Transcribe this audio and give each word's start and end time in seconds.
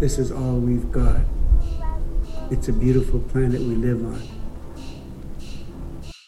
This 0.00 0.18
is 0.18 0.32
all 0.32 0.56
we've 0.56 0.90
got. 0.90 1.20
It's 2.50 2.66
a 2.68 2.72
beautiful 2.72 3.20
planet 3.20 3.60
we 3.60 3.76
live 3.76 4.04
on. 4.04 4.20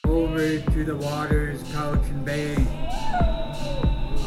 Over 0.05 0.61
to 0.61 0.85
the 0.85 0.95
waters, 0.95 1.63
Cowichan 1.65 2.25
Bay. 2.25 2.57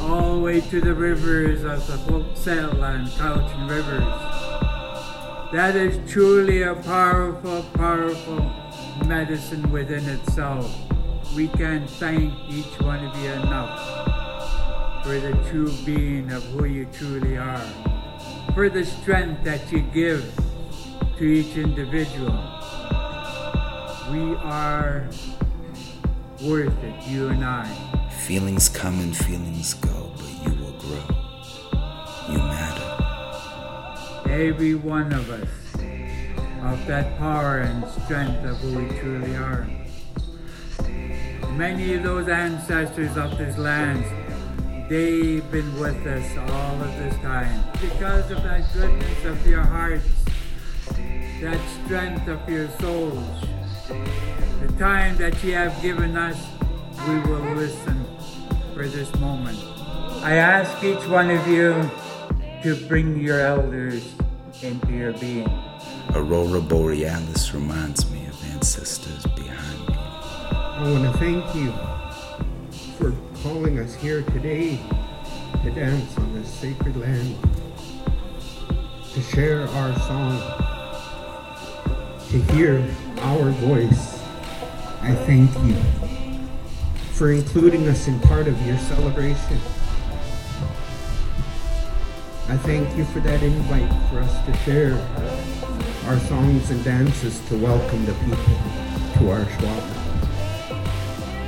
All 0.02 0.36
the 0.36 0.42
way 0.42 0.60
to 0.60 0.82
the 0.82 0.94
rivers 0.94 1.64
of 1.64 1.88
the 1.88 1.94
Floatzel 1.94 2.84
and 2.84 3.08
Cowichan 3.08 3.70
rivers. 3.70 4.40
That 5.54 5.76
is 5.78 5.98
truly 6.12 6.64
a 6.64 6.76
powerful, 6.76 7.64
powerful 7.76 8.52
medicine 9.08 9.72
within 9.72 10.08
itself. 10.10 10.70
We 11.34 11.48
can't 11.48 11.90
thank 11.90 12.34
each 12.50 12.80
one 12.82 13.06
of 13.06 13.18
you 13.18 13.32
enough 13.32 15.04
for 15.04 15.18
the 15.18 15.32
true 15.50 15.72
being 15.86 16.30
of 16.32 16.44
who 16.44 16.66
you 16.66 16.86
truly 16.92 17.38
are, 17.38 17.66
for 18.60 18.68
the 18.68 18.84
strength 18.84 19.42
that 19.46 19.72
you 19.72 19.80
give 19.80 20.22
to 21.18 21.24
each 21.24 21.56
individual. 21.56 22.38
We 24.12 24.36
are 24.36 25.08
worth 26.44 26.84
it, 26.84 27.08
you 27.08 27.30
and 27.30 27.46
I. 27.46 27.66
Feelings 28.28 28.68
come 28.68 29.00
and 29.00 29.16
feelings 29.16 29.76
go, 29.76 30.12
but 30.18 30.28
you 30.44 30.54
will 30.60 30.74
grow. 30.74 31.06
You 32.30 32.40
matter. 32.40 34.30
Every 34.30 34.76
one 34.76 35.14
of 35.14 35.30
us, 35.30 35.48
of 36.62 36.86
that 36.86 37.18
power 37.18 37.60
and 37.60 37.88
strength 38.04 38.44
of 38.44 38.58
who 38.58 38.80
we 38.80 39.00
truly 39.00 39.38
are. 39.38 39.70
Many 41.54 41.94
of 41.94 42.04
those 42.04 42.28
ancestors 42.28 43.16
of 43.16 43.38
this 43.38 43.58
land, 43.58 44.04
they've 44.90 45.52
been 45.52 45.80
with 45.80 46.06
us 46.08 46.38
all 46.52 46.82
of 46.82 46.98
this 46.98 47.16
time. 47.22 47.64
Because 47.74 48.32
of 48.32 48.42
that 48.44 48.74
goodness 48.74 49.26
of 49.26 49.48
your 49.48 49.62
hearts, 49.62 50.04
that 51.42 51.60
strength 51.86 52.28
of 52.28 52.50
your 52.50 52.68
souls, 52.80 53.46
the 54.62 54.74
time 54.80 55.16
that 55.18 55.42
you 55.44 55.54
have 55.54 55.80
given 55.82 56.18
us, 56.18 56.44
we 57.08 57.20
will 57.20 57.56
listen 57.56 58.04
for 58.74 58.88
this 58.88 59.14
moment. 59.16 59.60
I 60.24 60.36
ask 60.36 60.84
each 60.84 61.08
one 61.08 61.30
of 61.30 61.48
you 61.48 61.90
to 62.64 62.76
bring 62.88 63.22
your 63.22 63.40
elders 63.40 64.12
into 64.64 64.92
your 64.92 65.14
being. 65.14 65.50
Aurora 66.16 66.60
Borealis 66.60 67.54
reminds 67.54 68.10
me 68.12 68.26
of 68.26 68.54
ancestors 68.54 69.24
behind 69.36 69.88
me. 69.88 69.96
I 69.96 70.82
want 70.92 71.04
to 71.04 71.20
thank 71.20 71.56
you 71.56 71.72
for 72.98 73.12
calling 73.44 73.80
us 73.80 73.96
here 73.96 74.22
today 74.22 74.78
to 75.64 75.72
dance 75.72 76.18
on 76.18 76.34
this 76.34 76.54
sacred 76.54 76.98
land, 76.98 77.38
to 79.14 79.22
share 79.22 79.62
our 79.68 79.98
song, 80.00 80.38
to 82.30 82.38
hear 82.54 82.86
our 83.20 83.50
voice. 83.52 84.22
I 85.02 85.16
thank 85.26 85.52
you 85.66 85.76
for 87.14 87.32
including 87.32 87.88
us 87.88 88.10
in 88.10 88.20
part 88.22 88.48
of 88.48 88.62
your 88.68 88.78
celebration. 88.78 89.58
I 92.50 92.58
thank 92.58 92.98
you 92.98 93.06
for 93.06 93.22
that 93.22 93.42
invite 93.42 93.90
for 94.10 94.20
us 94.20 94.46
to 94.48 94.58
share 94.66 94.94
our 96.08 96.20
songs 96.28 96.72
and 96.72 96.84
dances 96.84 97.40
to 97.48 97.58
welcome 97.58 98.06
the 98.06 98.14
people 98.14 98.38
to 99.18 99.32
our 99.32 99.50
Schwab. 99.52 99.99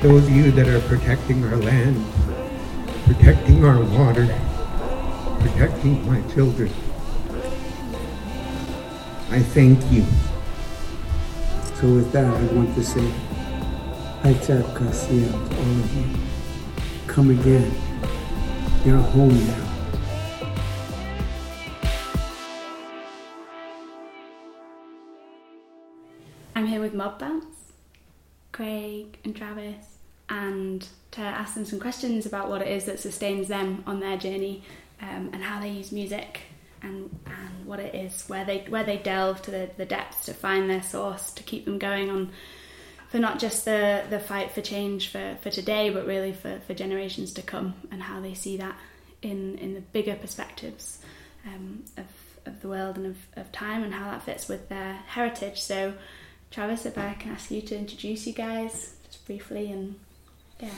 Those 0.02 0.24
of 0.24 0.30
you 0.30 0.50
that 0.50 0.66
are 0.66 0.80
protecting 0.88 1.44
our 1.44 1.56
land, 1.56 2.04
protecting 3.04 3.64
our 3.64 3.80
water, 3.84 4.26
protecting 5.38 6.04
my 6.04 6.20
children, 6.32 6.68
I 9.30 9.38
thank 9.38 9.78
you. 9.92 10.04
So 11.76 11.86
with 11.86 12.10
that, 12.10 12.26
I 12.26 12.42
want 12.52 12.74
to 12.74 12.82
say, 12.82 13.08
Haitak 14.22 14.74
Kasia 14.76 15.28
to 15.28 15.36
all 15.36 15.62
of 15.62 15.94
you. 15.94 16.06
Come 17.06 17.30
again. 17.30 17.72
You're 18.84 18.98
home 18.98 19.38
now. 19.46 19.68
I'm 26.56 26.66
here 26.66 26.80
with 26.80 26.92
Mob 26.92 27.20
Bounce, 27.20 27.72
Craig 28.50 29.18
and 29.24 29.36
Travis, 29.36 29.91
and 30.28 30.86
to 31.12 31.20
ask 31.20 31.54
them 31.54 31.64
some 31.64 31.80
questions 31.80 32.26
about 32.26 32.48
what 32.48 32.62
it 32.62 32.68
is 32.68 32.84
that 32.86 32.98
sustains 32.98 33.48
them 33.48 33.82
on 33.86 34.00
their 34.00 34.16
journey 34.16 34.62
um, 35.00 35.30
and 35.32 35.42
how 35.42 35.60
they 35.60 35.68
use 35.68 35.92
music 35.92 36.40
and, 36.82 37.10
and 37.26 37.66
what 37.66 37.78
it 37.78 37.94
is, 37.94 38.28
where 38.28 38.44
they 38.44 38.58
where 38.68 38.84
they 38.84 38.96
delve 38.96 39.42
to 39.42 39.50
the, 39.50 39.70
the 39.76 39.84
depths 39.84 40.24
to 40.26 40.34
find 40.34 40.68
their 40.68 40.82
source, 40.82 41.32
to 41.32 41.42
keep 41.42 41.64
them 41.64 41.78
going 41.78 42.10
on 42.10 42.30
for 43.12 43.18
not 43.18 43.38
just 43.38 43.66
the, 43.66 44.02
the 44.08 44.18
fight 44.18 44.52
for 44.52 44.62
change 44.62 45.08
for, 45.08 45.36
for 45.42 45.50
today, 45.50 45.90
but 45.90 46.06
really 46.06 46.32
for, 46.32 46.60
for 46.66 46.72
generations 46.72 47.34
to 47.34 47.42
come 47.42 47.74
and 47.90 48.02
how 48.02 48.20
they 48.20 48.32
see 48.32 48.56
that 48.56 48.74
in, 49.20 49.58
in 49.58 49.74
the 49.74 49.82
bigger 49.82 50.14
perspectives 50.14 50.98
um, 51.46 51.84
of, 51.98 52.06
of 52.46 52.62
the 52.62 52.68
world 52.68 52.96
and 52.96 53.06
of, 53.06 53.16
of 53.36 53.52
time 53.52 53.82
and 53.82 53.92
how 53.92 54.10
that 54.10 54.22
fits 54.22 54.48
with 54.48 54.66
their 54.70 54.94
heritage. 55.08 55.60
So 55.60 55.92
Travis, 56.50 56.86
if 56.86 56.96
I 56.96 57.12
can 57.12 57.32
ask 57.32 57.50
you 57.50 57.60
to 57.60 57.76
introduce 57.76 58.26
you 58.26 58.32
guys 58.32 58.94
just 59.04 59.26
briefly 59.26 59.70
and 59.70 59.96
yeah. 60.62 60.70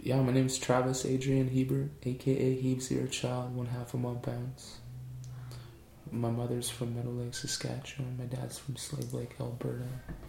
Yeah, 0.00 0.20
my 0.22 0.32
name's 0.32 0.58
Travis 0.58 1.04
Adrian 1.04 1.48
Heber, 1.48 1.90
aka 2.04 2.62
Heeb's 2.62 2.90
Your 2.90 3.06
Child, 3.06 3.54
one 3.54 3.66
half 3.66 3.94
of 3.94 4.00
Mob 4.00 4.24
Bounce. 4.24 4.78
My 6.10 6.30
mother's 6.30 6.68
from 6.68 6.94
Meadow 6.94 7.10
Lake, 7.10 7.34
Saskatchewan. 7.34 8.18
My 8.18 8.24
dad's 8.24 8.58
from 8.58 8.76
Slave 8.76 9.14
Lake, 9.14 9.34
Alberta. 9.40 9.86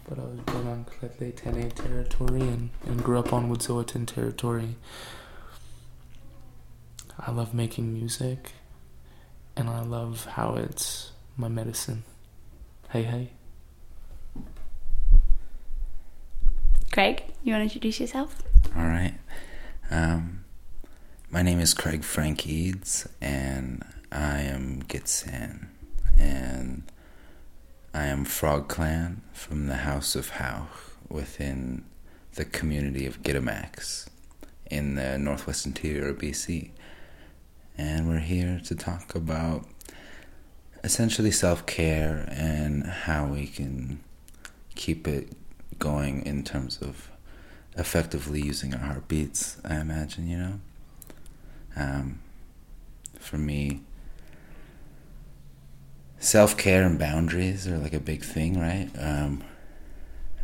But 0.08 0.18
I 0.18 0.22
was 0.22 0.40
born 0.40 0.66
on 0.66 0.86
Lheidli 1.02 1.32
T'enneh 1.34 1.72
territory 1.74 2.40
and, 2.40 2.70
and 2.86 3.02
grew 3.02 3.18
up 3.18 3.32
on 3.32 3.50
Wet'suwet'en 3.50 4.06
territory. 4.06 4.76
I 7.18 7.30
love 7.32 7.52
making 7.52 7.92
music, 7.92 8.52
and 9.56 9.68
I 9.68 9.82
love 9.82 10.24
how 10.24 10.54
it's 10.54 11.12
my 11.36 11.48
medicine. 11.48 12.04
Hey, 12.90 13.02
hey. 13.02 13.30
Craig, 16.94 17.24
you 17.42 17.52
want 17.52 17.62
to 17.62 17.64
introduce 17.64 17.98
yourself? 17.98 18.40
All 18.76 18.84
right. 18.84 19.14
Um, 19.90 20.44
my 21.28 21.42
name 21.42 21.58
is 21.58 21.74
Craig 21.74 22.04
Frank 22.04 22.46
Edes, 22.46 23.08
and 23.20 23.84
I 24.12 24.42
am 24.42 24.80
Gitxsan, 24.84 25.66
and 26.16 26.84
I 27.92 28.04
am 28.06 28.24
Frog 28.24 28.68
Clan 28.68 29.22
from 29.32 29.66
the 29.66 29.78
House 29.78 30.14
of 30.14 30.28
Hauch 30.34 30.68
within 31.08 31.84
the 32.36 32.44
community 32.44 33.06
of 33.06 33.24
Gitanmaax 33.24 34.06
in 34.70 34.94
the 34.94 35.18
northwest 35.18 35.66
interior 35.66 36.10
of 36.10 36.18
BC. 36.18 36.70
And 37.76 38.06
we're 38.06 38.20
here 38.20 38.60
to 38.66 38.74
talk 38.76 39.16
about 39.16 39.66
essentially 40.84 41.32
self 41.32 41.66
care 41.66 42.24
and 42.30 42.86
how 42.86 43.26
we 43.26 43.48
can 43.48 43.98
keep 44.76 45.08
it 45.08 45.32
going 45.78 46.24
in 46.24 46.44
terms 46.44 46.78
of 46.80 47.10
effectively 47.76 48.40
using 48.40 48.74
our 48.74 48.80
heartbeats, 48.80 49.58
I 49.64 49.76
imagine, 49.76 50.28
you 50.28 50.38
know? 50.38 50.60
Um, 51.76 52.20
for 53.18 53.36
me, 53.36 53.80
self 56.18 56.56
care 56.56 56.84
and 56.84 56.98
boundaries 56.98 57.66
are 57.66 57.78
like 57.78 57.92
a 57.94 58.00
big 58.00 58.22
thing, 58.22 58.58
right? 58.58 58.90
Um, 58.98 59.42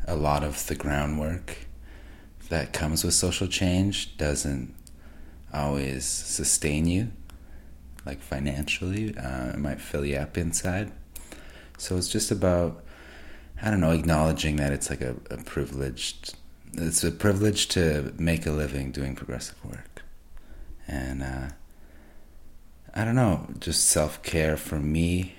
a 0.07 0.17
lot 0.17 0.43
of 0.43 0.67
the 0.67 0.75
groundwork 0.75 1.57
that 2.49 2.73
comes 2.73 3.05
with 3.05 3.15
social 3.15 3.47
change 3.47 4.17
doesn't 4.17 4.75
always 5.53 6.05
sustain 6.05 6.87
you, 6.87 7.13
like 8.05 8.21
financially. 8.21 9.17
Uh, 9.17 9.51
it 9.51 9.59
might 9.59 9.81
fill 9.81 10.05
you 10.05 10.17
up 10.17 10.37
inside. 10.37 10.91
So 11.79 11.97
it's 11.97 12.09
just 12.09 12.31
about, 12.31 12.85
I 13.63 13.71
don't 13.71 13.81
know, 13.81 13.91
acknowledging 13.91 14.57
that 14.57 14.73
it's 14.73 14.89
like 14.89 15.03
a, 15.03 15.17
a 15.31 15.37
privileged, 15.39 16.35
it's 16.75 17.05
a 17.05 17.11
privilege 17.11 17.69
to 17.69 18.15
make 18.19 18.47
a 18.47 18.51
living 18.51 18.91
doing 18.91 19.15
progressive 19.15 19.63
work. 19.65 20.03
And 20.89 21.23
uh, 21.23 21.49
I 22.95 23.05
don't 23.05 23.15
know, 23.15 23.49
just 23.59 23.87
self 23.87 24.23
care 24.23 24.57
for 24.57 24.79
me 24.79 25.35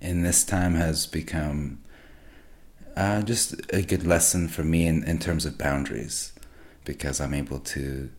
in 0.00 0.22
this 0.22 0.44
time 0.44 0.74
has 0.74 1.06
become 1.06 1.80
uh, 2.96 3.22
just 3.22 3.54
a 3.72 3.82
good 3.82 4.06
lesson 4.06 4.48
for 4.48 4.62
me 4.62 4.86
in, 4.86 5.02
in 5.04 5.18
terms 5.18 5.46
of 5.46 5.56
boundaries 5.56 6.32
because 6.84 7.20
I'm 7.20 7.34
able 7.34 7.60
to 7.60 8.10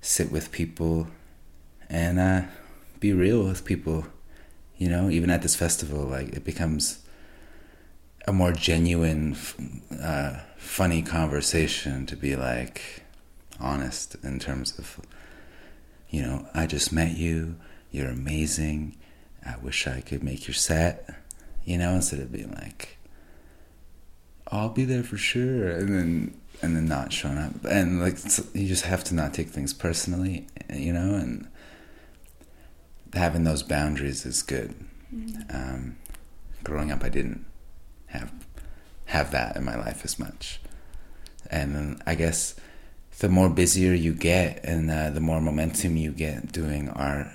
sit 0.00 0.30
with 0.30 0.52
people 0.52 1.08
and 1.88 2.18
uh, 2.18 2.42
be 3.00 3.12
real 3.12 3.44
with 3.44 3.64
people. 3.64 4.06
You 4.76 4.88
know, 4.88 5.10
even 5.10 5.30
at 5.30 5.42
this 5.42 5.54
festival, 5.54 6.04
like 6.04 6.28
it 6.28 6.44
becomes 6.44 7.02
a 8.26 8.32
more 8.32 8.52
genuine, 8.52 9.36
uh, 10.00 10.40
funny 10.56 11.02
conversation 11.02 12.06
to 12.06 12.16
be 12.16 12.36
like 12.36 13.02
honest 13.60 14.16
in 14.22 14.38
terms 14.38 14.78
of, 14.78 15.00
you 16.10 16.22
know, 16.22 16.46
I 16.54 16.66
just 16.66 16.92
met 16.92 17.16
you, 17.16 17.56
you're 17.90 18.10
amazing, 18.10 18.96
I 19.44 19.56
wish 19.60 19.86
I 19.86 20.00
could 20.00 20.22
make 20.22 20.46
your 20.46 20.54
set, 20.54 21.08
you 21.64 21.78
know, 21.78 21.94
instead 21.94 22.20
of 22.20 22.32
being 22.32 22.52
like, 22.52 22.98
I'll 24.48 24.68
be 24.68 24.84
there 24.84 25.02
for 25.02 25.16
sure, 25.16 25.70
and 25.70 25.88
then 25.88 26.40
and 26.60 26.76
then 26.76 26.86
not 26.86 27.12
showing 27.12 27.38
up, 27.38 27.64
and 27.64 28.00
like 28.00 28.18
you 28.54 28.68
just 28.68 28.84
have 28.84 29.02
to 29.04 29.14
not 29.14 29.34
take 29.34 29.48
things 29.48 29.72
personally, 29.72 30.46
you 30.72 30.92
know, 30.92 31.14
and 31.14 31.48
having 33.14 33.44
those 33.44 33.62
boundaries 33.62 34.26
is 34.26 34.42
good. 34.42 34.74
Mm-hmm. 35.14 35.56
Um, 35.56 35.96
growing 36.62 36.92
up, 36.92 37.02
I 37.02 37.08
didn't 37.08 37.46
have 38.12 38.32
have 39.06 39.30
that 39.32 39.56
in 39.56 39.64
my 39.64 39.76
life 39.76 40.04
as 40.04 40.18
much, 40.18 40.60
and 41.50 42.02
I 42.06 42.14
guess 42.14 42.54
the 43.18 43.28
more 43.28 43.48
busier 43.48 43.92
you 43.92 44.12
get 44.12 44.64
and 44.64 44.90
uh, 44.90 45.10
the 45.10 45.20
more 45.20 45.40
momentum 45.40 45.96
you 45.96 46.12
get 46.12 46.50
doing 46.50 46.88
art, 46.88 47.28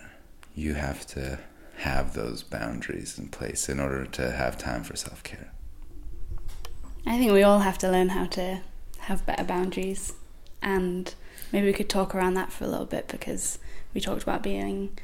you 0.55 0.73
have 0.73 1.05
to 1.07 1.39
have 1.77 2.13
those 2.13 2.41
boundaries 2.43 3.19
in 3.19 3.27
place 3.27 3.69
in 3.69 3.79
order 3.79 4.05
to 4.05 4.31
have 4.31 4.57
time 4.57 4.83
for 4.83 4.95
self 4.95 5.23
care. 5.23 5.51
I 7.05 7.17
think 7.17 7.31
we 7.31 7.43
all 7.43 7.59
have 7.59 7.77
to 7.79 7.91
learn 7.91 8.09
how 8.09 8.25
to 8.25 8.61
have 8.99 9.25
better 9.25 9.43
boundaries, 9.43 10.13
and 10.61 11.13
maybe 11.53 11.67
we 11.67 11.73
could 11.73 11.89
talk 11.89 12.13
around 12.13 12.33
that 12.33 12.51
for 12.51 12.65
a 12.65 12.67
little 12.67 12.85
bit 12.85 13.07
because 13.07 13.59
we 13.93 14.01
talked 14.01 14.23
about 14.23 14.43
being, 14.43 14.97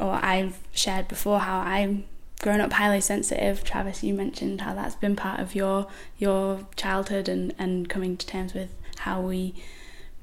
or 0.00 0.18
I've 0.22 0.58
shared 0.72 1.08
before 1.08 1.38
how 1.40 1.60
I'm 1.60 2.04
grown 2.40 2.60
up 2.60 2.72
highly 2.72 3.00
sensitive. 3.00 3.64
Travis, 3.64 4.02
you 4.02 4.14
mentioned 4.14 4.60
how 4.60 4.74
that's 4.74 4.94
been 4.94 5.16
part 5.16 5.40
of 5.40 5.54
your 5.54 5.86
your 6.18 6.66
childhood 6.76 7.28
and 7.28 7.54
and 7.58 7.88
coming 7.88 8.16
to 8.16 8.26
terms 8.26 8.54
with 8.54 8.74
how 8.98 9.20
we 9.20 9.54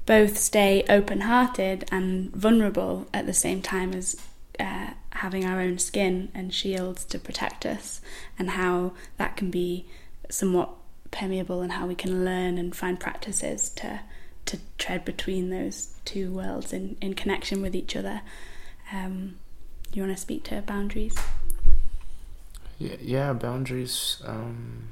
both 0.06 0.38
stay 0.38 0.84
open 0.88 1.22
hearted 1.22 1.84
and 1.90 2.30
vulnerable 2.32 3.06
at 3.12 3.26
the 3.26 3.34
same 3.34 3.60
time 3.60 3.92
as 3.92 4.16
uh, 4.60 4.90
having 5.10 5.44
our 5.44 5.60
own 5.60 5.78
skin 5.78 6.30
and 6.34 6.54
shields 6.54 7.04
to 7.04 7.18
protect 7.18 7.66
us, 7.66 8.00
and 8.38 8.50
how 8.50 8.92
that 9.18 9.36
can 9.36 9.50
be 9.50 9.84
somewhat 10.30 10.70
permeable, 11.10 11.60
and 11.60 11.72
how 11.72 11.86
we 11.86 11.94
can 11.94 12.24
learn 12.24 12.56
and 12.58 12.74
find 12.74 13.00
practices 13.00 13.68
to 13.70 14.00
to 14.46 14.58
tread 14.78 15.04
between 15.04 15.50
those 15.50 15.92
two 16.04 16.30
worlds 16.30 16.72
in, 16.72 16.96
in 17.00 17.14
connection 17.14 17.60
with 17.60 17.74
each 17.74 17.96
other. 17.96 18.22
Um, 18.92 19.36
you 19.92 20.02
want 20.02 20.14
to 20.14 20.20
speak 20.20 20.44
to 20.44 20.62
boundaries? 20.62 21.16
Yeah, 22.78 23.32
boundaries. 23.32 24.22
Um, 24.24 24.90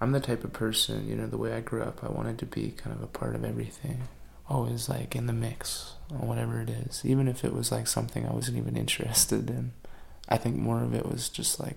I'm 0.00 0.12
the 0.12 0.20
type 0.20 0.44
of 0.44 0.52
person, 0.52 1.06
you 1.06 1.14
know, 1.14 1.26
the 1.26 1.36
way 1.36 1.52
I 1.52 1.60
grew 1.60 1.82
up, 1.82 2.02
I 2.02 2.08
wanted 2.08 2.38
to 2.38 2.46
be 2.46 2.70
kind 2.70 2.96
of 2.96 3.02
a 3.02 3.06
part 3.06 3.34
of 3.34 3.44
everything. 3.44 4.08
Always 4.48 4.88
like 4.88 5.14
in 5.14 5.26
the 5.26 5.32
mix 5.34 5.94
or 6.10 6.26
whatever 6.26 6.60
it 6.60 6.70
is. 6.70 7.02
Even 7.04 7.28
if 7.28 7.44
it 7.44 7.52
was 7.52 7.70
like 7.70 7.86
something 7.86 8.26
I 8.26 8.32
wasn't 8.32 8.56
even 8.56 8.76
interested 8.78 9.50
in. 9.50 9.72
I 10.28 10.38
think 10.38 10.56
more 10.56 10.82
of 10.82 10.94
it 10.94 11.04
was 11.04 11.28
just 11.28 11.60
like 11.60 11.76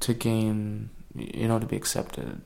to 0.00 0.14
gain, 0.14 0.90
you 1.14 1.48
know, 1.48 1.58
to 1.58 1.66
be 1.66 1.76
accepted 1.76 2.40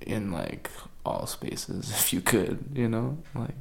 in 0.00 0.30
like 0.30 0.70
all 1.04 1.26
spaces 1.26 1.90
if 1.98 2.12
you 2.12 2.20
could, 2.20 2.66
you 2.74 2.88
know? 2.88 3.18
Like 3.34 3.56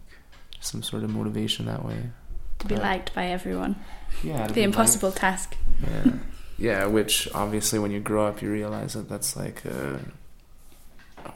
some 0.60 0.84
sort 0.84 1.04
of 1.04 1.10
motivation 1.10 1.66
that 1.66 1.84
way. 1.84 2.12
To 2.60 2.68
be 2.68 2.76
but, 2.76 2.84
liked 2.84 3.14
by 3.14 3.28
everyone. 3.28 3.76
Yeah. 4.24 4.48
The 4.48 4.64
impossible 4.64 5.10
liked. 5.10 5.20
task. 5.22 5.56
Yeah 5.82 6.14
yeah, 6.58 6.88
which 6.88 7.30
obviously 7.34 7.80
when 7.80 7.92
you 7.92 8.00
grow 8.00 8.26
up, 8.26 8.42
you 8.42 8.52
realize 8.52 8.94
that 8.94 9.08
that's 9.08 9.36
like 9.36 9.64
a 9.66 10.00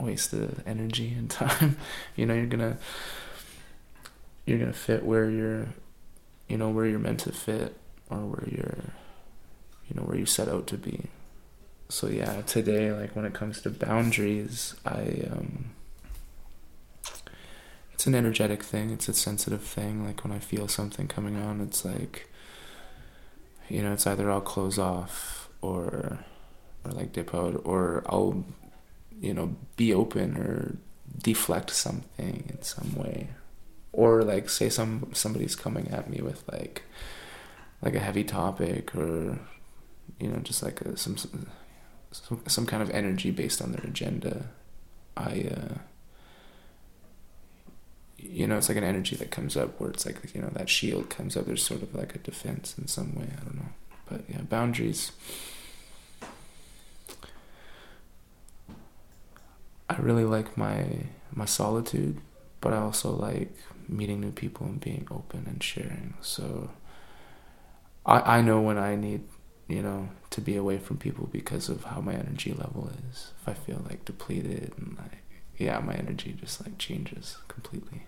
waste 0.00 0.32
of 0.32 0.66
energy 0.66 1.14
and 1.16 1.30
time. 1.30 1.76
you 2.16 2.26
know, 2.26 2.34
you're 2.34 2.46
gonna 2.46 2.76
you're 4.44 4.58
gonna 4.58 4.72
fit 4.72 5.04
where 5.04 5.30
you're, 5.30 5.68
you 6.48 6.56
know, 6.56 6.70
where 6.70 6.86
you're 6.86 6.98
meant 6.98 7.20
to 7.20 7.32
fit, 7.32 7.76
or 8.10 8.18
where 8.18 8.48
you're, 8.48 8.84
you 9.88 9.94
know, 9.94 10.02
where 10.02 10.18
you 10.18 10.26
set 10.26 10.48
out 10.48 10.66
to 10.68 10.76
be. 10.76 11.04
So 11.88 12.08
yeah, 12.08 12.42
today, 12.42 12.90
like 12.92 13.14
when 13.14 13.24
it 13.24 13.34
comes 13.34 13.60
to 13.62 13.70
boundaries, 13.70 14.74
I 14.84 15.28
um, 15.30 15.72
it's 17.94 18.06
an 18.06 18.14
energetic 18.14 18.62
thing. 18.62 18.90
It's 18.90 19.08
a 19.08 19.14
sensitive 19.14 19.62
thing. 19.62 20.04
Like 20.04 20.24
when 20.24 20.32
I 20.32 20.38
feel 20.38 20.68
something 20.68 21.08
coming 21.08 21.36
on, 21.36 21.60
it's 21.60 21.84
like 21.84 22.28
you 23.68 23.82
know, 23.82 23.92
it's 23.92 24.06
either 24.06 24.30
I'll 24.30 24.40
close 24.40 24.78
off 24.78 25.48
or 25.60 26.18
or 26.84 26.90
like 26.90 27.12
dip 27.12 27.34
out 27.34 27.60
or 27.64 28.02
I'll 28.06 28.44
you 29.20 29.32
know, 29.32 29.56
be 29.76 29.94
open 29.94 30.36
or 30.36 30.76
deflect 31.22 31.70
something 31.70 32.44
in 32.48 32.62
some 32.62 32.94
way. 32.96 33.28
Or 33.92 34.22
like 34.22 34.48
say 34.48 34.68
some 34.68 35.10
somebody's 35.12 35.54
coming 35.54 35.88
at 35.88 36.10
me 36.10 36.20
with 36.20 36.44
like 36.50 36.82
like 37.82 37.94
a 37.94 38.00
heavy 38.00 38.24
topic 38.24 38.94
or 38.94 39.38
you 40.18 40.28
know, 40.28 40.38
just 40.38 40.62
like 40.62 40.80
a, 40.80 40.96
some, 40.96 41.16
some 41.16 41.48
some 42.46 42.66
kind 42.66 42.82
of 42.82 42.90
energy 42.90 43.30
based 43.30 43.62
on 43.62 43.72
their 43.72 43.84
agenda. 43.84 44.46
I 45.16 45.50
uh 45.56 45.78
you 48.22 48.46
know, 48.46 48.56
it's 48.56 48.68
like 48.68 48.78
an 48.78 48.84
energy 48.84 49.16
that 49.16 49.30
comes 49.30 49.56
up 49.56 49.80
where 49.80 49.90
it's 49.90 50.06
like, 50.06 50.34
you 50.34 50.40
know, 50.40 50.50
that 50.52 50.68
shield 50.68 51.10
comes 51.10 51.36
up. 51.36 51.46
There's 51.46 51.64
sort 51.64 51.82
of 51.82 51.94
like 51.94 52.14
a 52.14 52.18
defense 52.18 52.76
in 52.78 52.86
some 52.86 53.14
way. 53.14 53.26
I 53.30 53.44
don't 53.44 53.56
know. 53.56 53.68
But 54.08 54.22
yeah, 54.28 54.42
boundaries. 54.42 55.12
I 59.90 59.96
really 59.96 60.24
like 60.24 60.56
my 60.56 60.86
my 61.34 61.44
solitude, 61.44 62.20
but 62.60 62.72
I 62.72 62.78
also 62.78 63.10
like 63.10 63.54
meeting 63.88 64.20
new 64.20 64.30
people 64.32 64.66
and 64.66 64.80
being 64.80 65.06
open 65.10 65.44
and 65.46 65.62
sharing. 65.62 66.14
So 66.20 66.70
I 68.06 68.38
I 68.38 68.42
know 68.42 68.60
when 68.60 68.78
I 68.78 68.94
need, 68.96 69.24
you 69.68 69.82
know, 69.82 70.08
to 70.30 70.40
be 70.40 70.56
away 70.56 70.78
from 70.78 70.96
people 70.96 71.28
because 71.30 71.68
of 71.68 71.84
how 71.84 72.00
my 72.00 72.14
energy 72.14 72.52
level 72.52 72.90
is. 73.10 73.32
If 73.42 73.48
I 73.48 73.54
feel 73.54 73.84
like 73.88 74.04
depleted 74.04 74.72
and 74.78 74.96
like 74.96 75.18
yeah, 75.58 75.78
my 75.80 75.94
energy 75.94 76.34
just 76.38 76.62
like 76.62 76.78
changes 76.78 77.36
completely. 77.48 78.02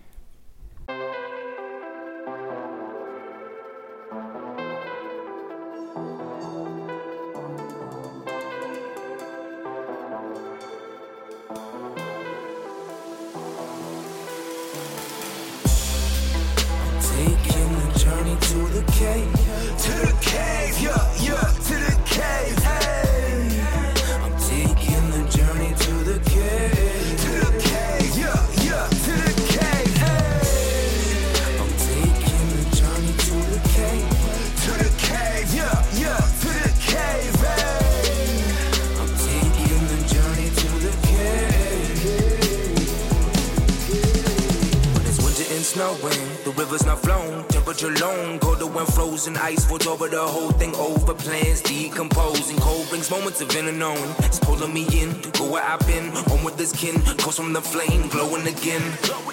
It's 53.81 54.39
pulling 54.39 54.73
me 54.73 54.87
in 54.95 55.11
go 55.33 55.51
where 55.51 55.63
i've 55.63 55.85
been. 55.85 56.07
Home 56.31 56.43
with 56.43 56.57
this 56.57 56.71
kin 56.71 56.95
coast 57.19 57.37
from 57.37 57.51
the 57.51 57.61
flame 57.61 58.07
glowing 58.07 58.47
again. 58.47 58.81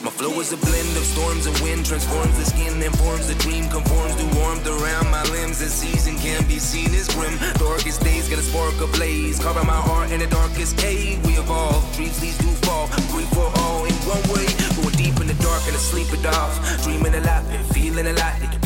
My 0.02 0.10
flow 0.10 0.32
is 0.40 0.52
a 0.52 0.56
blend 0.56 0.96
of 0.96 1.04
storms 1.04 1.46
and 1.46 1.56
wind 1.60 1.86
transforms 1.86 2.36
the 2.38 2.44
skin 2.44 2.82
and 2.82 2.98
forms 2.98 3.28
the 3.28 3.34
dream 3.36 3.68
conforms 3.68 4.16
to 4.16 4.26
warmth 4.38 4.66
around 4.66 5.10
my 5.10 5.22
limbs. 5.30 5.60
The 5.60 5.66
season 5.66 6.16
can 6.18 6.42
be 6.48 6.58
seen 6.58 6.90
as 6.94 7.08
grim. 7.14 7.38
Darkest 7.54 8.02
days 8.02 8.28
get 8.28 8.38
a 8.38 8.42
spark 8.42 8.74
of 8.80 8.90
blaze 8.92 9.38
carving 9.38 9.66
my 9.66 9.80
heart 9.88 10.10
in 10.10 10.18
the 10.18 10.26
darkest 10.26 10.76
cave. 10.76 11.24
We 11.24 11.34
evolve 11.38 11.84
dreams 11.94 12.18
these 12.18 12.38
do 12.38 12.50
fall. 12.66 12.88
Grief 13.14 13.28
for 13.30 13.46
all 13.62 13.84
in 13.84 13.94
one 14.10 14.24
way 14.34 14.46
going 14.74 14.96
deep 14.98 15.20
in 15.20 15.28
the 15.28 15.38
dark 15.38 15.62
and 15.70 15.74
to 15.74 15.82
sleep 15.82 16.10
it 16.12 16.26
off. 16.26 16.58
Dreaming 16.82 17.14
a 17.14 17.20
lot 17.20 17.44
feeling 17.70 18.06
a 18.06 18.12
lot 18.14 18.61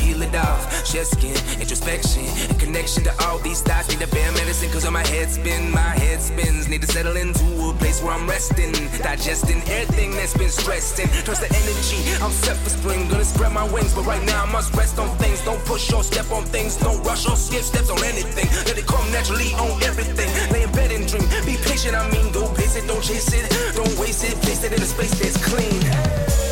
Shed 0.96 1.06
skin, 1.08 1.60
introspection, 1.60 2.24
and 2.48 2.58
connection 2.58 3.04
to 3.04 3.12
all 3.26 3.36
these 3.40 3.60
thoughts. 3.60 3.90
Need 3.90 4.00
a 4.00 4.06
bear 4.06 4.32
medicine, 4.32 4.70
cause 4.70 4.86
on 4.86 4.94
my 4.94 5.06
head 5.06 5.28
spin, 5.28 5.70
my 5.70 5.92
head 6.00 6.22
spins. 6.22 6.70
Need 6.70 6.80
to 6.80 6.86
settle 6.86 7.18
into 7.18 7.44
a 7.68 7.74
place 7.74 8.02
where 8.02 8.14
I'm 8.14 8.26
resting, 8.26 8.72
digesting 9.04 9.60
everything 9.68 10.12
that's 10.12 10.32
been 10.32 10.48
stressed 10.48 10.98
in. 10.98 11.08
Trust 11.28 11.42
the 11.42 11.52
energy, 11.52 12.00
I'm 12.24 12.32
set 12.32 12.56
for 12.56 12.70
spring, 12.70 13.10
gonna 13.10 13.26
spread 13.26 13.52
my 13.52 13.70
wings, 13.74 13.92
but 13.92 14.06
right 14.06 14.24
now 14.24 14.44
I 14.44 14.50
must 14.50 14.72
rest 14.74 14.98
on 14.98 15.14
things. 15.18 15.44
Don't 15.44 15.62
push 15.66 15.92
or 15.92 16.02
step 16.02 16.30
on 16.30 16.44
things, 16.44 16.78
don't 16.78 17.04
rush 17.04 17.28
or 17.28 17.36
skip 17.36 17.60
steps 17.60 17.90
on 17.90 18.02
anything. 18.02 18.48
Let 18.64 18.78
it 18.78 18.86
come 18.86 19.04
naturally 19.12 19.52
on 19.52 19.82
everything. 19.82 20.32
Lay 20.50 20.62
in 20.62 20.72
bed 20.72 20.92
and 20.92 21.06
dream, 21.06 21.28
be 21.44 21.60
patient, 21.60 21.94
I 21.94 22.08
mean, 22.08 22.32
go 22.32 22.48
pace 22.54 22.74
it, 22.74 22.86
don't 22.88 23.04
chase 23.04 23.34
it, 23.34 23.44
don't 23.76 23.98
waste 23.98 24.24
it, 24.24 24.40
place 24.40 24.64
it 24.64 24.72
in 24.72 24.80
a 24.80 24.86
space 24.86 25.12
that's 25.20 25.36
clean. 25.44 26.45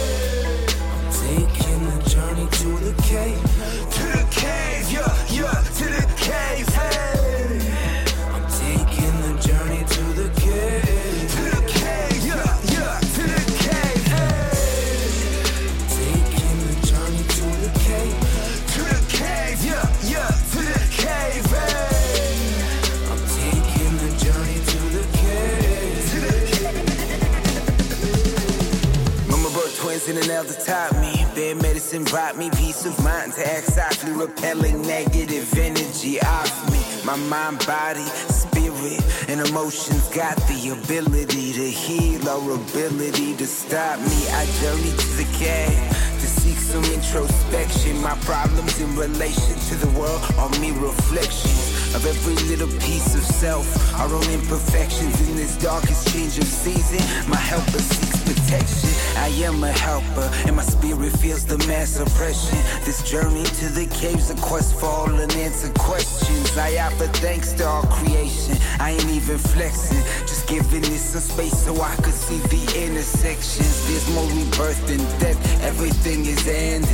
Medicine 31.55 32.05
brought 32.05 32.37
me 32.37 32.51
peace 32.51 32.87
of 32.87 33.03
mind 33.05 33.33
to 33.35 33.47
act 33.47 33.67
softly, 33.67 34.13
repelling 34.13 34.83
negative 34.83 35.53
energy 35.59 36.21
off 36.23 36.73
me. 36.73 36.81
My 37.05 37.17
mind, 37.17 37.65
body, 37.67 38.05
spirit, 38.31 39.03
and 39.29 39.41
emotions 39.41 40.09
got 40.15 40.37
the 40.49 40.71
ability 40.71 41.53
to 41.53 41.69
heal 41.71 42.29
or 42.29 42.55
ability 42.55 43.37
to 43.37 43.47
stop 43.47 43.99
me. 44.01 44.29
I 44.31 44.47
journey 44.61 44.91
to 44.97 45.09
the 45.21 45.29
cave 45.39 45.79
to 46.21 46.27
seek 46.27 46.57
some 46.57 46.85
introspection. 46.85 48.01
My 48.01 48.17
problems 48.21 48.81
in 48.81 48.97
relation 48.97 49.57
to 49.69 49.75
the 49.75 49.91
world 49.99 50.23
are 50.39 50.51
me 50.61 50.71
reflections 50.73 51.64
of 51.95 52.05
every 52.07 52.35
little 52.49 52.69
piece 52.81 53.15
of 53.15 53.23
self. 53.23 53.67
Our 53.95 54.13
own 54.13 54.29
imperfections 54.31 55.21
in 55.29 55.37
this 55.37 55.57
darkest 55.57 56.13
change 56.13 56.39
of 56.39 56.45
season. 56.45 56.99
My 57.29 57.37
helper 57.37 57.79
seeks 57.79 58.23
protection. 58.25 58.91
I 59.17 59.29
am 59.47 59.63
a 59.63 59.73
helper, 59.73 60.29
and 60.47 60.57
my 60.57 60.63
spirit 60.63 61.13
feels 61.19 61.45
the 61.45 61.59
mass 61.67 61.99
oppression. 62.01 62.59
This 62.85 63.09
journey 63.09 63.45
to 63.45 63.67
the 63.69 63.87
caves, 63.87 64.31
a 64.31 64.35
quest 64.37 64.79
for 64.79 64.87
all 64.87 65.09
unanswered 65.09 65.79
questions. 65.79 66.57
I 66.57 66.79
offer 66.79 67.07
thanks 67.23 67.53
to 67.55 67.67
all 67.67 67.85
creation. 67.85 68.57
I 68.81 68.91
ain't 68.93 69.11
even 69.11 69.39
flexing, 69.39 70.03
just 70.23 70.49
giving 70.49 70.85
it 70.85 70.99
some 70.99 71.21
space 71.21 71.57
so 71.65 71.81
I 71.81 71.95
could 71.97 72.15
see 72.15 72.39
the 72.39 72.87
intersections. 72.87 73.87
There's 73.87 74.09
more 74.15 74.27
rebirth 74.27 74.87
than 74.87 74.99
death, 75.21 75.39
everything 75.63 76.27
is 76.27 76.45
hand. 76.45 76.85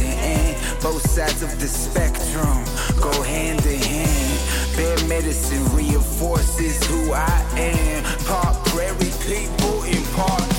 Both 0.83 1.09
sides 1.11 1.43
of 1.43 1.59
the 1.61 1.69
spectrum 1.69 2.65
go 3.01 3.23
hand 3.23 3.65
in 3.67 3.81
hand. 3.81 4.30
Bad 4.81 5.07
medicine 5.11 5.77
reinforces 5.77 6.83
who 6.87 7.13
I 7.13 7.45
am. 7.59 8.03
Part 8.25 8.57
prairie 8.65 9.13
people 9.29 9.83
in 9.85 10.03
part 10.15 10.50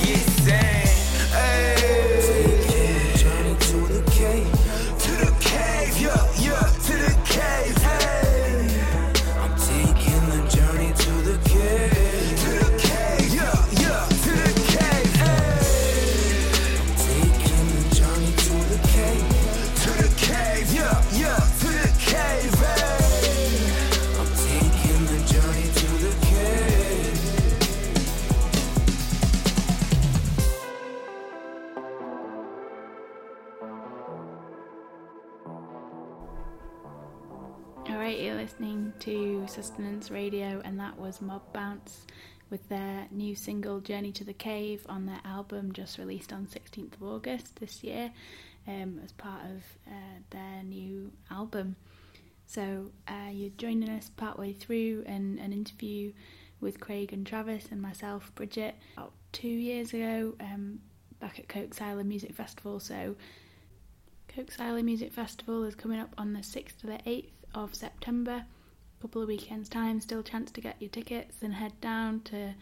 Sustenance 39.51 40.09
Radio, 40.09 40.61
and 40.63 40.79
that 40.79 40.97
was 40.97 41.21
Mob 41.21 41.41
Bounce 41.51 42.07
with 42.49 42.69
their 42.69 43.05
new 43.11 43.35
single 43.35 43.81
Journey 43.81 44.13
to 44.13 44.23
the 44.23 44.33
Cave 44.33 44.85
on 44.87 45.05
their 45.05 45.19
album 45.25 45.73
just 45.73 45.97
released 45.97 46.31
on 46.31 46.45
16th 46.45 46.93
of 46.93 47.03
August 47.03 47.57
this 47.57 47.83
year 47.83 48.13
um, 48.65 49.01
as 49.03 49.11
part 49.11 49.41
of 49.43 49.61
uh, 49.87 50.19
their 50.29 50.63
new 50.63 51.11
album. 51.29 51.75
So, 52.45 52.91
uh, 53.09 53.29
you're 53.29 53.49
joining 53.57 53.89
us 53.89 54.09
partway 54.15 54.53
through 54.53 55.03
an, 55.05 55.37
an 55.43 55.51
interview 55.51 56.13
with 56.61 56.79
Craig 56.79 57.11
and 57.11 57.27
Travis 57.27 57.65
and 57.71 57.81
myself, 57.81 58.33
Bridget, 58.35 58.75
about 58.95 59.11
two 59.33 59.49
years 59.49 59.93
ago 59.93 60.33
um, 60.39 60.79
back 61.19 61.39
at 61.39 61.49
Koksilah 61.49 62.05
Music 62.05 62.33
Festival. 62.33 62.79
So, 62.79 63.17
Koksilah 64.29 64.85
Music 64.85 65.11
Festival 65.11 65.65
is 65.65 65.75
coming 65.75 65.99
up 65.99 66.13
on 66.17 66.31
the 66.31 66.39
6th 66.39 66.77
to 66.79 66.87
the 66.87 66.99
8th 67.05 67.31
of 67.53 67.75
September. 67.75 68.45
Couple 69.01 69.23
of 69.23 69.27
weekends' 69.27 69.67
time, 69.67 69.99
still 69.99 70.21
chance 70.21 70.51
to 70.51 70.61
get 70.61 70.79
your 70.79 70.91
tickets 70.91 71.37
and 71.41 71.55
head 71.55 71.73
down 71.81 72.21
to 72.25 72.53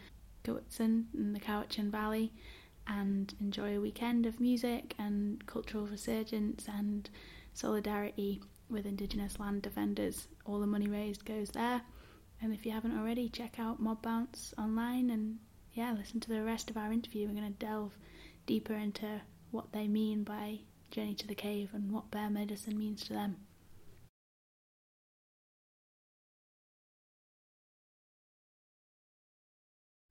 Gowitson 0.42 1.04
in 1.14 1.34
the 1.34 1.38
Cowichan 1.38 1.90
Valley 1.90 2.32
and 2.86 3.34
enjoy 3.42 3.76
a 3.76 3.80
weekend 3.80 4.24
of 4.24 4.40
music 4.40 4.94
and 4.98 5.46
cultural 5.46 5.86
resurgence 5.86 6.66
and 6.66 7.10
solidarity 7.52 8.40
with 8.70 8.86
Indigenous 8.86 9.38
land 9.38 9.60
defenders. 9.60 10.28
All 10.46 10.60
the 10.60 10.66
money 10.66 10.88
raised 10.88 11.26
goes 11.26 11.50
there. 11.50 11.82
And 12.40 12.54
if 12.54 12.64
you 12.64 12.72
haven't 12.72 12.98
already, 12.98 13.28
check 13.28 13.58
out 13.58 13.80
Mob 13.80 14.00
Bounce 14.00 14.54
online 14.56 15.10
and 15.10 15.38
yeah, 15.74 15.92
listen 15.92 16.20
to 16.20 16.30
the 16.30 16.42
rest 16.42 16.70
of 16.70 16.78
our 16.78 16.90
interview. 16.90 17.28
We're 17.28 17.34
going 17.38 17.52
to 17.52 17.66
delve 17.66 17.92
deeper 18.46 18.74
into 18.74 19.20
what 19.50 19.72
they 19.72 19.88
mean 19.88 20.24
by 20.24 20.60
Journey 20.90 21.14
to 21.16 21.26
the 21.26 21.34
Cave 21.34 21.68
and 21.74 21.92
what 21.92 22.10
bear 22.10 22.30
medicine 22.30 22.78
means 22.78 23.04
to 23.04 23.12
them. 23.12 23.36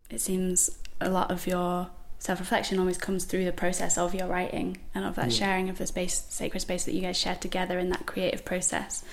It 0.09 0.21
seems 0.21 0.69
a 0.99 1.09
lot 1.09 1.31
of 1.31 1.47
your 1.47 1.89
self 2.19 2.39
reflection 2.39 2.79
always 2.79 2.97
comes 2.97 3.25
through 3.25 3.45
the 3.45 3.51
process 3.51 3.97
of 3.97 4.13
your 4.13 4.27
writing 4.27 4.77
and 4.93 5.05
of 5.05 5.15
that 5.15 5.31
Yeah. 5.31 5.37
sharing 5.39 5.69
of 5.69 5.77
the 5.77 5.87
space, 5.87 6.23
sacred 6.29 6.59
space 6.61 6.83
that 6.85 6.93
you 6.93 7.01
guys 7.01 7.17
share 7.17 7.35
together 7.35 7.79
in 7.79 7.89
that 7.89 8.05
creative 8.05 8.43
process. 8.43 9.03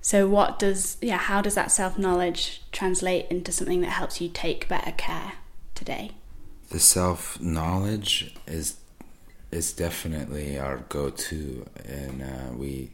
So, 0.00 0.28
what 0.28 0.58
does, 0.58 0.96
yeah, 1.00 1.18
how 1.18 1.42
does 1.42 1.54
that 1.54 1.70
self 1.70 1.98
knowledge 1.98 2.62
translate 2.72 3.26
into 3.30 3.52
something 3.52 3.82
that 3.82 3.90
helps 3.90 4.20
you 4.20 4.28
take 4.28 4.68
better 4.68 4.92
care 4.92 5.32
today? 5.74 6.12
the 6.70 6.80
self 6.80 7.38
knowledge 7.40 8.34
is 8.46 8.76
is 9.50 9.74
definitely 9.74 10.58
our 10.58 10.78
go 10.88 11.10
to, 11.10 11.66
and 11.84 12.22
uh, 12.22 12.52
we 12.56 12.90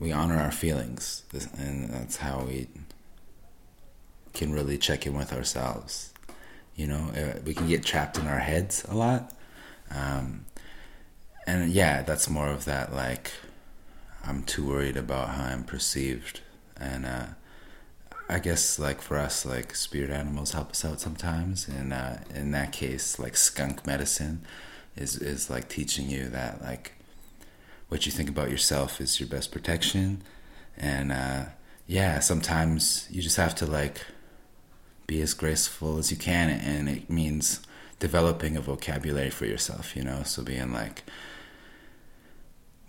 we 0.00 0.10
honor 0.10 0.36
our 0.38 0.50
feelings, 0.50 1.22
and 1.56 1.88
that's 1.90 2.16
how 2.16 2.40
we 2.40 2.66
can 4.38 4.52
really 4.52 4.78
check 4.78 5.06
in 5.06 5.14
with 5.14 5.32
ourselves. 5.32 6.14
You 6.76 6.86
know, 6.86 7.10
uh, 7.14 7.40
we 7.44 7.54
can 7.54 7.66
get 7.66 7.84
trapped 7.84 8.18
in 8.18 8.28
our 8.28 8.38
heads 8.38 8.84
a 8.88 8.94
lot, 8.94 9.34
um, 9.90 10.46
and 11.46 11.70
yeah, 11.72 12.02
that's 12.02 12.30
more 12.30 12.48
of 12.48 12.64
that 12.64 12.94
like 12.94 13.32
I'm 14.24 14.44
too 14.44 14.66
worried 14.68 14.96
about 14.96 15.30
how 15.30 15.44
I'm 15.44 15.64
perceived, 15.64 16.40
and 16.76 17.04
uh, 17.04 17.26
I 18.28 18.38
guess 18.38 18.78
like 18.78 19.00
for 19.02 19.18
us, 19.18 19.44
like 19.44 19.74
spirit 19.74 20.10
animals 20.10 20.52
help 20.52 20.70
us 20.70 20.84
out 20.84 21.00
sometimes, 21.00 21.66
and 21.66 21.92
uh, 21.92 22.18
in 22.32 22.52
that 22.52 22.70
case, 22.72 23.18
like 23.18 23.36
skunk 23.36 23.86
medicine 23.86 24.42
is 24.96 25.16
is 25.16 25.50
like 25.50 25.68
teaching 25.68 26.08
you 26.08 26.28
that 26.28 26.62
like 26.62 26.92
what 27.88 28.06
you 28.06 28.12
think 28.12 28.28
about 28.28 28.50
yourself 28.50 29.00
is 29.00 29.18
your 29.18 29.28
best 29.28 29.50
protection, 29.50 30.22
and 30.76 31.10
uh, 31.10 31.46
yeah, 31.88 32.20
sometimes 32.20 33.08
you 33.10 33.20
just 33.20 33.36
have 33.36 33.54
to 33.56 33.66
like 33.66 34.04
be 35.08 35.20
as 35.22 35.34
graceful 35.34 35.98
as 35.98 36.12
you 36.12 36.16
can, 36.16 36.50
and 36.50 36.88
it 36.88 37.10
means 37.10 37.60
developing 37.98 38.56
a 38.56 38.60
vocabulary 38.60 39.30
for 39.30 39.46
yourself, 39.46 39.96
you 39.96 40.04
know. 40.04 40.22
So 40.22 40.44
being 40.44 40.72
like, 40.72 41.02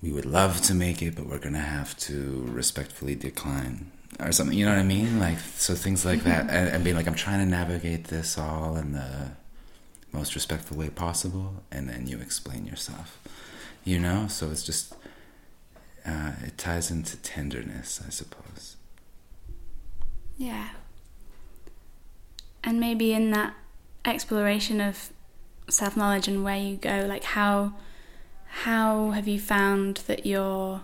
we 0.01 0.11
would 0.11 0.25
love 0.25 0.61
to 0.63 0.75
make 0.75 1.01
it, 1.01 1.15
but 1.15 1.25
we're 1.25 1.39
gonna 1.39 1.59
have 1.59 1.97
to 1.99 2.45
respectfully 2.47 3.15
decline 3.15 3.91
or 4.19 4.33
something. 4.33 4.55
You 4.55 4.65
know 4.65 4.73
what 4.73 4.79
I 4.79 4.83
mean? 4.83 5.17
Like 5.17 5.39
so 5.39 5.73
things 5.75 6.05
like 6.05 6.23
that, 6.25 6.49
and, 6.49 6.69
and 6.69 6.83
being 6.83 6.97
like, 6.97 7.07
I'm 7.07 7.15
trying 7.15 7.39
to 7.39 7.49
navigate 7.49 8.05
this 8.05 8.37
all 8.37 8.75
in 8.75 8.91
the 8.91 9.31
most 10.11 10.35
respectful 10.35 10.77
way 10.77 10.89
possible, 10.89 11.63
and 11.71 11.87
then 11.87 12.05
you 12.05 12.19
explain 12.19 12.65
yourself. 12.65 13.17
You 13.85 13.97
know, 13.97 14.27
so 14.27 14.51
it's 14.51 14.63
just 14.63 14.93
uh, 16.05 16.33
it 16.43 16.57
ties 16.57 16.91
into 16.91 17.15
tenderness, 17.17 18.01
I 18.05 18.09
suppose. 18.09 18.75
Yeah. 20.37 20.69
And 22.69 22.79
maybe 22.79 23.13
in 23.13 23.31
that 23.31 23.55
exploration 24.05 24.79
of 24.79 25.11
self 25.69 25.97
knowledge 25.97 26.27
and 26.27 26.43
where 26.43 26.55
you 26.55 26.75
go, 26.77 27.07
like 27.09 27.23
how 27.23 27.73
how 28.63 29.09
have 29.09 29.27
you 29.27 29.39
found 29.39 30.03
that 30.05 30.23
your 30.23 30.81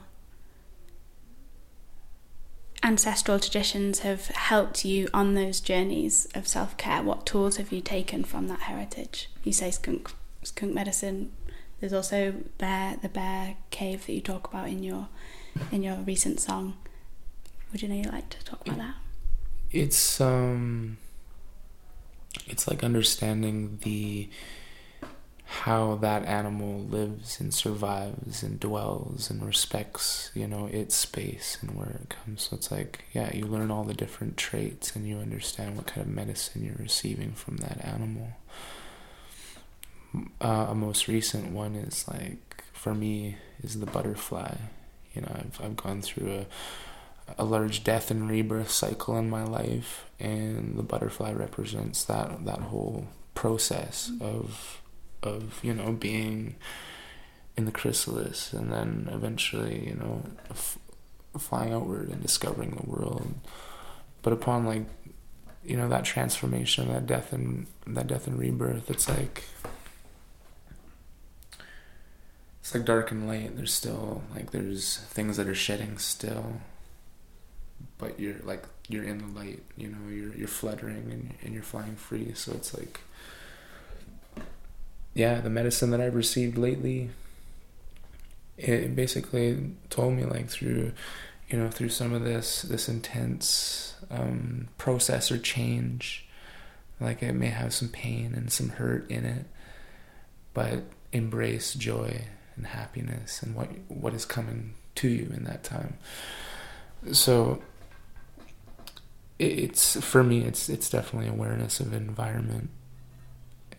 ancestral 2.81 3.39
traditions 3.39 3.99
have 3.99 4.29
helped 4.29 4.83
you 4.83 5.09
on 5.13 5.35
those 5.35 5.59
journeys 5.59 6.27
of 6.33 6.47
self 6.47 6.75
care? 6.75 7.03
What 7.03 7.27
tools 7.27 7.57
have 7.57 7.71
you 7.71 7.81
taken 7.81 8.23
from 8.23 8.47
that 8.47 8.61
heritage? 8.61 9.29
You 9.43 9.53
say 9.53 9.69
skunk 9.69 10.11
skunk 10.41 10.73
medicine. 10.73 11.33
There's 11.79 11.93
also 11.93 12.33
bear 12.57 12.95
the 12.99 13.09
bear 13.09 13.57
cave 13.69 14.07
that 14.07 14.13
you 14.13 14.21
talk 14.21 14.47
about 14.47 14.69
in 14.69 14.81
your 14.81 15.07
in 15.71 15.83
your 15.83 15.97
recent 15.97 16.39
song. 16.39 16.77
Would 17.71 17.83
you 17.83 17.89
know 17.89 17.95
you'd 17.95 18.11
like 18.11 18.31
to 18.31 18.43
talk 18.43 18.65
about 18.65 18.79
that? 18.79 18.95
it's 19.71 20.21
um 20.21 20.97
it's 22.47 22.67
like 22.67 22.83
understanding 22.83 23.79
the 23.83 24.29
how 25.47 25.95
that 25.95 26.25
animal 26.25 26.79
lives 26.79 27.39
and 27.39 27.53
survives 27.53 28.41
and 28.41 28.59
dwells 28.59 29.29
and 29.29 29.45
respects 29.45 30.31
you 30.33 30.47
know 30.47 30.65
its 30.65 30.95
space 30.95 31.57
and 31.61 31.77
where 31.77 31.99
it 32.01 32.09
comes 32.09 32.43
so 32.43 32.55
it's 32.55 32.71
like 32.71 33.05
yeah 33.13 33.33
you 33.33 33.45
learn 33.45 33.69
all 33.69 33.83
the 33.83 33.93
different 33.93 34.37
traits 34.37 34.95
and 34.95 35.07
you 35.07 35.17
understand 35.17 35.75
what 35.75 35.85
kind 35.85 36.01
of 36.01 36.11
medicine 36.11 36.63
you're 36.65 36.75
receiving 36.79 37.31
from 37.31 37.57
that 37.57 37.83
animal 37.85 38.29
uh, 40.41 40.67
a 40.69 40.75
most 40.75 41.07
recent 41.07 41.51
one 41.51 41.75
is 41.75 42.07
like 42.07 42.63
for 42.73 42.93
me 42.93 43.35
is 43.63 43.79
the 43.79 43.85
butterfly. 43.85 44.55
You 45.13 45.21
know, 45.21 45.31
I've 45.33 45.59
I've 45.63 45.75
gone 45.75 46.01
through 46.01 46.31
a 46.31 46.45
a 47.37 47.43
large 47.43 47.83
death 47.83 48.11
and 48.11 48.29
rebirth 48.29 48.69
cycle 48.69 49.17
in 49.17 49.29
my 49.29 49.43
life, 49.43 50.05
and 50.19 50.77
the 50.77 50.83
butterfly 50.83 51.31
represents 51.31 52.03
that 52.05 52.45
that 52.45 52.59
whole 52.59 53.07
process 53.33 54.11
of 54.21 54.81
of 55.23 55.59
you 55.63 55.73
know 55.73 55.91
being 55.91 56.55
in 57.57 57.65
the 57.65 57.71
chrysalis 57.71 58.53
and 58.53 58.71
then 58.71 59.09
eventually 59.11 59.87
you 59.87 59.95
know 59.95 60.23
f- 60.49 60.77
flying 61.37 61.73
outward 61.73 62.09
and 62.09 62.21
discovering 62.21 62.71
the 62.71 62.89
world. 62.89 63.33
But 64.21 64.33
upon 64.33 64.65
like 64.65 64.85
you 65.63 65.77
know 65.77 65.89
that 65.89 66.05
transformation 66.05 66.91
that 66.93 67.07
death 67.07 67.33
and 67.33 67.67
that 67.87 68.07
death 68.07 68.27
and 68.27 68.37
rebirth 68.37 68.89
it's 68.89 69.09
like 69.09 69.43
it's 72.61 72.73
like 72.73 72.85
dark 72.85 73.11
and 73.11 73.27
light. 73.27 73.55
There's 73.55 73.73
still 73.73 74.23
like 74.33 74.51
there's 74.51 74.97
things 74.97 75.37
that 75.37 75.47
are 75.47 75.53
shedding 75.53 75.99
still 75.99 76.61
but 77.97 78.19
you're 78.19 78.35
like 78.43 78.63
you're 78.87 79.03
in 79.03 79.17
the 79.19 79.39
light 79.39 79.63
you 79.77 79.87
know 79.87 80.09
you're 80.09 80.33
you're 80.35 80.47
fluttering 80.47 81.09
and, 81.11 81.33
and 81.43 81.53
you're 81.53 81.63
flying 81.63 81.95
free. 81.95 82.33
So 82.33 82.51
it's 82.53 82.73
like 82.77 83.01
yeah 85.13 85.39
the 85.39 85.49
medicine 85.49 85.91
that 85.91 86.01
i've 86.01 86.13
received 86.13 86.57
lately 86.57 87.09
it 88.57 88.93
basically 88.95 89.71
told 89.89 90.13
me 90.13 90.25
like 90.25 90.49
through 90.49 90.91
you 91.49 91.57
know 91.57 91.69
through 91.69 91.87
some 91.87 92.13
of 92.13 92.23
this 92.23 92.63
this 92.63 92.89
intense 92.89 93.95
um, 94.11 94.67
process 94.77 95.31
or 95.31 95.37
change 95.37 96.27
like 96.99 97.23
it 97.23 97.31
may 97.33 97.47
have 97.47 97.73
some 97.73 97.87
pain 97.87 98.33
and 98.35 98.51
some 98.51 98.69
hurt 98.69 99.09
in 99.09 99.23
it 99.23 99.45
but 100.53 100.83
embrace 101.13 101.73
joy 101.73 102.25
and 102.55 102.67
happiness 102.67 103.41
and 103.41 103.55
what 103.55 103.69
what 103.87 104.13
is 104.13 104.25
coming 104.25 104.73
to 104.95 105.07
you 105.07 105.31
in 105.35 105.43
that 105.43 105.63
time. 105.63 105.97
So 107.11 107.61
it's 109.37 109.99
for 110.01 110.23
me 110.23 110.45
it's 110.45 110.69
it's 110.69 110.89
definitely 110.89 111.27
awareness 111.27 111.79
of 111.79 111.93
environment 111.93 112.69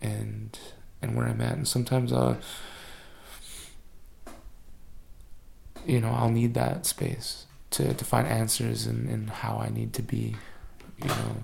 and 0.01 0.57
and 1.01 1.15
where 1.15 1.27
I'm 1.27 1.41
at. 1.41 1.53
And 1.53 1.67
sometimes 1.67 2.11
I'll 2.13 2.37
you 5.85 5.99
know 6.01 6.09
I'll 6.09 6.29
need 6.29 6.53
that 6.53 6.85
space 6.85 7.45
to 7.71 7.93
to 7.93 8.05
find 8.05 8.27
answers 8.27 8.85
and 8.85 9.09
and 9.09 9.29
how 9.29 9.57
I 9.57 9.69
need 9.69 9.93
to 9.93 10.01
be 10.01 10.35
you 11.01 11.07
know 11.07 11.43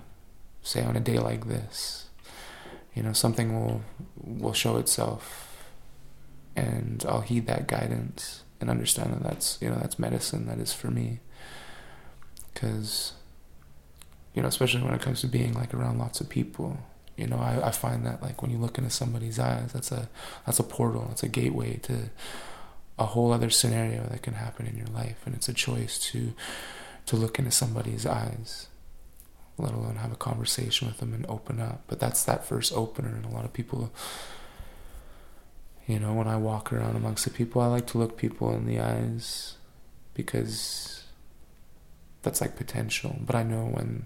say 0.62 0.84
on 0.84 0.96
a 0.96 1.00
day 1.00 1.18
like 1.18 1.48
this. 1.48 2.08
You 2.94 3.04
know 3.04 3.14
something 3.14 3.60
will 3.60 3.82
will 4.24 4.54
show 4.54 4.78
itself 4.78 5.50
and 6.56 7.04
I'll 7.08 7.22
heed 7.22 7.48
that 7.48 7.68
guidance 7.68 8.44
and 8.62 8.70
understand 8.70 9.14
that 9.14 9.24
that's 9.24 9.58
you 9.62 9.70
know 9.70 9.78
that's 9.78 9.98
medicine 9.98 10.46
that 10.48 10.60
is 10.60 10.74
for 10.74 10.92
me. 10.92 11.20
Because 12.54 13.14
you 14.34 14.42
know, 14.42 14.48
especially 14.48 14.82
when 14.82 14.94
it 14.94 15.02
comes 15.02 15.22
to 15.22 15.28
being 15.28 15.54
like 15.54 15.74
around 15.74 16.00
lots 16.00 16.22
of 16.22 16.30
people. 16.30 16.78
You 17.18 17.28
know, 17.28 17.38
I, 17.38 17.68
I 17.68 17.72
find 17.72 18.06
that 18.06 18.22
like 18.22 18.42
when 18.42 18.50
you 18.52 18.58
look 18.58 18.78
into 18.78 18.90
somebody's 18.90 19.38
eyes, 19.40 19.72
that's 19.74 19.92
a 19.92 20.10
that's 20.46 20.60
a 20.60 20.64
portal, 20.64 21.06
that's 21.10 21.24
a 21.24 21.28
gateway 21.28 21.78
to 21.84 22.10
a 22.98 23.06
whole 23.06 23.32
other 23.32 23.50
scenario 23.50 24.04
that 24.08 24.22
can 24.22 24.34
happen 24.34 24.66
in 24.66 24.78
your 24.78 24.88
life, 24.88 25.22
and 25.26 25.36
it's 25.36 25.50
a 25.50 25.54
choice 25.54 26.00
to 26.12 26.34
to 27.06 27.16
look 27.16 27.38
into 27.38 27.52
somebody's 27.52 28.06
eyes, 28.06 28.68
let 29.58 29.74
alone 29.74 29.98
have 29.98 30.12
a 30.12 30.16
conversation 30.16 30.88
with 30.88 30.98
them 30.98 31.14
and 31.14 31.26
open 31.28 31.60
up. 31.60 31.84
But 31.88 32.00
that's 32.00 32.24
that 32.24 32.46
first 32.46 32.74
opener, 32.74 33.10
and 33.10 33.26
a 33.26 33.30
lot 33.30 33.46
of 33.46 33.54
people. 33.54 33.94
You 35.86 36.00
know, 36.00 36.14
when 36.14 36.30
I 36.30 36.38
walk 36.38 36.72
around 36.72 36.96
amongst 36.96 37.26
the 37.26 37.30
people, 37.30 37.62
I 37.62 37.68
like 37.68 37.88
to 37.88 37.98
look 37.98 38.18
people 38.18 38.56
in 38.56 38.66
the 38.66 38.80
eyes 38.80 39.58
because 40.14 41.04
that's 42.22 42.40
like 42.40 42.56
potential. 42.56 43.18
But 43.20 43.36
I 43.36 43.44
know 43.44 43.66
when 43.66 44.06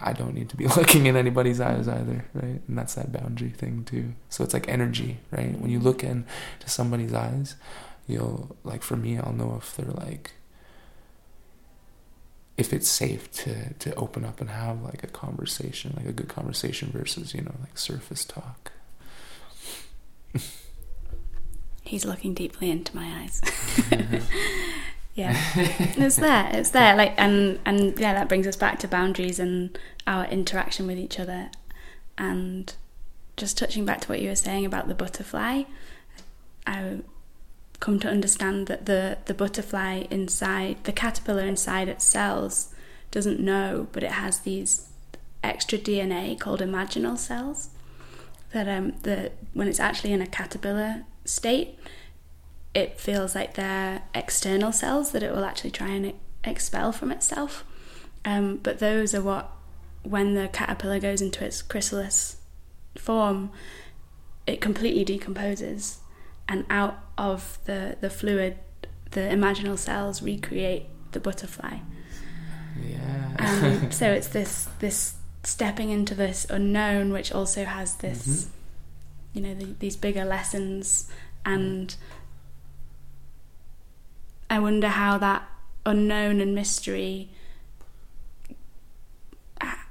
I 0.00 0.12
don't 0.12 0.34
need 0.34 0.48
to 0.50 0.56
be 0.56 0.66
looking 0.76 1.06
in 1.06 1.16
anybody's 1.16 1.60
eyes 1.60 1.88
either, 1.88 2.24
right? 2.34 2.62
And 2.66 2.78
that's 2.78 2.94
that 2.94 3.12
boundary 3.12 3.50
thing 3.50 3.84
too. 3.84 4.14
So 4.28 4.44
it's 4.44 4.54
like 4.54 4.68
energy, 4.68 5.18
right? 5.30 5.58
When 5.58 5.70
you 5.70 5.78
mm-hmm. 5.78 5.86
look 5.86 6.04
into 6.04 6.26
somebody's 6.66 7.12
eyes, 7.12 7.56
you'll 8.06 8.56
like 8.64 8.82
for 8.82 8.96
me, 8.96 9.18
I'll 9.18 9.32
know 9.32 9.56
if 9.60 9.76
they're 9.76 9.86
like 9.86 10.32
if 12.56 12.72
it's 12.74 12.88
safe 12.88 13.30
to 13.32 13.72
to 13.74 13.94
open 13.94 14.24
up 14.24 14.40
and 14.40 14.50
have 14.50 14.82
like 14.82 15.02
a 15.02 15.06
conversation, 15.06 15.94
like 15.96 16.06
a 16.06 16.12
good 16.12 16.28
conversation 16.28 16.90
versus, 16.92 17.34
you 17.34 17.42
know, 17.42 17.54
like 17.60 17.78
surface 17.78 18.24
talk. 18.24 18.72
He's 21.82 22.04
looking 22.04 22.34
deeply 22.34 22.70
into 22.70 22.94
my 22.94 23.22
eyes. 23.22 23.40
Mm-hmm. 23.40 24.76
yeah. 25.14 25.36
It's 25.56 26.16
there 26.16 26.48
it's 26.52 26.70
there 26.70 26.96
like 26.96 27.14
and 27.16 27.58
and 27.64 27.98
yeah 27.98 28.14
that 28.14 28.28
brings 28.28 28.46
us 28.46 28.56
back 28.56 28.78
to 28.80 28.88
boundaries 28.88 29.38
and 29.38 29.78
our 30.06 30.24
interaction 30.26 30.86
with 30.86 30.98
each 30.98 31.18
other. 31.18 31.50
And 32.16 32.74
just 33.40 33.56
touching 33.56 33.86
back 33.86 34.02
to 34.02 34.08
what 34.08 34.20
you 34.20 34.28
were 34.28 34.36
saying 34.36 34.66
about 34.66 34.86
the 34.86 34.94
butterfly 34.94 35.62
i 36.66 36.98
come 37.80 37.98
to 37.98 38.06
understand 38.06 38.66
that 38.66 38.84
the 38.84 39.16
the 39.24 39.32
butterfly 39.32 40.04
inside 40.10 40.76
the 40.84 40.92
caterpillar 40.92 41.42
inside 41.44 41.88
its 41.88 42.04
cells 42.04 42.74
doesn't 43.10 43.40
know 43.40 43.88
but 43.92 44.02
it 44.02 44.12
has 44.12 44.40
these 44.40 44.90
extra 45.42 45.78
dna 45.78 46.38
called 46.38 46.60
imaginal 46.60 47.16
cells 47.16 47.70
that 48.52 48.68
um 48.68 48.92
the 49.04 49.32
when 49.54 49.66
it's 49.66 49.80
actually 49.80 50.12
in 50.12 50.20
a 50.20 50.26
caterpillar 50.26 51.04
state 51.24 51.78
it 52.74 53.00
feels 53.00 53.34
like 53.34 53.54
they're 53.54 54.02
external 54.14 54.72
cells 54.72 55.12
that 55.12 55.22
it 55.22 55.32
will 55.32 55.44
actually 55.44 55.70
try 55.70 55.88
and 55.88 56.14
expel 56.44 56.92
from 56.92 57.10
itself. 57.10 57.64
Um, 58.24 58.58
but 58.62 58.78
those 58.78 59.14
are 59.14 59.22
what, 59.22 59.50
when 60.02 60.34
the 60.34 60.48
caterpillar 60.48 61.00
goes 61.00 61.20
into 61.20 61.44
its 61.44 61.62
chrysalis 61.62 62.36
form, 62.96 63.50
it 64.46 64.60
completely 64.60 65.04
decomposes, 65.04 65.98
and 66.48 66.64
out 66.70 66.98
of 67.16 67.58
the, 67.64 67.96
the 68.00 68.10
fluid, 68.10 68.58
the 69.12 69.20
imaginal 69.20 69.78
cells 69.78 70.22
recreate 70.22 70.86
the 71.12 71.20
butterfly. 71.20 71.78
Yeah. 72.80 73.36
um, 73.38 73.90
so 73.92 74.10
it's 74.10 74.28
this 74.28 74.68
this 74.78 75.14
stepping 75.42 75.90
into 75.90 76.14
this 76.14 76.46
unknown, 76.50 77.12
which 77.12 77.32
also 77.32 77.64
has 77.64 77.94
this, 77.96 78.26
mm-hmm. 78.26 79.38
you 79.38 79.42
know, 79.42 79.54
the, 79.54 79.74
these 79.78 79.96
bigger 79.96 80.24
lessons 80.24 81.10
and. 81.44 81.96
I 84.50 84.58
wonder 84.58 84.88
how 84.88 85.16
that 85.18 85.48
unknown 85.86 86.40
and 86.40 86.54
mystery 86.54 87.30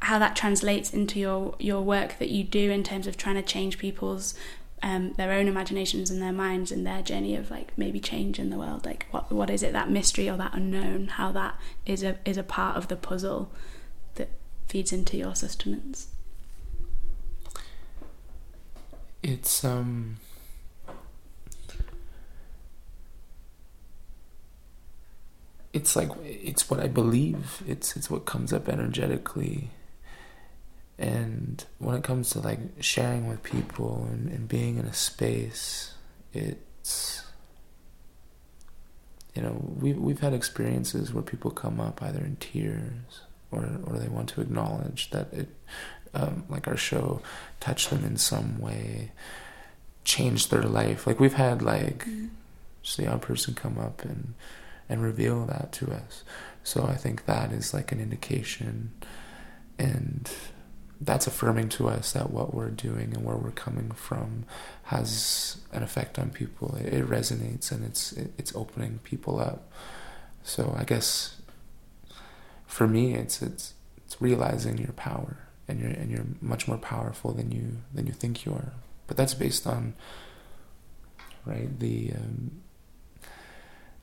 how 0.02 0.20
that 0.20 0.36
translates 0.36 0.94
into 0.94 1.20
your 1.20 1.56
your 1.60 1.82
work 1.82 2.18
that 2.20 2.30
you 2.30 2.44
do 2.44 2.72
in 2.72 2.84
terms 2.84 3.08
of 3.08 3.16
trying 3.16 3.36
to 3.36 3.42
change 3.42 3.78
people's 3.78 4.34
um, 4.82 5.14
their 5.14 5.32
own 5.34 5.48
imaginations 5.48 6.10
and 6.10 6.22
their 6.22 6.32
minds 6.32 6.72
and 6.72 6.88
their 6.88 7.02
journey 7.02 7.36
of 7.36 7.52
like 7.52 7.78
maybe 7.78 8.00
change 8.00 8.40
in 8.40 8.50
the 8.50 8.58
world. 8.58 8.86
Like 8.86 9.08
what 9.12 9.32
what 9.32 9.50
is 9.50 9.64
it 9.64 9.74
that 9.74 9.90
mystery 9.90 10.30
or 10.30 10.38
that 10.38 10.54
unknown 10.54 11.08
how 11.08 11.32
that 11.34 11.56
is 11.86 12.04
a 12.04 12.18
is 12.26 12.38
a 12.38 12.44
part 12.44 12.76
of 12.76 12.88
the 12.88 12.96
puzzle 12.96 13.52
that 14.16 14.30
feeds 14.68 14.92
into 14.92 15.16
your 15.16 15.36
sustenance? 15.36 16.08
It's 19.22 19.64
um 19.64 20.18
it's 25.74 25.96
like 25.96 26.10
it's 26.24 26.70
what 26.70 26.80
I 26.80 26.88
believe. 26.88 27.64
It's 27.68 27.96
it's 27.96 28.10
what 28.10 28.26
comes 28.26 28.52
up 28.54 28.68
energetically. 28.68 29.70
And 30.98 31.64
when 31.78 31.96
it 31.96 32.04
comes 32.04 32.32
to 32.32 32.40
like 32.40 32.60
sharing 32.82 33.28
with 33.28 33.42
people 33.44 34.08
and, 34.12 34.30
and 34.30 34.48
being 34.48 34.78
in 34.78 34.86
a 34.86 34.94
space, 34.94 35.94
it's 36.34 37.24
you 39.36 39.42
know, 39.42 39.74
we 39.80 39.94
we've 39.94 40.20
had 40.20 40.34
experiences 40.34 41.14
where 41.14 41.24
people 41.24 41.52
come 41.52 41.80
up 41.80 42.02
either 42.02 42.20
in 42.20 42.36
tears 42.38 43.22
or 43.52 43.70
or 43.86 43.98
they 43.98 44.10
want 44.10 44.30
to 44.30 44.42
acknowledge 44.42 45.12
that 45.12 45.32
it 45.34 45.50
um, 46.14 46.44
like 46.50 46.68
our 46.68 46.78
show 46.78 47.22
touched 47.60 47.90
them 47.92 48.04
in 48.04 48.18
some 48.18 48.60
way, 48.60 49.12
changed 50.04 50.50
their 50.50 50.64
life. 50.64 51.06
Like 51.06 51.20
we've 51.20 51.34
had 51.34 51.62
like 51.62 52.06
mm-hmm. 52.06 52.28
just 52.82 53.00
a 53.00 53.04
young 53.04 53.20
person 53.20 53.54
come 53.54 53.78
up 53.78 54.04
and 54.04 54.34
and 54.90 55.02
reveal 55.02 55.46
that 55.46 55.72
to 55.74 55.92
us. 55.92 56.24
So 56.64 56.84
I 56.84 56.96
think 56.96 57.26
that 57.26 57.52
is 57.52 57.74
like 57.74 57.92
an 57.92 58.00
indication 58.00 58.92
and 59.78 60.30
that's 61.02 61.28
affirming 61.28 61.70
to 61.70 61.88
us 61.88 62.12
that 62.12 62.30
what 62.30 62.54
we're 62.54 62.70
doing 62.70 63.14
and 63.14 63.24
where 63.24 63.38
we're 63.38 63.52
coming 63.52 63.92
from 63.92 64.44
has 64.84 65.58
an 65.72 65.82
effect 65.82 66.20
on 66.20 66.30
people. 66.30 66.76
It, 66.76 66.94
it 66.94 67.08
resonates 67.08 67.72
and 67.72 67.86
it's 67.86 68.12
it, 68.14 68.34
it's 68.38 68.54
opening 68.56 69.00
people 69.04 69.40
up. 69.40 69.72
So 70.44 70.76
I 70.78 70.84
guess 70.84 71.38
for 72.68 72.88
me, 72.88 73.14
it's 73.16 73.42
it's 73.42 73.74
it's 73.98 74.22
realizing 74.22 74.78
your 74.78 74.92
power 74.94 75.38
and 75.68 75.80
you're 75.80 75.92
and 75.92 76.12
you're 76.12 76.26
much 76.42 76.68
more 76.68 76.78
powerful 76.78 77.32
than 77.32 77.52
you 77.52 77.78
than 77.94 78.06
you 78.06 78.14
think 78.14 78.46
you 78.46 78.52
are. 78.54 78.74
But 79.08 79.16
that's 79.16 79.34
based 79.34 79.66
on 79.66 79.94
right 81.46 81.80
the 81.80 82.12
um, 82.14 82.62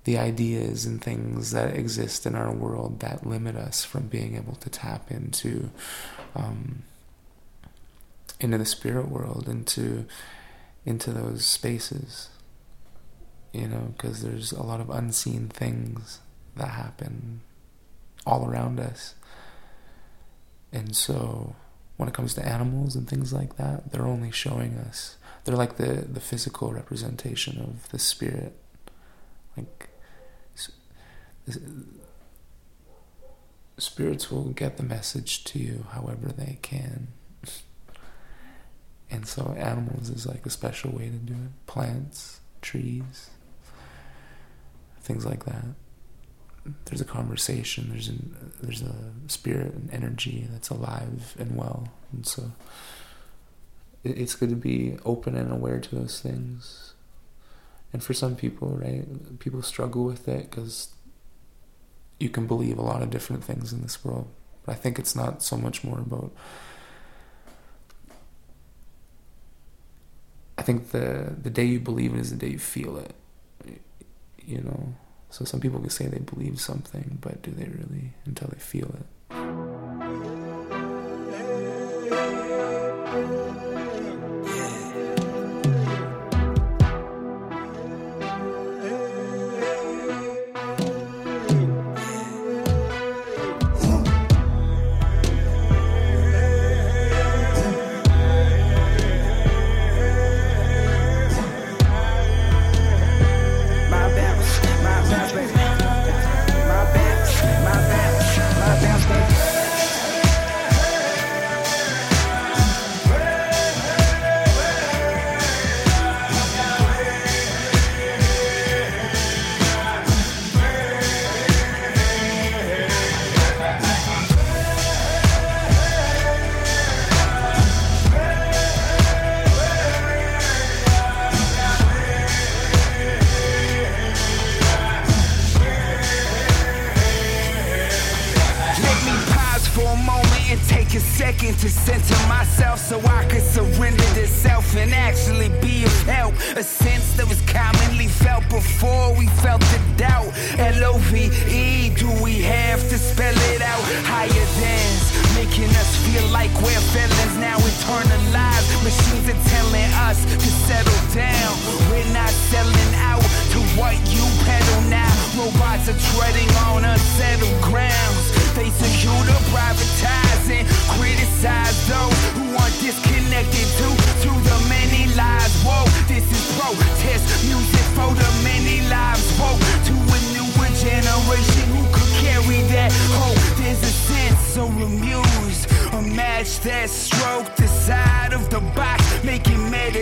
the 0.07 0.17
ideas 0.17 0.87
and 0.87 1.03
things 1.03 1.51
that 1.51 1.75
exist 1.75 2.27
in 2.27 2.37
our 2.37 2.53
world 2.53 3.01
that 3.01 3.27
limit 3.27 3.57
us 3.57 3.85
from 3.85 4.07
being 4.07 4.37
able 4.37 4.55
to 4.55 4.71
tap 4.71 5.11
into 5.11 5.69
um, 6.37 6.85
into 8.39 8.57
the 8.57 8.65
spirit 8.65 9.09
world, 9.09 9.49
into 9.49 10.07
into 10.85 11.11
those 11.11 11.45
spaces. 11.45 12.31
You 13.53 13.67
know, 13.67 13.95
because 13.97 14.23
there's 14.23 14.53
a 14.53 14.63
lot 14.63 14.81
of 14.81 14.91
unseen 14.91 15.49
things 15.49 16.21
that 16.55 16.69
happen 16.69 17.41
all 18.25 18.49
around 18.49 18.79
us. 18.79 19.15
And 20.73 20.95
so 20.95 21.57
when 21.97 22.09
it 22.09 22.15
comes 22.15 22.35
to 22.35 22.47
animals 22.47 22.95
and 22.95 23.09
things 23.09 23.33
like 23.33 23.57
that, 23.57 23.91
they're 23.91 24.07
only 24.07 24.31
showing 24.31 24.77
us 24.77 25.17
they're 25.43 25.57
like 25.57 25.79
the 25.79 26.07
the 26.09 26.21
physical 26.21 26.73
representation 26.73 27.61
of 27.61 27.89
the 27.91 27.99
spirit. 27.99 28.57
Like 29.57 29.89
spirits 33.79 34.31
will 34.31 34.51
get 34.51 34.77
the 34.77 34.83
message 34.83 35.45
to 35.45 35.59
you 35.59 35.87
however 35.93 36.29
they 36.29 36.59
can. 36.63 37.09
and 39.11 39.27
so 39.27 39.55
animals 39.57 40.09
is 40.11 40.27
like 40.27 40.45
a 40.47 40.51
special 40.51 40.91
way 40.91 41.07
to 41.07 41.17
do 41.17 41.35
it. 41.35 41.67
Plants, 41.67 42.41
trees, 42.63 43.31
things 45.01 45.25
like 45.25 45.45
that. 45.45 45.65
There's 46.87 47.01
a 47.01 47.05
conversation. 47.05 47.91
There's 47.91 48.09
an 48.09 48.53
there's 48.61 48.83
a 48.83 48.95
spirit 49.29 49.75
and 49.75 49.89
energy 49.93 50.49
that's 50.51 50.69
alive 50.69 51.37
and 51.39 51.57
well, 51.57 51.89
and 52.13 52.27
so 52.27 52.51
it's 54.03 54.35
good 54.35 54.51
to 54.51 54.57
be 54.57 54.97
open 55.05 55.37
and 55.37 55.53
aware 55.53 55.79
to 55.79 55.95
those 55.95 56.21
things. 56.21 56.95
And 57.93 58.03
for 58.03 58.15
some 58.15 58.35
people, 58.35 58.69
right, 58.69 59.39
people 59.39 59.63
struggle 59.63 60.05
with 60.05 60.27
it 60.29 60.51
because 60.51 60.89
you 62.19 62.29
can 62.29 62.47
believe 62.47 62.79
a 62.79 62.83
lot 62.83 63.03
of 63.03 63.11
different 63.11 63.45
things 63.45 63.73
in 63.73 63.83
this 63.83 64.05
world. 64.05 64.29
But 64.65 64.73
I 64.73 64.75
think 64.77 64.99
it's 64.99 65.15
not 65.15 65.43
so 65.43 65.57
much 65.57 65.85
more 65.85 65.99
about. 65.99 66.33
I 70.59 70.63
think 70.63 70.91
the 70.91 71.35
the 71.41 71.51
day 71.51 71.65
you 71.65 71.81
believe 71.81 72.15
it 72.15 72.21
is 72.21 72.31
the 72.31 72.37
day 72.37 72.49
you 72.49 72.59
feel 72.59 72.97
it. 72.97 73.15
You 74.45 74.63
know, 74.63 74.95
so 75.31 75.45
some 75.45 75.61
people 75.61 75.81
can 75.81 75.91
say 75.91 76.07
they 76.07 76.19
believe 76.19 76.61
something, 76.61 77.19
but 77.21 77.43
do 77.43 77.51
they 77.51 77.65
really 77.65 78.15
until 78.25 78.49
they 78.49 78.59
feel 78.59 78.89
it? 78.95 79.07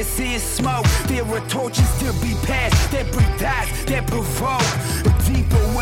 See 0.04 0.34
and 0.34 0.42
smoke. 0.42 0.86
There 1.06 1.24
are 1.24 1.40
torches 1.48 1.90
to 1.98 2.12
be 2.22 2.34
passed 2.46 2.92
that 2.92 3.10
breathe 3.10 3.40
dies, 3.40 3.84
that 3.86 4.06
provoke 4.06 4.60
a 5.08 5.12
deeper 5.26 5.73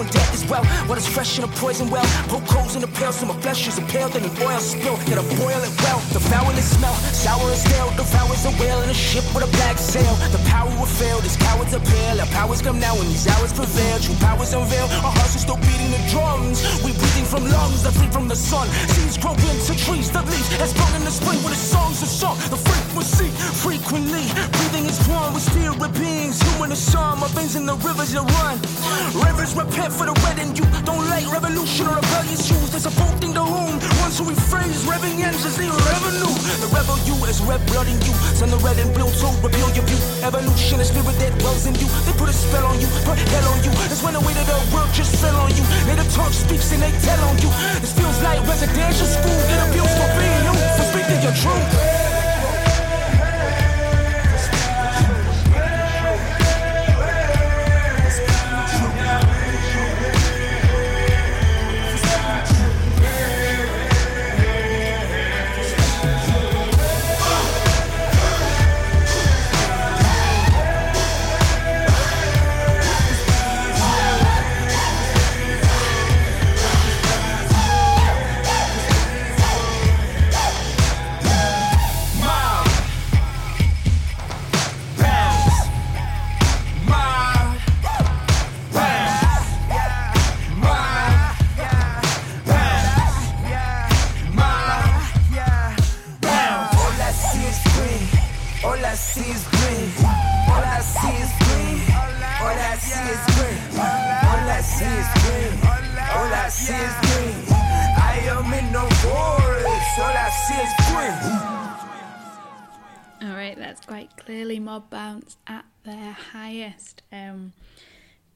in 0.00 0.06
debt 0.06 0.30
as 0.32 0.46
well. 0.46 0.64
What 0.86 0.98
is 0.98 1.08
fresh 1.08 1.38
in 1.38 1.44
a 1.44 1.48
poison 1.58 1.90
well. 1.90 2.06
Poke 2.28 2.46
holes 2.46 2.74
in 2.76 2.80
the 2.80 2.88
pail 2.98 3.12
so 3.12 3.26
my 3.26 3.34
flesh 3.40 3.66
is 3.66 3.78
impaled 3.78 4.14
and 4.14 4.24
the 4.24 4.32
oil 4.46 4.60
spill. 4.60 4.96
Gotta 5.10 5.26
boil 5.34 5.58
it 5.58 5.74
well. 5.82 5.98
The 6.14 6.20
foulest 6.20 6.78
smell, 6.78 6.94
sour 7.10 7.42
and 7.42 7.58
stale. 7.58 7.90
The 7.98 8.04
foul 8.04 8.30
is 8.32 8.44
a 8.46 8.52
whale 8.62 8.80
in 8.82 8.90
a 8.90 8.94
ship 8.94 9.24
with 9.34 9.42
a 9.42 9.50
black 9.58 9.78
sail. 9.78 10.14
The 10.30 10.42
power 10.46 10.70
will 10.78 10.86
fail, 10.86 11.18
these 11.20 11.36
cowards 11.36 11.74
appeal. 11.74 12.20
Our 12.20 12.30
powers 12.30 12.62
come 12.62 12.78
now 12.78 12.94
when 12.94 13.08
these 13.08 13.26
hours 13.26 13.52
prevail. 13.52 13.98
True 13.98 14.14
powers 14.22 14.54
unveil. 14.54 14.86
Our 15.02 15.12
hearts 15.18 15.34
are 15.34 15.42
still 15.42 15.58
beating 15.58 15.90
the 15.90 16.02
drums. 16.10 16.62
We 16.84 16.92
breathing 16.92 17.26
from 17.26 17.42
lungs 17.50 17.82
that 17.82 17.92
free 17.98 18.10
from 18.14 18.27
the 18.28 18.36
sun. 18.36 18.68
Seeds 18.92 19.16
grow 19.16 19.32
into 19.32 19.74
trees, 19.74 20.10
the 20.12 20.20
leaves 20.28 20.52
as 20.60 20.70
sprung 20.70 20.94
in 20.94 21.04
the 21.04 21.10
spring 21.10 21.40
with 21.42 21.56
the 21.56 21.62
songs 21.74 22.02
of 22.02 22.08
song. 22.08 22.36
The 22.52 22.60
frequency, 22.60 23.32
frequently 23.64 24.28
breathing 24.52 24.84
is 24.84 25.00
one 25.08 25.32
with 25.32 25.42
spirit 25.42 25.80
beings. 25.96 26.36
Human 26.52 26.72
as 26.72 26.78
some, 26.78 27.20
my 27.20 27.28
veins 27.32 27.56
in 27.56 27.64
the 27.64 27.74
rivers 27.80 28.12
that 28.12 28.28
run. 28.38 28.60
Rivers 29.24 29.56
repent 29.56 29.92
for 29.92 30.04
the 30.04 30.16
red 30.28 30.38
and 30.38 30.52
you 30.52 30.64
don't 30.84 31.08
like 31.08 31.24
revolution 31.32 31.88
or 31.88 31.96
rebellious 31.96 32.44
shoes. 32.44 32.70
There's 32.70 32.86
a 32.86 32.92
both 33.00 33.16
thing 33.20 33.32
to 33.32 33.42
whom. 33.42 33.80
Ones 34.04 34.18
who 34.20 34.28
rephrase 34.28 34.84
revving 34.84 35.24
engines 35.24 35.56
need 35.56 35.72
revenue. 35.88 36.34
The 36.60 36.68
rebel 36.68 37.00
you 37.08 37.16
is 37.24 37.40
red 37.48 37.64
blood 37.72 37.88
in 37.88 37.96
you. 38.04 38.12
Send 38.36 38.52
the 38.52 38.60
red 38.60 38.76
and 38.78 38.92
blue 38.92 39.08
to 39.08 39.26
reveal 39.40 39.72
your 39.72 39.84
view. 39.88 40.17
Evolution 40.22 40.80
is 40.80 40.88
spirit 40.88 41.16
that 41.18 41.32
dwells 41.38 41.66
in 41.66 41.74
you. 41.76 41.86
They 42.04 42.12
put 42.12 42.28
a 42.28 42.32
spell 42.32 42.66
on 42.66 42.80
you, 42.80 42.88
put 43.04 43.18
hell 43.18 43.48
on 43.52 43.62
you. 43.62 43.70
That's 43.86 44.02
when 44.02 44.14
the 44.14 44.20
weight 44.20 44.36
of 44.36 44.46
the 44.46 44.58
world 44.74 44.90
just 44.92 45.14
fell 45.16 45.36
on 45.36 45.50
you. 45.54 45.64
The 45.86 46.06
tongue 46.14 46.32
speaks 46.32 46.72
and 46.72 46.82
they 46.82 46.92
tell 47.02 47.20
on 47.28 47.38
you. 47.38 47.50
This 47.80 47.92
feels 47.92 48.22
like 48.22 48.40
residential 48.46 49.06
school. 49.06 49.38
Get 49.50 49.60
abused 49.68 49.94
for 49.98 50.10
being 50.18 50.42
you, 50.46 50.54
for 50.76 50.84
speaking 50.90 51.22
your 51.22 51.34
truth. 51.34 51.97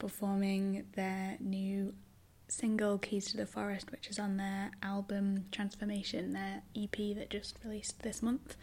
Performing 0.03 0.83
their 0.97 1.37
new 1.39 1.93
single 2.49 2.97
Keys 2.97 3.31
to 3.31 3.37
the 3.37 3.45
Forest, 3.45 3.89
which 3.89 4.09
is 4.09 4.19
on 4.19 4.35
their 4.35 4.71
album 4.83 5.45
Transformation, 5.49 6.33
their 6.33 6.61
EP 6.75 7.15
that 7.15 7.29
just 7.29 7.57
released 7.63 8.01
this 8.01 8.21
month. 8.21 8.57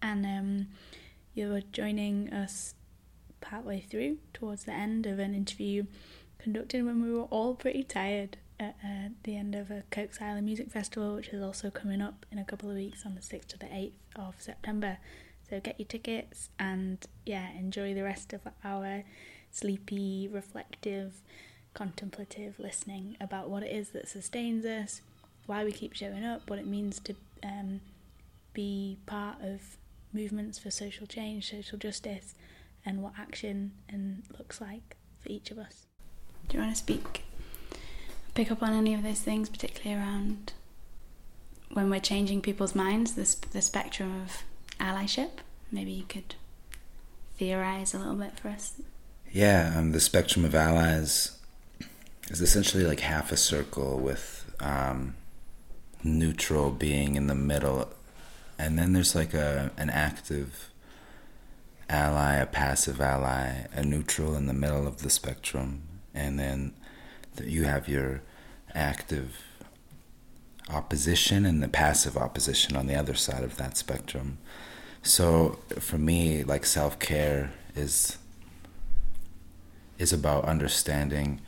And 0.00 0.24
um, 0.24 0.68
you 1.34 1.48
were 1.48 1.62
joining 1.72 2.32
us 2.32 2.76
partway 3.40 3.80
through, 3.80 4.18
towards 4.32 4.62
the 4.62 4.72
end 4.72 5.06
of 5.06 5.18
an 5.18 5.34
interview 5.34 5.86
conducted 6.38 6.84
when 6.84 7.02
we 7.02 7.12
were 7.12 7.24
all 7.24 7.56
pretty 7.56 7.82
tired 7.82 8.36
at 8.60 8.76
uh, 8.84 9.08
the 9.24 9.36
end 9.36 9.56
of 9.56 9.72
a 9.72 9.82
Koksilah 9.90 10.40
Music 10.40 10.70
Festival, 10.70 11.16
which 11.16 11.30
is 11.30 11.42
also 11.42 11.70
coming 11.70 12.00
up 12.00 12.24
in 12.30 12.38
a 12.38 12.44
couple 12.44 12.70
of 12.70 12.76
weeks 12.76 13.04
on 13.04 13.16
the 13.16 13.20
6th 13.20 13.48
to 13.48 13.58
the 13.58 13.66
8th 13.66 13.92
of 14.14 14.34
September. 14.38 14.98
So 15.48 15.58
get 15.58 15.80
your 15.80 15.88
tickets 15.88 16.50
and 16.60 17.04
yeah, 17.26 17.50
enjoy 17.58 17.92
the 17.92 18.04
rest 18.04 18.32
of 18.32 18.42
our 18.64 19.02
sleepy, 19.50 20.28
reflective, 20.30 21.20
contemplative 21.74 22.58
listening 22.58 23.16
about 23.20 23.48
what 23.48 23.62
it 23.62 23.70
is 23.72 23.90
that 23.90 24.08
sustains 24.08 24.64
us, 24.64 25.00
why 25.46 25.64
we 25.64 25.72
keep 25.72 25.94
showing 25.94 26.24
up, 26.24 26.48
what 26.48 26.58
it 26.58 26.66
means 26.66 26.98
to 27.00 27.14
um, 27.42 27.80
be 28.52 28.98
part 29.06 29.36
of 29.42 29.76
movements 30.12 30.58
for 30.58 30.70
social 30.70 31.06
change, 31.06 31.50
social 31.50 31.78
justice, 31.78 32.34
and 32.84 33.02
what 33.02 33.12
action 33.18 33.72
and 33.88 34.22
looks 34.38 34.60
like 34.60 34.96
for 35.20 35.28
each 35.30 35.50
of 35.50 35.58
us. 35.58 35.86
Do 36.48 36.56
you 36.56 36.62
want 36.62 36.74
to 36.74 36.78
speak, 36.78 37.24
pick 38.34 38.50
up 38.50 38.62
on 38.62 38.72
any 38.72 38.94
of 38.94 39.02
those 39.02 39.20
things, 39.20 39.48
particularly 39.48 40.00
around 40.00 40.52
when 41.72 41.90
we're 41.90 42.00
changing 42.00 42.40
people's 42.40 42.74
minds, 42.74 43.12
the, 43.12 43.48
the 43.52 43.62
spectrum 43.62 44.22
of 44.22 44.42
allyship? 44.80 45.30
Maybe 45.70 45.92
you 45.92 46.04
could 46.04 46.34
theorize 47.36 47.94
a 47.94 47.98
little 47.98 48.16
bit 48.16 48.38
for 48.38 48.48
us. 48.48 48.80
Yeah, 49.32 49.74
um, 49.76 49.92
the 49.92 50.00
spectrum 50.00 50.44
of 50.44 50.56
allies 50.56 51.38
is 52.30 52.40
essentially 52.40 52.84
like 52.84 53.00
half 53.00 53.30
a 53.30 53.36
circle 53.36 53.98
with 54.00 54.52
um, 54.58 55.14
neutral 56.02 56.72
being 56.72 57.14
in 57.14 57.28
the 57.28 57.34
middle, 57.36 57.90
and 58.58 58.76
then 58.76 58.92
there's 58.92 59.14
like 59.14 59.32
a 59.32 59.70
an 59.76 59.88
active 59.88 60.70
ally, 61.88 62.34
a 62.36 62.46
passive 62.46 63.00
ally, 63.00 63.66
a 63.72 63.84
neutral 63.84 64.34
in 64.34 64.46
the 64.46 64.52
middle 64.52 64.88
of 64.88 65.02
the 65.02 65.10
spectrum, 65.10 65.82
and 66.12 66.36
then 66.36 66.72
you 67.44 67.64
have 67.64 67.88
your 67.88 68.22
active 68.74 69.44
opposition 70.68 71.46
and 71.46 71.62
the 71.62 71.68
passive 71.68 72.16
opposition 72.16 72.76
on 72.76 72.88
the 72.88 72.96
other 72.96 73.14
side 73.14 73.44
of 73.44 73.56
that 73.58 73.76
spectrum. 73.76 74.38
So 75.02 75.60
for 75.78 75.98
me, 75.98 76.42
like 76.42 76.66
self 76.66 76.98
care 76.98 77.52
is 77.76 78.18
is 80.00 80.12
about 80.12 80.46
understanding 80.46 81.40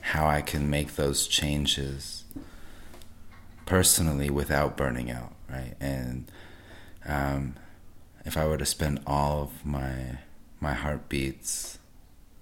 how 0.00 0.26
I 0.26 0.40
can 0.40 0.68
make 0.70 0.96
those 0.96 1.28
changes 1.28 2.24
personally 3.66 4.30
without 4.30 4.78
burning 4.78 5.10
out, 5.10 5.34
right? 5.48 5.74
And 5.78 6.32
um, 7.04 7.56
if 8.24 8.36
I 8.38 8.46
were 8.46 8.56
to 8.56 8.66
spend 8.66 9.00
all 9.06 9.42
of 9.42 9.64
my 9.64 10.18
my 10.60 10.72
heartbeats 10.72 11.78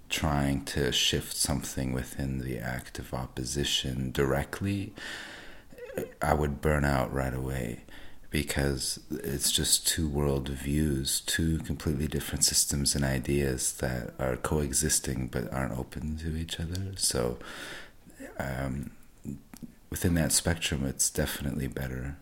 trying 0.09 0.65
to 0.65 0.91
shift 0.91 1.37
something 1.37 1.93
within 1.93 2.39
the 2.39 2.59
act 2.59 2.99
of 2.99 3.13
opposition 3.13 4.11
directly, 4.13 4.95
I 6.23 6.33
would 6.33 6.63
burn 6.63 6.85
out 6.85 7.13
right 7.13 7.35
away 7.35 7.83
because 8.37 9.01
it's 9.11 9.51
just 9.51 9.89
two 9.89 10.07
world 10.07 10.51
views, 10.51 11.21
two 11.21 11.57
completely 11.61 12.07
different 12.07 12.45
systems 12.45 12.95
and 12.95 13.03
ideas 13.03 13.73
that 13.79 14.13
are 14.19 14.37
coexisting 14.37 15.29
but 15.29 15.51
aren't 15.51 15.79
open 15.79 16.19
to 16.19 16.37
each 16.37 16.61
other. 16.61 16.93
So, 16.97 17.39
um, 18.39 18.91
within 19.89 20.13
that 20.17 20.33
spectrum, 20.33 20.85
it's 20.85 21.09
definitely 21.09 21.67
better 21.67 22.19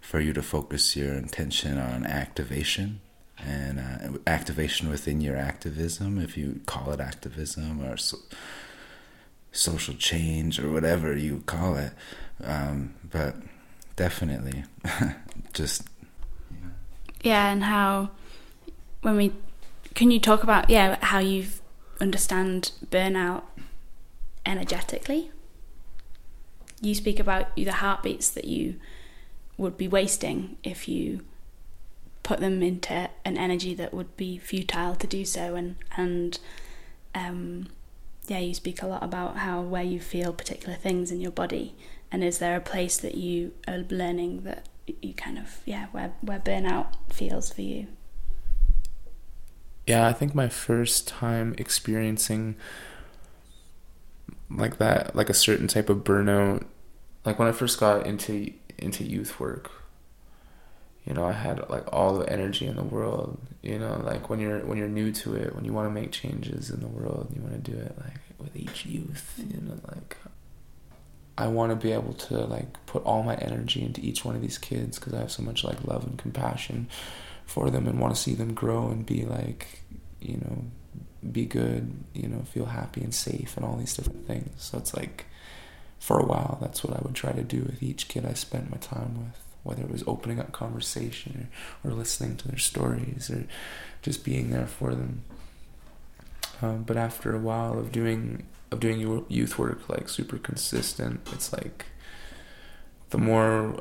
for 0.00 0.18
you 0.18 0.32
to 0.32 0.42
focus 0.42 0.96
your 0.96 1.14
intention 1.14 1.78
on 1.78 2.04
activation 2.04 2.98
and 3.38 3.78
uh, 3.78 4.18
activation 4.26 4.88
within 4.88 5.20
your 5.20 5.36
activism, 5.36 6.18
if 6.18 6.36
you 6.36 6.62
call 6.66 6.90
it 6.90 6.98
activism 6.98 7.80
or 7.80 7.96
so, 7.96 8.18
social 9.52 9.94
change 9.94 10.58
or 10.58 10.72
whatever 10.72 11.16
you 11.16 11.44
call 11.46 11.76
it. 11.76 11.92
Um, 12.42 12.94
but 13.08 13.36
definitely, 13.96 14.64
just 15.52 15.88
yeah, 17.22 17.50
and 17.50 17.64
how 17.64 18.10
when 19.02 19.16
we 19.16 19.32
can 19.94 20.10
you 20.10 20.20
talk 20.20 20.42
about 20.42 20.68
yeah 20.70 20.98
how 21.04 21.18
you 21.18 21.46
understand 22.00 22.72
burnout 22.90 23.42
energetically? 24.44 25.30
You 26.80 26.94
speak 26.94 27.18
about 27.18 27.54
the 27.56 27.64
heartbeats 27.66 28.28
that 28.30 28.44
you 28.44 28.76
would 29.56 29.78
be 29.78 29.88
wasting 29.88 30.56
if 30.62 30.88
you 30.88 31.20
put 32.22 32.40
them 32.40 32.62
into 32.62 33.08
an 33.24 33.36
energy 33.36 33.74
that 33.74 33.94
would 33.94 34.16
be 34.16 34.38
futile 34.38 34.96
to 34.96 35.06
do 35.06 35.24
so 35.24 35.54
and 35.54 35.76
and 35.96 36.38
um, 37.14 37.68
yeah 38.26 38.38
you 38.38 38.54
speak 38.54 38.82
a 38.82 38.86
lot 38.86 39.02
about 39.02 39.36
how 39.36 39.60
where 39.60 39.82
you 39.82 40.00
feel 40.00 40.32
particular 40.32 40.74
things 40.74 41.12
in 41.12 41.20
your 41.20 41.30
body 41.30 41.74
and 42.14 42.22
is 42.22 42.38
there 42.38 42.56
a 42.56 42.60
place 42.60 42.96
that 42.98 43.16
you 43.16 43.52
are 43.66 43.78
learning 43.90 44.42
that 44.44 44.68
you 45.02 45.12
kind 45.14 45.36
of 45.36 45.60
yeah 45.64 45.86
where 45.90 46.12
where 46.20 46.38
burnout 46.38 46.86
feels 47.12 47.52
for 47.52 47.62
you? 47.62 47.88
Yeah 49.88 50.06
i 50.06 50.12
think 50.12 50.32
my 50.32 50.48
first 50.48 51.08
time 51.08 51.56
experiencing 51.58 52.54
like 54.48 54.78
that 54.78 55.16
like 55.16 55.28
a 55.28 55.34
certain 55.34 55.66
type 55.66 55.90
of 55.90 56.04
burnout 56.04 56.64
like 57.24 57.40
when 57.40 57.48
i 57.48 57.52
first 57.52 57.80
got 57.80 58.06
into 58.06 58.52
into 58.78 59.02
youth 59.02 59.40
work 59.40 59.72
you 61.04 61.14
know 61.14 61.24
i 61.24 61.32
had 61.32 61.68
like 61.68 61.92
all 61.92 62.16
the 62.16 62.32
energy 62.32 62.64
in 62.64 62.76
the 62.76 62.84
world 62.84 63.40
you 63.60 63.76
know 63.76 64.00
like 64.04 64.30
when 64.30 64.38
you're 64.38 64.60
when 64.60 64.78
you're 64.78 64.88
new 64.88 65.10
to 65.10 65.34
it 65.34 65.52
when 65.56 65.64
you 65.64 65.72
want 65.72 65.88
to 65.88 66.00
make 66.00 66.12
changes 66.12 66.70
in 66.70 66.78
the 66.78 66.86
world 66.86 67.32
you 67.34 67.42
want 67.42 67.64
to 67.64 67.70
do 67.72 67.76
it 67.76 67.98
like 67.98 68.20
with 68.38 68.54
each 68.54 68.86
youth 68.86 69.42
you 69.50 69.60
know 69.60 69.80
like 69.88 70.16
i 71.36 71.46
want 71.46 71.70
to 71.70 71.76
be 71.76 71.92
able 71.92 72.14
to 72.14 72.38
like 72.46 72.84
put 72.86 73.02
all 73.04 73.22
my 73.22 73.34
energy 73.36 73.82
into 73.82 74.00
each 74.00 74.24
one 74.24 74.34
of 74.34 74.42
these 74.42 74.58
kids 74.58 74.98
because 74.98 75.14
i 75.14 75.18
have 75.18 75.30
so 75.30 75.42
much 75.42 75.64
like 75.64 75.82
love 75.84 76.04
and 76.04 76.18
compassion 76.18 76.88
for 77.46 77.70
them 77.70 77.86
and 77.86 77.98
want 77.98 78.14
to 78.14 78.20
see 78.20 78.34
them 78.34 78.54
grow 78.54 78.88
and 78.88 79.06
be 79.06 79.24
like 79.24 79.80
you 80.20 80.36
know 80.36 80.64
be 81.30 81.44
good 81.44 81.92
you 82.12 82.28
know 82.28 82.42
feel 82.42 82.66
happy 82.66 83.02
and 83.02 83.14
safe 83.14 83.56
and 83.56 83.64
all 83.64 83.76
these 83.76 83.96
different 83.96 84.26
things 84.26 84.50
so 84.58 84.78
it's 84.78 84.94
like 84.94 85.26
for 85.98 86.18
a 86.18 86.24
while 86.24 86.58
that's 86.60 86.84
what 86.84 86.94
i 86.96 87.00
would 87.02 87.14
try 87.14 87.32
to 87.32 87.42
do 87.42 87.62
with 87.62 87.82
each 87.82 88.08
kid 88.08 88.26
i 88.26 88.34
spent 88.34 88.70
my 88.70 88.76
time 88.76 89.14
with 89.18 89.44
whether 89.64 89.82
it 89.82 89.90
was 89.90 90.04
opening 90.06 90.38
up 90.38 90.52
conversation 90.52 91.48
or, 91.82 91.90
or 91.90 91.94
listening 91.94 92.36
to 92.36 92.46
their 92.46 92.58
stories 92.58 93.30
or 93.30 93.46
just 94.02 94.24
being 94.24 94.50
there 94.50 94.66
for 94.66 94.94
them. 94.94 95.22
Um, 96.62 96.84
but 96.84 96.96
after 96.96 97.34
a 97.34 97.38
while 97.38 97.78
of 97.78 97.90
doing 97.90 98.46
of 98.74 98.80
doing 98.80 99.24
youth 99.28 99.58
work 99.58 99.88
like 99.88 100.08
super 100.08 100.38
consistent, 100.38 101.26
it's 101.32 101.52
like 101.52 101.86
the 103.10 103.18
more 103.18 103.80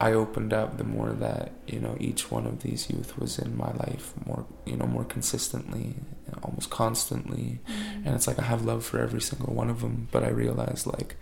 I 0.00 0.12
opened 0.12 0.52
up, 0.52 0.78
the 0.78 0.84
more 0.84 1.10
that 1.10 1.52
you 1.66 1.78
know 1.78 1.96
each 2.00 2.30
one 2.30 2.46
of 2.46 2.62
these 2.62 2.90
youth 2.90 3.18
was 3.18 3.38
in 3.38 3.56
my 3.56 3.70
life 3.72 4.14
more 4.26 4.46
you 4.64 4.76
know 4.76 4.86
more 4.86 5.04
consistently, 5.04 5.96
almost 6.42 6.70
constantly, 6.70 7.60
mm-hmm. 7.68 8.06
and 8.06 8.14
it's 8.16 8.26
like 8.26 8.38
I 8.38 8.44
have 8.44 8.64
love 8.64 8.84
for 8.84 8.98
every 8.98 9.20
single 9.20 9.54
one 9.54 9.70
of 9.70 9.82
them. 9.82 10.08
But 10.10 10.24
I 10.24 10.28
realized 10.28 10.86
like 10.86 11.16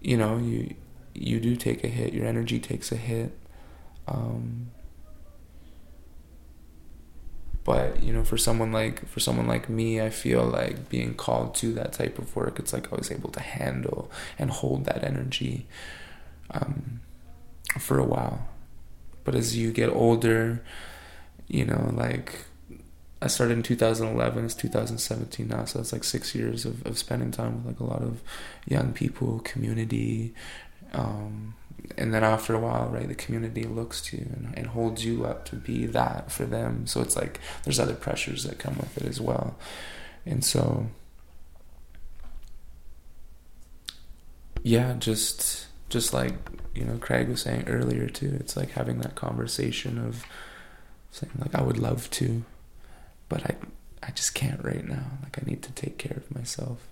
you 0.00 0.16
know 0.16 0.36
you 0.36 0.74
you 1.14 1.40
do 1.40 1.56
take 1.56 1.82
a 1.82 1.88
hit. 1.88 2.12
Your 2.12 2.26
energy 2.26 2.60
takes 2.60 2.92
a 2.92 2.96
hit. 2.96 3.36
Um, 4.06 4.70
but 7.64 8.02
you 8.02 8.12
know, 8.12 8.24
for 8.24 8.38
someone 8.38 8.72
like 8.72 9.06
for 9.08 9.20
someone 9.20 9.46
like 9.46 9.68
me, 9.68 10.00
I 10.00 10.10
feel 10.10 10.44
like 10.44 10.88
being 10.88 11.14
called 11.14 11.54
to 11.56 11.72
that 11.74 11.92
type 11.92 12.18
of 12.18 12.34
work, 12.34 12.58
it's 12.58 12.72
like 12.72 12.92
I 12.92 12.96
was 12.96 13.10
able 13.10 13.30
to 13.30 13.40
handle 13.40 14.10
and 14.38 14.50
hold 14.50 14.86
that 14.86 15.04
energy 15.04 15.66
um, 16.50 17.00
for 17.78 17.98
a 17.98 18.04
while. 18.04 18.48
But 19.24 19.34
as 19.34 19.56
you 19.56 19.72
get 19.72 19.90
older, 19.90 20.62
you 21.48 21.64
know, 21.64 21.90
like 21.94 22.46
I 23.22 23.26
started 23.26 23.58
in 23.58 23.62
2011, 23.62 24.44
it's 24.46 24.54
2017 24.54 25.48
now, 25.48 25.66
so 25.66 25.80
it's 25.80 25.92
like 25.92 26.04
six 26.04 26.34
years 26.34 26.64
of, 26.64 26.86
of 26.86 26.96
spending 26.96 27.30
time 27.30 27.56
with 27.56 27.66
like 27.66 27.80
a 27.80 27.84
lot 27.84 28.02
of 28.02 28.22
young 28.66 28.92
people, 28.94 29.40
community, 29.40 30.32
um, 30.94 31.54
and 31.96 32.12
then 32.14 32.24
after 32.24 32.54
a 32.54 32.58
while, 32.58 32.88
right, 32.88 33.08
the 33.08 33.14
community 33.14 33.64
looks 33.64 34.00
to 34.02 34.16
you 34.16 34.26
and, 34.32 34.54
and 34.56 34.66
holds 34.68 35.04
you 35.04 35.24
up 35.24 35.44
to 35.46 35.56
be 35.56 35.86
that 35.86 36.30
for 36.30 36.44
them. 36.44 36.86
So 36.86 37.00
it's 37.00 37.16
like 37.16 37.40
there's 37.64 37.80
other 37.80 37.94
pressures 37.94 38.44
that 38.44 38.58
come 38.58 38.76
with 38.76 38.96
it 38.96 39.06
as 39.06 39.20
well, 39.20 39.56
and 40.26 40.44
so 40.44 40.86
yeah, 44.62 44.94
just 44.98 45.66
just 45.88 46.12
like 46.12 46.34
you 46.74 46.84
know 46.84 46.98
Craig 46.98 47.28
was 47.28 47.42
saying 47.42 47.64
earlier 47.66 48.08
too. 48.08 48.36
It's 48.40 48.56
like 48.56 48.70
having 48.72 49.00
that 49.00 49.14
conversation 49.14 49.98
of 49.98 50.24
saying 51.10 51.32
like 51.38 51.54
I 51.54 51.62
would 51.62 51.78
love 51.78 52.10
to, 52.10 52.44
but 53.28 53.44
I 53.44 53.56
I 54.02 54.10
just 54.12 54.34
can't 54.34 54.62
right 54.64 54.86
now. 54.86 55.04
Like 55.22 55.38
I 55.40 55.42
need 55.46 55.62
to 55.62 55.72
take 55.72 55.98
care 55.98 56.16
of 56.16 56.34
myself. 56.34 56.86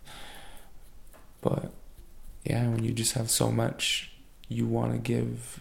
But 1.40 1.72
yeah, 2.44 2.68
when 2.68 2.85
you 2.85 2.92
just 2.92 3.12
have 3.12 3.31
so 3.31 3.51
much 3.51 4.08
you 4.49 4.67
want 4.67 4.93
to 4.93 4.99
give 4.99 5.61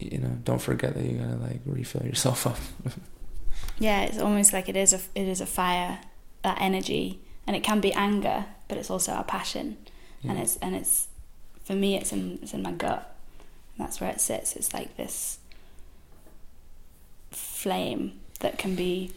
you 0.00 0.18
know, 0.18 0.38
don't 0.44 0.60
forget 0.60 0.94
that 0.94 1.04
you 1.04 1.18
gotta 1.18 1.36
like 1.36 1.60
refill 1.66 2.04
yourself 2.04 2.46
up. 2.46 2.56
yeah, 3.78 4.02
it's 4.02 4.18
almost 4.18 4.52
like 4.52 4.68
it 4.68 4.76
is 4.76 4.92
a 4.92 5.00
it 5.14 5.28
is 5.28 5.40
a 5.40 5.46
fire, 5.46 6.00
that 6.42 6.58
energy, 6.60 7.20
and 7.46 7.54
it 7.54 7.62
can 7.62 7.80
be 7.80 7.92
anger, 7.92 8.46
but 8.68 8.78
it's 8.78 8.90
also 8.90 9.12
our 9.12 9.24
passion, 9.24 9.76
yeah. 10.22 10.32
and 10.32 10.40
it's 10.40 10.56
and 10.56 10.74
it's 10.74 11.08
for 11.62 11.74
me 11.74 11.96
it's 11.96 12.12
in 12.12 12.38
it's 12.42 12.54
in 12.54 12.62
my 12.62 12.72
gut, 12.72 13.14
and 13.76 13.86
that's 13.86 14.00
where 14.00 14.10
it 14.10 14.20
sits. 14.20 14.56
It's 14.56 14.72
like 14.72 14.96
this 14.96 15.38
flame 17.30 18.18
that 18.40 18.58
can 18.58 18.74
be 18.74 19.12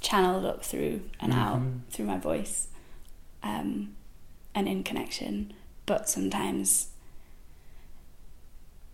channeled 0.00 0.44
up 0.44 0.64
through 0.64 1.02
and 1.20 1.32
mm-hmm. 1.32 1.40
out 1.40 1.62
through 1.90 2.06
my 2.06 2.18
voice, 2.18 2.66
um, 3.44 3.94
and 4.54 4.68
in 4.68 4.82
connection. 4.82 5.52
But 5.86 6.08
sometimes, 6.08 6.88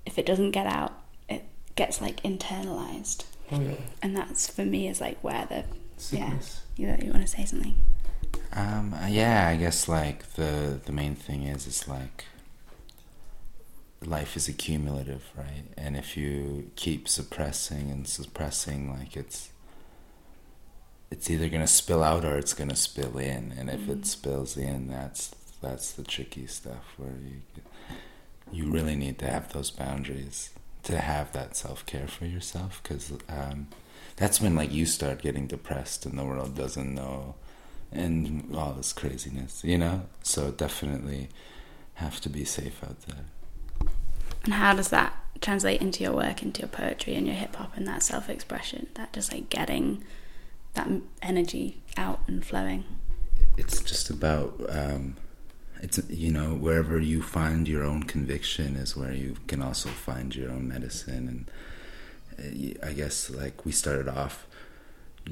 if 0.04 0.18
it 0.18 0.26
doesn't 0.26 0.52
get 0.52 0.66
out, 0.66 0.92
it 1.28 1.44
gets 1.74 2.00
like 2.00 2.22
internalized. 2.22 3.24
Oh, 3.52 3.60
yeah. 3.60 3.74
And 4.02 4.16
that's 4.16 4.48
for 4.50 4.64
me 4.64 4.88
is 4.88 5.00
like 5.00 5.22
where 5.22 5.46
the 5.46 5.64
Sickness. 5.96 6.62
yeah. 6.76 6.96
You, 6.98 7.06
you 7.06 7.12
want 7.12 7.26
to 7.26 7.28
say 7.28 7.44
something? 7.44 7.74
Um. 8.52 8.94
Yeah. 9.08 9.48
I 9.48 9.56
guess 9.56 9.88
like 9.88 10.34
the 10.34 10.80
the 10.84 10.92
main 10.92 11.14
thing 11.14 11.42
is 11.44 11.66
it's 11.66 11.88
like 11.88 12.24
life 14.04 14.36
is 14.36 14.48
accumulative, 14.48 15.24
right? 15.36 15.64
And 15.76 15.96
if 15.96 16.16
you 16.16 16.70
keep 16.76 17.08
suppressing 17.08 17.90
and 17.90 18.06
suppressing, 18.06 18.90
like 18.90 19.16
it's 19.16 19.50
it's 21.10 21.30
either 21.30 21.48
gonna 21.48 21.66
spill 21.66 22.02
out 22.02 22.24
or 22.24 22.36
it's 22.36 22.54
gonna 22.54 22.76
spill 22.76 23.18
in. 23.18 23.54
And 23.56 23.70
if 23.70 23.80
mm-hmm. 23.80 23.92
it 23.92 24.06
spills 24.06 24.56
in, 24.56 24.88
that's 24.88 25.34
that's 25.60 25.92
the 25.92 26.02
tricky 26.02 26.46
stuff 26.46 26.94
where 26.96 27.10
you 27.10 27.42
you 28.52 28.70
really 28.70 28.94
need 28.94 29.18
to 29.18 29.28
have 29.28 29.52
those 29.52 29.70
boundaries 29.70 30.50
to 30.84 30.98
have 30.98 31.32
that 31.32 31.56
self 31.56 31.84
care 31.84 32.06
for 32.06 32.26
yourself 32.26 32.80
because 32.82 33.12
um, 33.28 33.66
that's 34.16 34.40
when 34.40 34.54
like 34.54 34.72
you 34.72 34.86
start 34.86 35.20
getting 35.20 35.46
depressed 35.46 36.06
and 36.06 36.18
the 36.18 36.24
world 36.24 36.56
doesn't 36.56 36.94
know 36.94 37.34
and 37.92 38.54
all 38.54 38.72
this 38.72 38.92
craziness, 38.92 39.64
you 39.64 39.78
know. 39.78 40.02
So 40.22 40.50
definitely 40.50 41.28
have 41.94 42.20
to 42.20 42.28
be 42.28 42.44
safe 42.44 42.82
out 42.84 43.00
there. 43.02 43.24
And 44.44 44.54
how 44.54 44.74
does 44.74 44.88
that 44.90 45.14
translate 45.40 45.80
into 45.80 46.04
your 46.04 46.12
work, 46.12 46.42
into 46.42 46.60
your 46.60 46.68
poetry 46.68 47.14
and 47.14 47.26
your 47.26 47.36
hip 47.36 47.56
hop 47.56 47.76
and 47.76 47.86
that 47.88 48.02
self 48.02 48.28
expression? 48.28 48.86
That 48.94 49.12
just 49.12 49.32
like 49.32 49.50
getting 49.50 50.04
that 50.74 50.88
energy 51.22 51.82
out 51.96 52.20
and 52.26 52.44
flowing. 52.44 52.84
It's 53.56 53.80
just 53.80 54.10
about 54.10 54.60
um, 54.68 55.16
it's 55.82 56.00
you 56.08 56.32
know 56.32 56.54
wherever 56.54 56.98
you 56.98 57.22
find 57.22 57.68
your 57.68 57.84
own 57.84 58.02
conviction 58.02 58.76
is 58.76 58.96
where 58.96 59.12
you 59.12 59.36
can 59.46 59.62
also 59.62 59.88
find 59.88 60.34
your 60.34 60.50
own 60.50 60.68
medicine 60.68 61.46
and 62.38 62.76
uh, 62.82 62.86
I 62.88 62.92
guess 62.92 63.30
like 63.30 63.64
we 63.64 63.72
started 63.72 64.08
off 64.08 64.46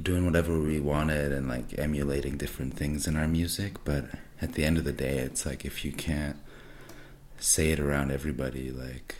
doing 0.00 0.26
whatever 0.26 0.58
we 0.58 0.80
wanted 0.80 1.32
and 1.32 1.48
like 1.48 1.78
emulating 1.78 2.36
different 2.36 2.76
things 2.76 3.06
in 3.06 3.16
our 3.16 3.28
music 3.28 3.84
but 3.84 4.06
at 4.42 4.54
the 4.54 4.64
end 4.64 4.78
of 4.78 4.84
the 4.84 4.92
day 4.92 5.18
it's 5.18 5.46
like 5.46 5.64
if 5.64 5.84
you 5.84 5.92
can't 5.92 6.36
say 7.38 7.70
it 7.70 7.80
around 7.80 8.10
everybody, 8.10 8.70
like, 8.70 9.16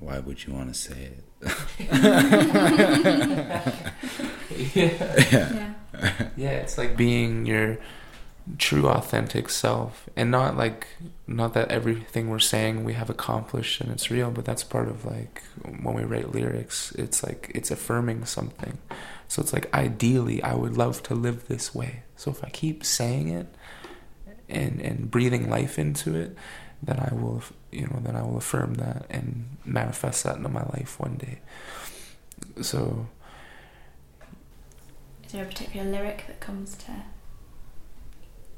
why 0.00 0.18
would 0.18 0.46
you 0.46 0.52
want 0.52 0.72
to 0.72 0.78
say 0.78 1.12
it? 1.12 1.24
yeah. 4.74 5.24
yeah. 5.32 5.72
Yeah, 6.36 6.50
it's 6.50 6.78
like 6.78 6.96
being 6.96 7.46
your 7.46 7.78
true 8.56 8.88
authentic 8.88 9.48
self 9.48 10.08
and 10.16 10.30
not 10.30 10.56
like 10.56 10.86
not 11.26 11.54
that 11.54 11.70
everything 11.70 12.30
we're 12.30 12.38
saying 12.38 12.84
we 12.84 12.94
have 12.94 13.10
accomplished 13.10 13.80
and 13.80 13.90
it's 13.90 14.10
real 14.10 14.30
but 14.30 14.44
that's 14.44 14.64
part 14.64 14.88
of 14.88 15.04
like 15.04 15.42
when 15.82 15.94
we 15.94 16.02
write 16.02 16.32
lyrics 16.32 16.92
it's 16.92 17.22
like 17.22 17.50
it's 17.54 17.70
affirming 17.70 18.24
something 18.24 18.78
so 19.26 19.42
it's 19.42 19.52
like 19.52 19.72
ideally 19.74 20.42
i 20.42 20.54
would 20.54 20.76
love 20.76 21.02
to 21.02 21.14
live 21.14 21.46
this 21.48 21.74
way 21.74 22.02
so 22.16 22.30
if 22.30 22.42
i 22.42 22.48
keep 22.48 22.84
saying 22.84 23.28
it 23.28 23.54
and 24.48 24.80
and 24.80 25.10
breathing 25.10 25.48
life 25.50 25.78
into 25.78 26.16
it, 26.16 26.36
then 26.82 26.98
I 26.98 27.14
will 27.14 27.42
you 27.70 27.86
know 27.86 28.00
then 28.02 28.16
I 28.16 28.22
will 28.22 28.38
affirm 28.38 28.74
that 28.74 29.06
and 29.10 29.56
manifest 29.64 30.24
that 30.24 30.36
into 30.36 30.48
my 30.48 30.64
life 30.64 30.98
one 30.98 31.16
day. 31.16 31.40
So. 32.62 33.08
Is 35.24 35.32
there 35.32 35.44
a 35.44 35.46
particular 35.46 35.90
lyric 35.90 36.24
that 36.26 36.40
comes 36.40 36.74
to 36.78 36.92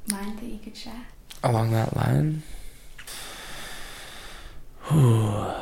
mind 0.07 0.39
that 0.39 0.45
you 0.45 0.59
could 0.59 0.75
share? 0.75 1.07
Along 1.43 1.71
that 1.71 1.95
line. 1.95 2.43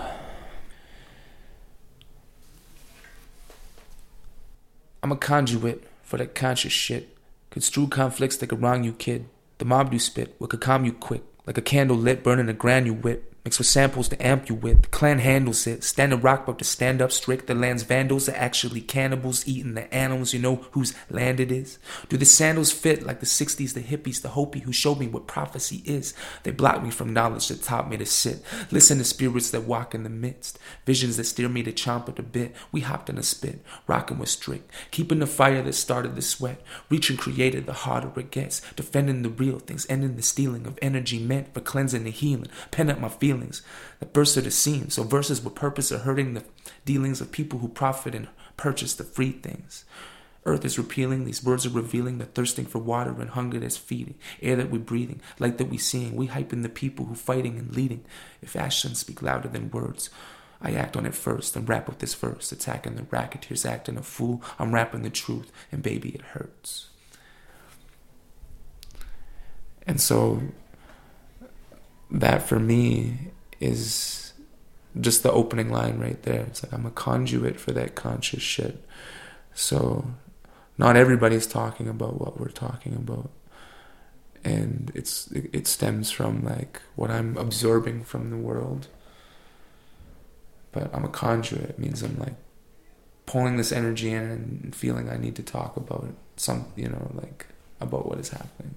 I'm 5.01 5.11
a 5.11 5.15
conduit 5.15 5.83
for 6.03 6.17
that 6.17 6.35
conscious 6.35 6.73
shit. 6.73 7.15
Construe 7.49 7.87
conflicts 7.87 8.37
that 8.37 8.47
could 8.47 8.61
wrong 8.61 8.83
you, 8.83 8.93
kid. 8.93 9.25
The 9.57 9.65
mob 9.65 9.91
do 9.91 9.99
spit, 9.99 10.35
what 10.37 10.49
could 10.49 10.61
calm 10.61 10.85
you 10.85 10.93
quick, 10.93 11.23
like 11.45 11.57
a 11.57 11.61
candle 11.61 11.97
lit 11.97 12.23
burning 12.23 12.47
a 12.49 12.53
grand 12.53 12.85
you 12.85 12.93
wit. 12.93 13.28
Mixed 13.45 13.59
with 13.59 13.67
samples 13.67 14.09
to 14.09 14.25
amp 14.25 14.49
you 14.49 14.55
with. 14.55 14.81
The 14.81 14.87
clan 14.89 15.19
handles 15.19 15.65
it. 15.65 15.83
Standing 15.83 16.19
rock 16.19 16.45
but 16.45 16.59
to 16.59 16.65
stand 16.65 17.01
up 17.01 17.11
strict. 17.11 17.47
The 17.47 17.55
land's 17.55 17.83
vandals 17.83 18.27
are 18.27 18.35
actually 18.35 18.81
cannibals 18.81 19.47
eating 19.47 19.75
the 19.75 19.91
animals. 19.93 20.33
You 20.33 20.39
know 20.39 20.55
whose 20.71 20.93
land 21.09 21.39
it 21.39 21.49
is? 21.49 21.79
Do 22.09 22.17
the 22.17 22.25
sandals 22.25 22.73
fit 22.73 23.03
like 23.03 23.21
the 23.21 23.25
60s, 23.25 23.73
the 23.73 23.81
hippies, 23.81 24.21
the 24.21 24.29
Hopi 24.29 24.59
who 24.59 24.73
showed 24.73 24.99
me 24.99 25.07
what 25.07 25.25
prophecy 25.25 25.81
is? 25.85 26.13
They 26.43 26.51
blocked 26.51 26.83
me 26.83 26.91
from 26.91 27.13
knowledge 27.13 27.47
that 27.47 27.63
taught 27.63 27.89
me 27.89 27.95
to 27.95 28.05
sit. 28.05 28.43
Listen 28.71 28.97
to 28.97 29.05
spirits 29.05 29.51
that 29.51 29.61
walk 29.61 29.95
in 29.95 30.03
the 30.03 30.09
midst. 30.09 30.59
Visions 30.85 31.15
that 31.15 31.23
steer 31.23 31.47
me 31.47 31.63
to 31.63 31.71
chomp 31.71 32.09
at 32.09 32.17
the 32.17 32.23
bit. 32.23 32.53
We 32.73 32.81
hopped 32.81 33.09
in 33.09 33.17
a 33.17 33.23
spit, 33.23 33.63
rocking 33.87 34.19
with 34.19 34.29
strict. 34.29 34.69
Keeping 34.91 35.19
the 35.19 35.27
fire 35.27 35.61
that 35.61 35.73
started 35.73 36.17
the 36.17 36.21
sweat. 36.21 36.61
Reaching 36.89 37.15
created 37.15 37.67
the 37.67 37.73
harder 37.73 38.11
it 38.19 38.31
gets. 38.31 38.61
Defending 38.75 39.21
the 39.21 39.29
real 39.29 39.59
things, 39.59 39.85
ending 39.89 40.17
the 40.17 40.21
stealing 40.21 40.67
of 40.67 40.77
energy 40.81 41.19
meant 41.19 41.53
for 41.53 41.61
cleansing 41.61 42.03
the 42.03 42.11
healing. 42.11 42.47
Pen 42.71 42.89
up 42.89 42.99
my 42.99 43.07
feelings 43.07 43.28
feelings 43.29 43.61
that 43.99 44.11
burst 44.11 44.37
at 44.37 44.43
the 44.43 44.51
seams. 44.51 44.95
So 44.95 45.03
verses 45.03 45.43
with 45.43 45.53
purpose 45.53 45.91
are 45.91 45.99
hurting 45.99 46.33
the 46.33 46.43
dealings 46.85 47.21
of 47.21 47.31
people 47.31 47.59
who 47.59 47.67
profit 47.67 48.15
and 48.15 48.27
purchase 48.57 48.95
the 48.95 49.03
free 49.03 49.31
things. 49.31 49.85
Earth 50.45 50.65
is 50.65 50.79
repealing, 50.79 51.25
these 51.25 51.43
words 51.43 51.65
are 51.67 51.69
revealing 51.69 52.17
the 52.17 52.25
thirsting 52.25 52.65
for 52.65 52.79
water 52.79 53.13
and 53.19 53.29
hunger 53.31 53.59
that's 53.59 53.77
feeding, 53.77 54.15
air 54.41 54.55
that 54.55 54.71
we're 54.71 54.79
breathing, 54.79 55.21
light 55.37 55.59
that 55.59 55.69
we're 55.69 55.79
seeing. 55.79 56.15
We 56.15 56.27
hyping 56.27 56.63
the 56.63 56.69
people 56.69 57.05
who 57.05 57.13
fighting 57.13 57.59
and 57.59 57.75
leading. 57.75 58.03
If 58.41 58.55
actions 58.55 58.99
speak 58.99 59.21
louder 59.21 59.49
than 59.49 59.69
words, 59.69 60.09
I 60.59 60.71
act 60.71 60.97
on 60.97 61.05
it 61.05 61.13
first 61.13 61.55
and 61.55 61.69
rap 61.69 61.87
with 61.87 61.99
this 61.99 62.15
verse, 62.15 62.51
attacking 62.51 62.95
the 62.95 63.03
racketeers, 63.03 63.65
acting 63.65 63.97
a 63.97 64.01
fool. 64.01 64.41
I'm 64.57 64.73
rapping 64.73 65.03
the 65.03 65.09
truth, 65.11 65.51
and 65.71 65.83
baby, 65.83 66.09
it 66.09 66.21
hurts. 66.21 66.87
And 69.85 70.01
so 70.01 70.41
that 72.11 72.43
for 72.43 72.59
me 72.59 73.31
is 73.59 74.33
just 74.99 75.23
the 75.23 75.31
opening 75.31 75.71
line 75.71 75.99
right 75.99 76.21
there. 76.23 76.41
It's 76.41 76.63
like 76.63 76.73
I'm 76.73 76.85
a 76.85 76.91
conduit 76.91 77.59
for 77.59 77.71
that 77.71 77.95
conscious 77.95 78.41
shit. 78.41 78.83
So 79.53 80.13
not 80.77 80.95
everybody's 80.95 81.47
talking 81.47 81.87
about 81.87 82.19
what 82.19 82.39
we're 82.39 82.49
talking 82.49 82.95
about. 82.95 83.29
And 84.43 84.91
it's 84.95 85.29
it 85.31 85.67
stems 85.67 86.11
from 86.11 86.43
like 86.43 86.81
what 86.95 87.11
I'm 87.11 87.37
absorbing 87.37 88.03
from 88.03 88.29
the 88.29 88.37
world. 88.37 88.87
But 90.71 90.93
I'm 90.95 91.03
a 91.03 91.09
conduit. 91.09 91.71
It 91.71 91.79
means 91.79 92.01
I'm 92.01 92.17
like 92.17 92.35
pulling 93.25 93.57
this 93.57 93.71
energy 93.71 94.11
in 94.11 94.23
and 94.23 94.75
feeling 94.75 95.09
I 95.09 95.17
need 95.17 95.35
to 95.35 95.43
talk 95.43 95.77
about 95.77 96.07
some, 96.37 96.67
you 96.75 96.87
know, 96.87 97.11
like 97.13 97.47
about 97.81 98.07
what 98.07 98.19
is 98.19 98.29
happening. 98.29 98.75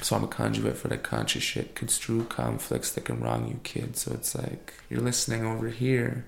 So 0.00 0.16
I'm 0.16 0.24
a 0.24 0.28
conduit 0.28 0.76
for 0.76 0.88
the 0.88 0.96
conscious 0.96 1.42
shit, 1.42 1.74
construe 1.74 2.24
conflicts 2.24 2.92
that 2.92 3.04
can 3.04 3.20
wrong 3.20 3.48
you, 3.48 3.60
kid. 3.64 3.96
So 3.96 4.12
it's 4.14 4.34
like 4.34 4.74
you're 4.88 5.00
listening 5.00 5.44
over 5.44 5.68
here, 5.68 6.24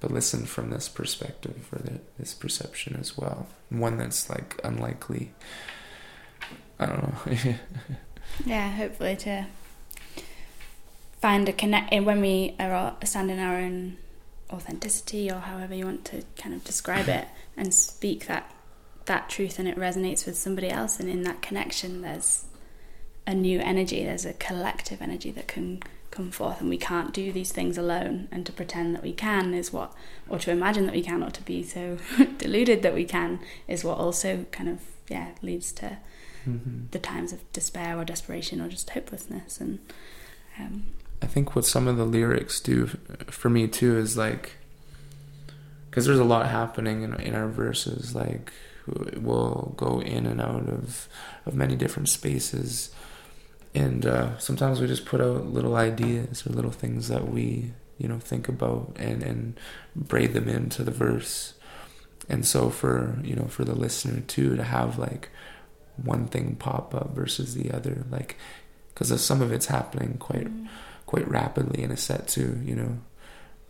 but 0.00 0.12
listen 0.12 0.44
from 0.44 0.70
this 0.70 0.88
perspective 0.88 1.68
or 1.72 1.80
this 2.18 2.32
perception 2.32 2.96
as 3.00 3.18
well. 3.18 3.48
One 3.70 3.98
that's 3.98 4.30
like 4.30 4.60
unlikely. 4.62 5.32
I 6.78 6.86
don't 6.86 7.02
know. 7.02 7.54
Yeah, 8.46 8.70
hopefully 8.70 9.16
to 9.16 9.46
find 11.20 11.48
a 11.48 11.52
connect 11.52 11.92
eh, 11.92 12.00
when 12.00 12.20
we 12.20 12.54
are 12.58 12.96
standing 13.04 13.38
our 13.38 13.56
own 13.56 13.98
authenticity 14.50 15.30
or 15.30 15.38
however 15.38 15.74
you 15.74 15.84
want 15.84 16.04
to 16.06 16.22
kind 16.36 16.54
of 16.54 16.64
describe 16.64 17.08
it 17.08 17.26
and 17.56 17.72
speak 17.72 18.26
that 18.26 18.52
that 19.06 19.28
truth 19.28 19.58
and 19.58 19.66
it 19.66 19.76
resonates 19.76 20.26
with 20.26 20.36
somebody 20.36 20.68
else 20.68 21.00
and 21.00 21.08
in 21.08 21.22
that 21.22 21.42
connection 21.42 22.02
there's 22.02 22.44
a 23.26 23.34
new 23.34 23.60
energy 23.60 24.04
there's 24.04 24.24
a 24.24 24.32
collective 24.34 25.00
energy 25.00 25.30
that 25.30 25.46
can 25.46 25.80
come 26.10 26.30
forth 26.30 26.60
and 26.60 26.68
we 26.68 26.76
can't 26.76 27.14
do 27.14 27.32
these 27.32 27.52
things 27.52 27.78
alone 27.78 28.28
and 28.30 28.44
to 28.44 28.52
pretend 28.52 28.94
that 28.94 29.02
we 29.02 29.12
can 29.12 29.54
is 29.54 29.72
what 29.72 29.92
or 30.28 30.38
to 30.38 30.50
imagine 30.50 30.84
that 30.84 30.94
we 30.94 31.02
can 31.02 31.22
or 31.22 31.30
to 31.30 31.42
be 31.42 31.62
so 31.62 31.96
deluded 32.38 32.82
that 32.82 32.94
we 32.94 33.04
can 33.04 33.40
is 33.66 33.84
what 33.84 33.96
also 33.96 34.44
kind 34.50 34.68
of 34.68 34.80
yeah 35.08 35.30
leads 35.42 35.72
to 35.72 35.98
Mm-hmm. 36.44 36.86
the 36.90 36.98
times 36.98 37.32
of 37.32 37.52
despair 37.52 37.96
or 37.96 38.04
desperation 38.04 38.60
or 38.60 38.68
just 38.68 38.90
hopelessness 38.90 39.60
and 39.60 39.78
um, 40.58 40.86
I 41.22 41.26
think 41.26 41.54
what 41.54 41.64
some 41.64 41.86
of 41.86 41.96
the 41.96 42.04
lyrics 42.04 42.60
do 42.60 42.86
for 43.28 43.48
me 43.48 43.68
too 43.68 43.96
is 43.96 44.16
like, 44.16 44.56
because 45.88 46.04
there's 46.04 46.18
a 46.18 46.24
lot 46.24 46.48
happening 46.48 47.02
in, 47.02 47.14
in 47.20 47.34
our 47.34 47.46
verses. 47.48 48.14
Like, 48.14 48.52
we'll 49.16 49.72
go 49.76 50.00
in 50.00 50.26
and 50.26 50.40
out 50.40 50.68
of 50.68 51.08
of 51.46 51.54
many 51.54 51.76
different 51.76 52.08
spaces, 52.08 52.92
and 53.74 54.04
uh, 54.04 54.38
sometimes 54.38 54.80
we 54.80 54.86
just 54.86 55.06
put 55.06 55.20
out 55.20 55.46
little 55.46 55.76
ideas 55.76 56.46
or 56.46 56.50
little 56.50 56.70
things 56.70 57.08
that 57.08 57.28
we 57.28 57.72
you 57.98 58.08
know 58.08 58.18
think 58.18 58.48
about 58.48 58.92
and 58.96 59.22
and 59.22 59.58
braid 59.94 60.32
them 60.34 60.48
into 60.48 60.82
the 60.82 60.90
verse. 60.90 61.54
And 62.28 62.46
so 62.46 62.70
for 62.70 63.18
you 63.22 63.34
know 63.34 63.46
for 63.46 63.64
the 63.64 63.74
listener 63.74 64.20
too 64.20 64.56
to 64.56 64.64
have 64.64 64.98
like 64.98 65.30
one 65.96 66.26
thing 66.26 66.56
pop 66.56 66.94
up 66.94 67.14
versus 67.14 67.54
the 67.54 67.70
other, 67.70 68.04
like 68.10 68.36
because 68.88 69.20
some 69.22 69.40
of 69.40 69.52
it's 69.52 69.66
happening 69.66 70.16
quite 70.18 70.48
quite 71.06 71.28
rapidly 71.28 71.82
in 71.82 71.90
a 71.90 71.96
set 71.96 72.28
too. 72.28 72.60
You 72.64 72.74
know, 72.74 72.98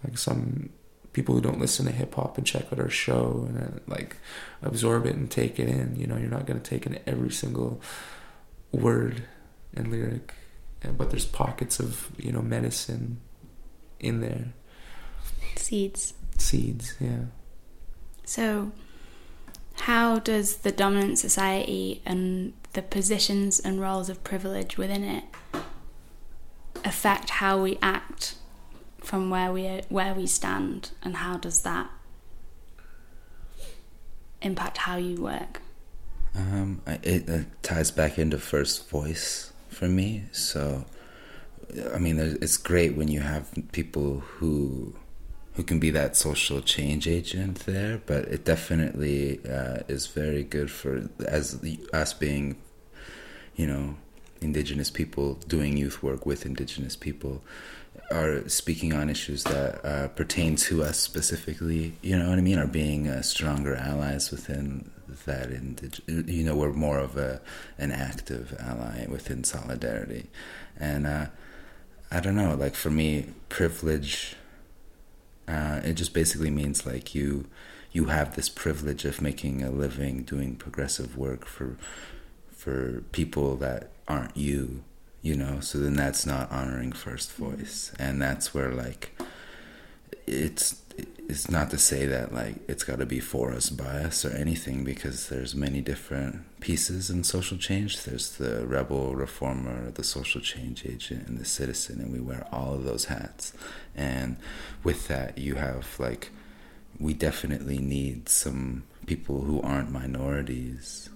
like 0.04 0.18
some 0.18 0.70
people 1.12 1.34
who 1.34 1.40
don't 1.40 1.60
listen 1.60 1.84
to 1.86 1.92
hip 1.92 2.14
hop 2.14 2.38
and 2.38 2.46
check 2.46 2.72
out 2.72 2.80
our 2.80 2.88
show 2.88 3.44
and 3.48 3.62
uh, 3.62 3.78
like 3.86 4.16
absorb 4.62 5.06
it 5.06 5.14
and 5.14 5.30
take 5.30 5.60
it 5.60 5.68
in. 5.68 5.94
You 5.96 6.06
know, 6.06 6.16
you're 6.16 6.28
not 6.28 6.46
gonna 6.46 6.60
take 6.60 6.86
in 6.86 6.98
every 7.06 7.30
single 7.30 7.80
word 8.72 9.24
and 9.74 9.88
lyric, 9.90 10.34
and, 10.82 10.96
but 10.96 11.10
there's 11.10 11.26
pockets 11.26 11.80
of 11.80 12.10
you 12.18 12.32
know 12.32 12.42
medicine 12.42 13.20
in 14.00 14.20
there, 14.20 14.52
seeds 15.56 16.14
seeds. 16.42 16.94
Yeah. 17.00 17.24
So, 18.24 18.72
how 19.74 20.18
does 20.18 20.58
the 20.58 20.72
dominant 20.72 21.18
society 21.18 22.02
and 22.04 22.52
the 22.72 22.82
positions 22.82 23.60
and 23.60 23.80
roles 23.80 24.08
of 24.08 24.22
privilege 24.24 24.76
within 24.76 25.04
it 25.04 25.24
affect 26.84 27.30
how 27.30 27.62
we 27.62 27.78
act 27.82 28.36
from 28.98 29.30
where 29.30 29.52
we 29.52 29.82
where 29.88 30.14
we 30.14 30.26
stand, 30.26 30.90
and 31.02 31.16
how 31.16 31.36
does 31.36 31.62
that 31.62 31.90
impact 34.40 34.78
how 34.78 34.96
you 34.96 35.22
work? 35.22 35.60
Um, 36.34 36.80
it, 36.86 37.28
it 37.28 37.62
ties 37.62 37.90
back 37.90 38.18
into 38.18 38.38
first 38.38 38.88
voice 38.88 39.51
for 39.72 39.88
me. 39.88 40.24
So, 40.32 40.84
I 41.94 41.98
mean, 41.98 42.18
it's 42.18 42.56
great 42.56 42.96
when 42.96 43.08
you 43.08 43.20
have 43.20 43.50
people 43.72 44.20
who 44.20 44.94
who 45.54 45.62
can 45.62 45.78
be 45.78 45.90
that 45.90 46.16
social 46.16 46.62
change 46.62 47.06
agent 47.06 47.66
there, 47.66 48.00
but 48.06 48.24
it 48.24 48.44
definitely 48.44 49.38
uh, 49.46 49.80
is 49.86 50.06
very 50.06 50.42
good 50.42 50.70
for 50.70 51.10
as 51.26 51.62
us 51.92 52.14
being, 52.14 52.56
you 53.54 53.66
know, 53.66 53.96
indigenous 54.40 54.90
people 54.90 55.34
doing 55.46 55.76
youth 55.76 56.02
work 56.02 56.24
with 56.24 56.46
indigenous 56.46 56.96
people 56.96 57.42
are 58.10 58.48
speaking 58.48 58.92
on 58.92 59.10
issues 59.10 59.44
that 59.44 59.84
uh, 59.84 60.08
pertain 60.08 60.56
to 60.56 60.82
us 60.82 60.98
specifically. 60.98 61.94
You 62.02 62.18
know 62.18 62.30
what 62.30 62.38
I 62.38 62.42
mean? 62.42 62.58
Are 62.58 62.66
being 62.66 63.08
uh, 63.08 63.22
stronger 63.22 63.74
allies 63.74 64.30
within 64.30 64.90
that. 65.24 65.50
Indig- 65.50 66.28
you 66.28 66.44
know, 66.44 66.54
we're 66.54 66.72
more 66.72 66.98
of 66.98 67.16
a 67.16 67.40
an 67.78 67.92
active 67.92 68.54
ally 68.58 69.06
within 69.08 69.44
solidarity, 69.44 70.30
and 70.78 71.06
uh, 71.06 71.26
I 72.10 72.20
don't 72.20 72.36
know. 72.36 72.54
Like 72.54 72.74
for 72.74 72.90
me, 72.90 73.26
privilege. 73.48 74.36
Uh, 75.48 75.80
it 75.82 75.94
just 75.94 76.14
basically 76.14 76.50
means 76.50 76.86
like 76.86 77.14
you 77.14 77.46
you 77.92 78.06
have 78.06 78.34
this 78.36 78.48
privilege 78.48 79.04
of 79.04 79.20
making 79.20 79.62
a 79.62 79.70
living 79.70 80.22
doing 80.22 80.56
progressive 80.56 81.16
work 81.16 81.44
for 81.44 81.76
for 82.50 83.02
people 83.12 83.56
that 83.56 83.90
aren't 84.08 84.36
you 84.36 84.82
you 85.20 85.36
know 85.36 85.60
so 85.60 85.78
then 85.78 85.94
that's 85.94 86.24
not 86.24 86.50
honoring 86.50 86.92
first 86.92 87.32
voice 87.32 87.92
and 87.98 88.20
that's 88.22 88.54
where 88.54 88.70
like 88.70 89.10
it's 90.26 90.82
it's 91.28 91.50
not 91.50 91.70
to 91.70 91.78
say 91.78 92.06
that 92.06 92.34
like 92.34 92.56
it's 92.68 92.84
got 92.84 92.98
to 92.98 93.06
be 93.06 93.20
for 93.20 93.52
us 93.52 93.70
by 93.70 93.84
us 93.84 94.24
or 94.24 94.30
anything 94.30 94.84
because 94.84 95.28
there's 95.28 95.54
many 95.54 95.80
different 95.80 96.42
pieces 96.60 97.08
in 97.08 97.24
social 97.24 97.56
change. 97.56 98.02
There's 98.02 98.36
the 98.36 98.66
rebel 98.66 99.14
reformer 99.14 99.90
the 99.90 100.04
social 100.04 100.40
change 100.40 100.84
agent 100.84 101.28
and 101.28 101.38
the 101.38 101.44
citizen 101.44 102.00
and 102.00 102.12
we 102.12 102.20
wear 102.20 102.46
all 102.52 102.74
of 102.74 102.84
those 102.84 103.06
hats. 103.06 103.52
And 103.94 104.36
with 104.84 105.08
that 105.08 105.38
you 105.38 105.54
have 105.54 105.98
like 105.98 106.30
we 106.98 107.14
definitely 107.14 107.78
need 107.78 108.28
some 108.28 108.84
people 109.06 109.42
who 109.42 109.60
aren't 109.62 109.90
minorities 109.90 111.08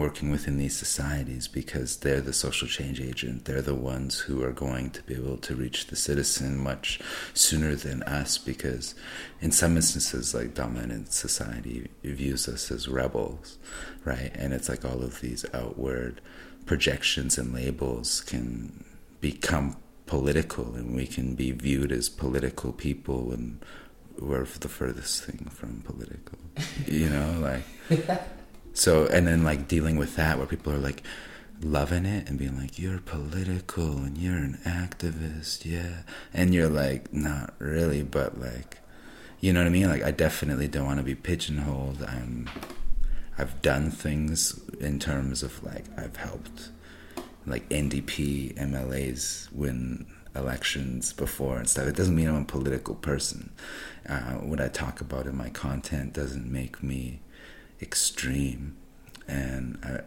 working 0.00 0.30
within 0.30 0.56
these 0.56 0.76
societies 0.76 1.46
because 1.46 1.98
they're 1.98 2.22
the 2.22 2.32
social 2.32 2.66
change 2.66 3.00
agent. 3.00 3.44
They're 3.44 3.62
the 3.62 3.74
ones 3.74 4.18
who 4.18 4.42
are 4.42 4.52
going 4.52 4.90
to 4.92 5.02
be 5.02 5.14
able 5.14 5.36
to 5.36 5.54
reach 5.54 5.86
the 5.86 5.96
citizen 5.96 6.56
much 6.58 7.00
sooner 7.34 7.74
than 7.74 8.02
us 8.04 8.38
because 8.38 8.94
in 9.40 9.52
some 9.52 9.76
instances 9.76 10.34
like 10.34 10.54
dominant 10.54 11.12
society 11.12 11.88
views 12.02 12.48
us 12.48 12.70
as 12.70 12.88
rebels, 12.88 13.58
right? 14.04 14.32
And 14.34 14.54
it's 14.54 14.70
like 14.70 14.84
all 14.84 15.02
of 15.02 15.20
these 15.20 15.44
outward 15.52 16.22
projections 16.64 17.36
and 17.36 17.52
labels 17.54 18.22
can 18.22 18.84
become 19.20 19.76
political 20.06 20.74
and 20.74 20.96
we 20.96 21.06
can 21.06 21.34
be 21.34 21.52
viewed 21.52 21.92
as 21.92 22.08
political 22.08 22.72
people 22.72 23.32
and 23.32 23.62
we're 24.18 24.44
the 24.44 24.68
furthest 24.68 25.24
thing 25.24 25.48
from 25.50 25.82
political. 25.82 26.38
You 26.86 27.10
know, 27.10 27.38
like 27.40 28.20
so 28.72 29.06
and 29.06 29.26
then 29.26 29.44
like 29.44 29.68
dealing 29.68 29.96
with 29.96 30.16
that 30.16 30.38
where 30.38 30.46
people 30.46 30.72
are 30.72 30.78
like 30.78 31.02
loving 31.62 32.06
it 32.06 32.28
and 32.28 32.38
being 32.38 32.58
like 32.58 32.78
you're 32.78 32.98
political 32.98 33.98
and 33.98 34.16
you're 34.16 34.36
an 34.36 34.58
activist 34.64 35.64
yeah. 35.64 36.02
And 36.32 36.54
you're 36.54 36.70
like 36.70 37.12
not 37.12 37.54
really 37.58 38.02
but 38.02 38.40
like 38.40 38.78
you 39.40 39.52
know 39.52 39.60
what 39.60 39.66
i 39.66 39.70
mean? 39.70 39.88
Like 39.88 40.02
i 40.02 40.10
definitely 40.10 40.68
don't 40.68 40.86
want 40.86 40.98
to 40.98 41.04
be 41.04 41.14
pigeonholed. 41.14 42.02
I'm 42.02 42.48
i've 43.38 43.60
done 43.62 43.90
things 43.90 44.60
in 44.80 44.98
terms 44.98 45.42
of 45.42 45.62
like 45.62 45.84
i've 45.96 46.16
helped 46.16 46.68
like 47.46 47.66
ndp 47.70 48.54
mlas 48.58 49.50
win 49.52 50.06
elections 50.36 51.12
before 51.12 51.58
and 51.58 51.68
stuff. 51.68 51.88
It 51.88 51.96
doesn't 51.96 52.14
mean 52.14 52.28
i'm 52.28 52.42
a 52.42 52.44
political 52.44 52.94
person. 52.94 53.50
Uh, 54.08 54.34
what 54.34 54.60
i 54.60 54.68
talk 54.68 55.00
about 55.00 55.26
in 55.26 55.36
my 55.36 55.50
content 55.50 56.12
doesn't 56.12 56.50
make 56.50 56.82
me 56.82 57.20
extreme. 57.80 58.76
And 59.28 59.78
I, 59.82 60.00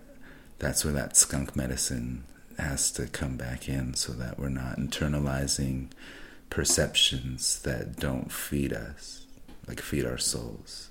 that's 0.59 0.83
where 0.83 0.93
that 0.93 1.15
skunk 1.17 1.55
medicine 1.55 2.25
has 2.57 2.91
to 2.91 3.07
come 3.07 3.35
back 3.35 3.67
in 3.67 3.93
so 3.95 4.13
that 4.13 4.39
we're 4.39 4.49
not 4.49 4.77
internalizing 4.77 5.89
perceptions 6.49 7.59
that 7.63 7.95
don't 7.95 8.31
feed 8.31 8.71
us 8.73 9.25
like 9.67 9.79
feed 9.79 10.05
our 10.05 10.17
souls. 10.17 10.89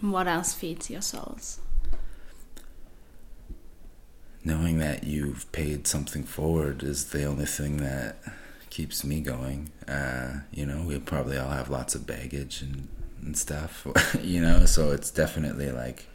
What 0.00 0.26
else 0.26 0.54
feeds 0.54 0.90
your 0.90 1.02
souls? 1.02 1.60
knowing 4.44 4.78
that 4.78 5.04
you've 5.04 5.50
paid 5.52 5.86
something 5.86 6.24
forward 6.24 6.82
is 6.82 7.10
the 7.10 7.24
only 7.24 7.44
thing 7.44 7.78
that 7.78 8.16
keeps 8.70 9.04
me 9.04 9.20
going. 9.20 9.70
Uh, 9.86 10.40
you 10.50 10.64
know 10.64 10.82
we 10.86 10.98
probably 10.98 11.36
all 11.36 11.50
have 11.50 11.68
lots 11.68 11.94
of 11.94 12.06
baggage 12.06 12.62
and 12.62 12.88
and 13.22 13.36
stuff, 13.36 13.86
you 14.22 14.40
know. 14.40 14.66
So 14.66 14.90
it's 14.90 15.10
definitely 15.10 15.70
like 15.70 16.06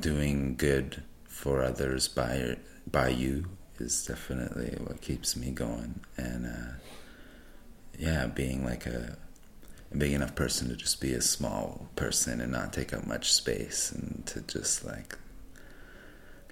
doing 0.00 0.56
good 0.56 1.02
for 1.24 1.62
others 1.62 2.08
by 2.08 2.56
by 2.90 3.08
you 3.08 3.46
is 3.78 4.06
definitely 4.06 4.76
what 4.84 5.00
keeps 5.00 5.36
me 5.36 5.50
going, 5.50 6.00
and 6.16 6.46
uh, 6.46 6.72
yeah, 7.98 8.26
being 8.26 8.64
like 8.64 8.86
a, 8.86 9.16
a 9.92 9.96
big 9.96 10.12
enough 10.12 10.34
person 10.34 10.68
to 10.68 10.76
just 10.76 11.00
be 11.00 11.12
a 11.12 11.20
small 11.20 11.88
person 11.96 12.40
and 12.40 12.52
not 12.52 12.72
take 12.72 12.92
up 12.92 13.06
much 13.06 13.32
space, 13.32 13.90
and 13.92 14.24
to 14.26 14.40
just 14.42 14.84
like 14.84 15.18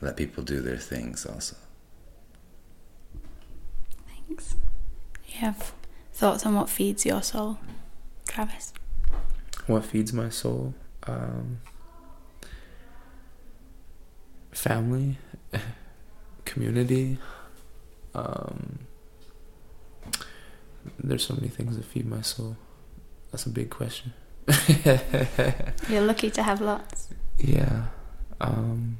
let 0.00 0.16
people 0.16 0.42
do 0.42 0.60
their 0.60 0.76
things 0.76 1.24
also. 1.26 1.56
Thanks. 4.08 4.56
You 5.28 5.38
have 5.38 5.72
thoughts 6.12 6.44
on 6.44 6.54
what 6.54 6.68
feeds 6.68 7.06
your 7.06 7.22
soul? 7.22 7.58
Travis? 8.30 8.72
What 9.66 9.84
feeds 9.84 10.12
my 10.12 10.28
soul? 10.28 10.74
Um, 11.06 11.60
family, 14.52 15.18
community. 16.44 17.18
Um, 18.14 18.78
there's 21.02 21.24
so 21.26 21.34
many 21.34 21.48
things 21.48 21.76
that 21.76 21.84
feed 21.84 22.06
my 22.06 22.20
soul. 22.20 22.56
That's 23.32 23.46
a 23.46 23.50
big 23.50 23.70
question. 23.70 24.12
You're 25.88 26.00
lucky 26.02 26.30
to 26.30 26.42
have 26.42 26.60
lots. 26.60 27.08
Yeah. 27.38 27.86
Um, 28.40 28.98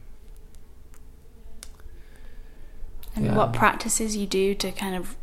And 3.16 3.26
Yeah. 3.26 3.36
what 3.36 3.52
practices 3.52 4.16
you 4.16 4.26
do 4.26 4.54
to 4.54 4.70
kind 4.72 4.94
of, 4.94 5.16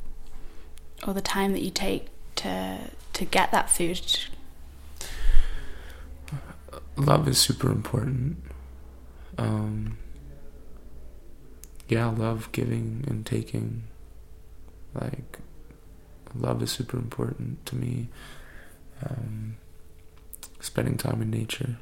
or 1.06 1.14
the 1.14 1.22
time 1.22 1.52
that 1.54 1.62
you 1.62 1.72
take 1.72 2.08
to 2.36 2.80
to 3.18 3.26
get 3.26 3.52
that 3.52 3.70
food. 3.70 4.20
love 6.96 7.28
is 7.28 7.40
super 7.40 7.72
important. 7.72 8.38
Um, 9.38 9.98
yeah, 11.88 12.08
love 12.10 12.52
giving 12.52 13.04
and 13.08 13.26
taking. 13.26 13.84
Like, 14.94 15.40
love 16.36 16.62
is 16.62 16.72
super 16.72 16.98
important 16.98 17.66
to 17.66 17.76
me. 17.76 18.10
Um, 19.04 19.58
spending 20.60 20.98
time 20.98 21.22
in 21.22 21.32
nature. 21.32 21.78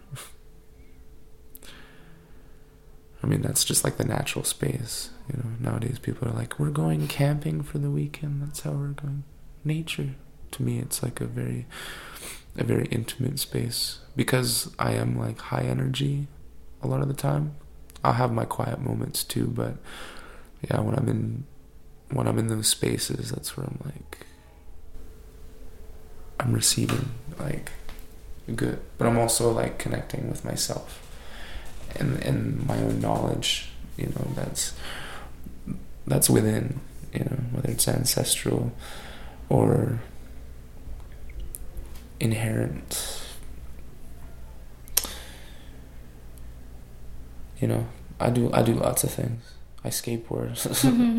I 3.24 3.28
mean, 3.28 3.42
that's 3.42 3.66
just 3.66 3.84
like 3.84 3.98
the 3.98 4.06
natural 4.06 4.46
space. 4.46 5.10
You 5.30 5.38
know, 5.38 5.72
nowadays 5.72 6.00
people 6.00 6.30
are 6.30 6.34
like, 6.34 6.60
we're 6.60 6.70
going 6.70 7.08
camping 7.08 7.62
for 7.62 7.78
the 7.78 7.90
weekend. 7.90 8.42
That's 8.42 8.62
how 8.62 8.72
we're 8.72 8.90
going. 8.90 9.24
Nature. 9.64 10.16
To 10.52 10.64
me, 10.64 10.80
it's 10.80 11.04
like 11.04 11.20
a 11.22 11.26
very, 11.26 11.66
a 12.58 12.64
very 12.64 12.86
intimate 12.86 13.40
space 13.40 14.00
because 14.16 14.74
I 14.80 14.94
am 14.94 15.18
like 15.20 15.40
high 15.40 15.64
energy 15.64 16.28
a 16.82 16.88
lot 16.88 17.02
of 17.02 17.08
the 17.08 17.14
time. 17.14 17.56
I'll 18.04 18.14
have 18.14 18.32
my 18.32 18.46
quiet 18.46 18.80
moments 18.80 19.24
too, 19.24 19.48
but 19.48 19.76
yeah, 20.70 20.80
when 20.80 20.96
I'm 20.96 21.10
in, 21.10 21.44
when 22.12 22.28
I'm 22.28 22.38
in 22.38 22.48
those 22.48 22.68
spaces, 22.68 23.32
that's 23.32 23.58
where 23.58 23.66
I'm 23.66 23.80
like, 23.84 24.26
I'm 26.40 26.54
receiving 26.54 27.10
like 27.40 27.72
good, 28.56 28.80
but 28.98 29.08
I'm 29.08 29.18
also 29.18 29.52
like 29.52 29.80
connecting 29.80 30.30
with 30.30 30.46
myself 30.46 31.02
and 31.96 32.22
and 32.24 32.66
my 32.68 32.78
own 32.78 33.00
knowledge. 33.00 33.70
You 33.98 34.08
know, 34.08 34.28
that's 34.36 34.74
that's 36.06 36.30
within. 36.30 36.80
You 37.14 37.24
know, 37.24 37.38
whether 37.54 37.72
it's 37.72 37.88
ancestral 37.88 38.74
or 39.48 40.02
inherent. 42.20 43.22
You 47.60 47.68
know, 47.68 47.88
I 48.20 48.30
do 48.30 48.52
I 48.54 48.62
do 48.62 48.74
lots 48.74 49.04
of 49.04 49.12
things. 49.12 49.54
I 49.84 49.90
skateboard. 49.90 50.56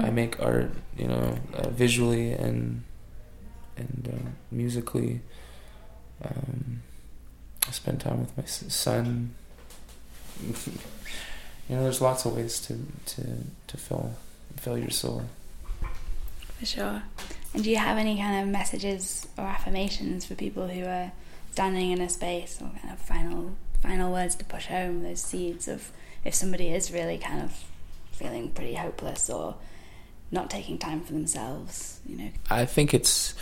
I 0.04 0.10
make 0.10 0.40
art. 0.40 0.72
You 0.96 1.08
know, 1.08 1.38
uh, 1.54 1.68
visually 1.70 2.32
and 2.32 2.84
and 3.76 4.08
uh, 4.12 4.28
musically. 4.50 5.20
Um, 6.24 6.82
I 7.66 7.70
spend 7.72 8.00
time 8.00 8.20
with 8.20 8.36
my 8.36 8.44
son. 8.44 9.34
you 10.46 11.76
know, 11.76 11.82
there's 11.82 12.00
lots 12.00 12.24
of 12.24 12.36
ways 12.36 12.60
to 12.62 12.78
to 13.14 13.22
to 13.66 13.76
fill 13.76 14.14
fill 14.56 14.78
your 14.78 14.90
soul. 14.90 15.24
For 16.58 16.66
sure. 16.66 17.02
And 17.56 17.64
do 17.64 17.70
you 17.70 17.78
have 17.78 17.96
any 17.96 18.18
kind 18.18 18.42
of 18.42 18.52
messages 18.52 19.26
or 19.38 19.44
affirmations 19.44 20.26
for 20.26 20.34
people 20.34 20.68
who 20.68 20.84
are 20.84 21.10
standing 21.52 21.90
in 21.90 22.02
a 22.02 22.08
space 22.10 22.58
or 22.60 22.68
kind 22.82 22.92
of 22.92 22.98
final 22.98 23.56
final 23.80 24.12
words 24.12 24.34
to 24.34 24.44
push 24.44 24.66
home 24.66 25.02
those 25.02 25.22
seeds 25.22 25.66
of 25.66 25.90
if 26.22 26.34
somebody 26.34 26.68
is 26.68 26.92
really 26.92 27.16
kind 27.16 27.42
of 27.42 27.64
feeling 28.12 28.50
pretty 28.50 28.74
hopeless 28.74 29.30
or 29.30 29.54
not 30.30 30.50
taking 30.50 30.76
time 30.76 31.00
for 31.00 31.14
themselves, 31.14 32.00
you 32.04 32.18
know? 32.18 32.30
I 32.50 32.66
think 32.66 32.92
it's 32.92 33.32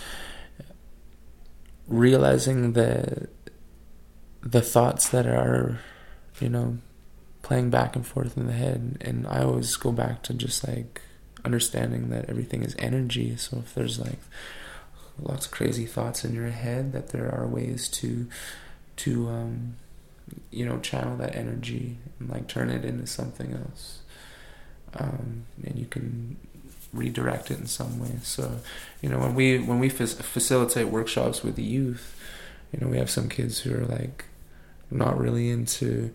realizing 1.89 2.71
the 2.71 3.27
the 4.43 4.61
thoughts 4.61 5.09
that 5.09 5.27
are, 5.27 5.79
you 6.39 6.47
know, 6.47 6.77
playing 7.41 7.69
back 7.69 7.97
and 7.97 8.07
forth 8.07 8.37
in 8.37 8.47
the 8.47 8.53
head, 8.53 8.97
and 9.01 9.27
I 9.27 9.43
always 9.43 9.75
go 9.75 9.91
back 9.91 10.23
to 10.23 10.33
just 10.33 10.65
like 10.65 11.01
understanding 11.45 12.09
that 12.09 12.29
everything 12.29 12.63
is 12.63 12.75
energy. 12.79 13.35
So 13.37 13.57
if 13.57 13.73
there's 13.73 13.99
like 13.99 14.19
lots 15.19 15.45
of 15.45 15.51
crazy 15.51 15.85
thoughts 15.85 16.25
in 16.25 16.33
your 16.33 16.49
head, 16.49 16.91
that 16.93 17.09
there 17.09 17.33
are 17.33 17.47
ways 17.47 17.87
to 17.89 18.27
to 18.97 19.29
um, 19.29 19.75
you 20.51 20.65
know 20.65 20.79
channel 20.79 21.17
that 21.17 21.35
energy 21.35 21.97
and 22.19 22.29
like 22.29 22.47
turn 22.47 22.69
it 22.69 22.83
into 22.83 23.07
something 23.07 23.53
else, 23.53 23.99
um, 24.95 25.45
and 25.63 25.77
you 25.77 25.85
can 25.85 26.37
redirect 26.91 27.51
it 27.51 27.59
in 27.59 27.67
some 27.67 27.99
way. 27.99 28.17
So 28.23 28.59
you 29.01 29.09
know 29.09 29.19
when 29.19 29.35
we 29.35 29.59
when 29.59 29.79
we 29.79 29.89
fac- 29.89 30.23
facilitate 30.23 30.87
workshops 30.87 31.43
with 31.43 31.55
the 31.55 31.63
youth 31.63 32.15
you 32.75 32.79
know 32.85 32.91
we 32.91 32.97
have 32.97 33.09
some 33.09 33.29
kids 33.29 33.59
who 33.59 33.73
are 33.73 33.85
like 33.85 34.25
not 34.91 35.17
really 35.17 35.49
into 35.49 36.11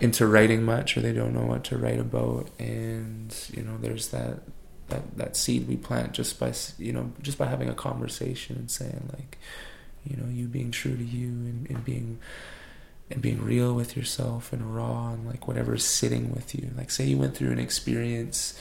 into 0.00 0.26
writing 0.26 0.62
much 0.62 0.96
or 0.96 1.00
they 1.00 1.12
don't 1.12 1.34
know 1.34 1.46
what 1.46 1.64
to 1.64 1.76
write 1.76 1.98
about 1.98 2.48
and 2.58 3.34
you 3.52 3.62
know 3.62 3.78
there's 3.78 4.08
that 4.08 4.40
that 4.88 5.16
that 5.16 5.36
seed 5.36 5.66
we 5.66 5.76
plant 5.76 6.12
just 6.12 6.38
by 6.38 6.52
you 6.78 6.92
know 6.92 7.12
just 7.22 7.38
by 7.38 7.46
having 7.46 7.68
a 7.68 7.74
conversation 7.74 8.56
and 8.56 8.70
saying 8.70 9.08
like 9.16 9.38
you 10.04 10.16
know 10.16 10.28
you 10.28 10.46
being 10.46 10.70
true 10.70 10.96
to 10.96 11.04
you 11.04 11.28
and, 11.28 11.70
and 11.70 11.84
being 11.84 12.18
and 13.10 13.22
being 13.22 13.42
real 13.42 13.72
with 13.72 13.96
yourself 13.96 14.52
and 14.52 14.74
raw 14.74 15.12
and 15.12 15.26
like 15.26 15.48
whatever's 15.48 15.84
sitting 15.84 16.34
with 16.34 16.54
you 16.54 16.70
like 16.76 16.90
say 16.90 17.04
you 17.06 17.16
went 17.16 17.34
through 17.36 17.50
an 17.50 17.58
experience 17.58 18.58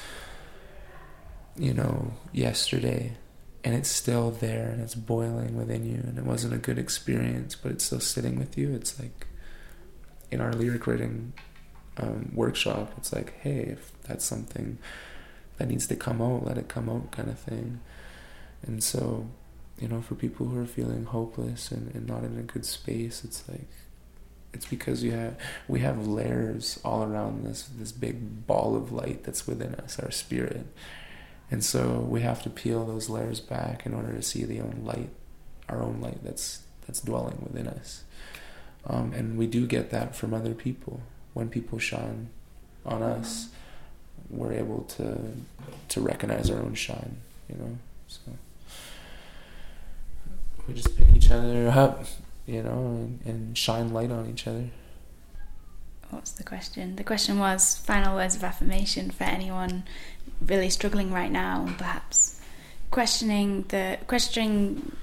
you 1.58 1.74
know, 1.74 2.14
yesterday, 2.34 3.14
and 3.64 3.74
it's 3.74 3.90
still 3.90 4.32
there 4.32 4.70
and 4.70 4.82
it's 4.82 4.96
boiling 4.96 5.56
within 5.56 5.86
you, 5.86 5.96
and 5.96 6.18
it 6.18 6.26
wasn't 6.26 6.54
a 6.54 6.58
good 6.58 6.78
experience, 6.78 7.56
but 7.56 7.72
it's 7.72 7.86
still 7.86 8.00
sitting 8.00 8.38
with 8.38 8.58
you. 8.58 8.74
It's 8.74 9.00
like 9.00 9.28
in 10.32 10.41
our 10.41 10.53
lyric 10.53 10.88
writing 10.88 11.34
um, 11.97 12.32
workshop, 12.34 12.93
it's 12.97 13.13
like, 13.13 13.39
hey, 13.41 13.59
if 13.59 13.91
that's 14.03 14.26
something 14.26 14.78
that 15.57 15.67
needs 15.67 15.88
to 15.88 15.95
come 15.95 16.21
out, 16.21 16.45
let 16.45 16.57
it 16.57 16.67
come 16.67 16.89
out, 16.89 17.11
kind 17.11 17.30
of 17.30 17.39
thing. 17.39 17.80
And 18.63 18.84
so, 18.84 19.28
you 19.80 19.88
know, 19.88 20.01
for 20.01 20.15
people 20.15 20.47
who 20.47 20.59
are 20.61 20.65
feeling 20.65 21.05
hopeless 21.05 21.71
and, 21.71 21.93
and 21.95 22.07
not 22.07 22.23
in 22.23 22.38
a 22.38 22.43
good 22.43 22.65
space, 22.65 23.23
it's 23.23 23.47
like 23.47 23.67
it's 24.53 24.65
because 24.65 25.03
you 25.03 25.11
have 25.11 25.36
we 25.67 25.82
have 25.82 26.07
layers 26.07 26.80
all 26.84 27.03
around 27.03 27.43
this 27.43 27.69
this 27.78 27.91
big 27.91 28.47
ball 28.47 28.76
of 28.76 28.91
light 28.91 29.23
that's 29.23 29.45
within 29.45 29.76
us, 29.76 29.99
our 29.99 30.11
spirit. 30.11 30.65
And 31.51 31.63
so 31.63 31.99
we 31.99 32.21
have 32.21 32.41
to 32.43 32.49
peel 32.49 32.86
those 32.86 33.07
layers 33.07 33.39
back 33.39 33.86
in 33.86 33.93
order 33.93 34.13
to 34.13 34.21
see 34.21 34.45
the 34.45 34.61
own 34.61 34.82
light, 34.84 35.09
our 35.69 35.84
own 35.84 36.01
light 36.01 36.23
that's 36.23 36.63
that's 36.88 37.01
dwelling 37.01 37.38
within 37.41 37.67
us. 37.67 38.03
Um, 38.88 39.14
and 39.14 39.38
we 39.38 39.48
do 39.48 39.66
get 39.66 39.90
that 39.92 40.16
from 40.16 40.34
other 40.34 40.54
people. 40.54 41.02
When 41.34 41.50
people 41.50 41.80
shine 41.80 42.30
on 42.86 43.02
us, 43.02 43.50
we're 44.30 44.54
able 44.54 44.84
to 44.84 45.18
to 45.90 46.02
recognize 46.02 46.50
our 46.50 46.60
own 46.60 46.76
shine. 46.76 47.18
You 47.50 47.56
know, 47.58 47.78
so 48.08 48.22
we 50.68 50.74
just 50.74 50.98
pick 50.98 51.08
each 51.16 51.32
other 51.32 51.68
up, 51.70 52.06
you 52.46 52.64
know, 52.64 52.72
and, 52.72 53.20
and 53.26 53.58
shine 53.58 53.94
light 53.94 54.12
on 54.12 54.30
each 54.30 54.48
other. 54.48 54.66
What's 56.10 56.32
the 56.32 56.44
question? 56.44 56.96
The 56.96 57.04
question 57.04 57.40
was 57.40 57.78
final 57.78 58.16
words 58.16 58.36
of 58.36 58.44
affirmation 58.44 59.12
for 59.12 59.26
anyone 59.26 59.84
really 60.42 60.70
struggling 60.70 61.12
right 61.12 61.32
now, 61.32 61.68
perhaps 61.78 62.40
questioning 62.92 63.66
the 63.70 63.98
questioning 64.08 64.96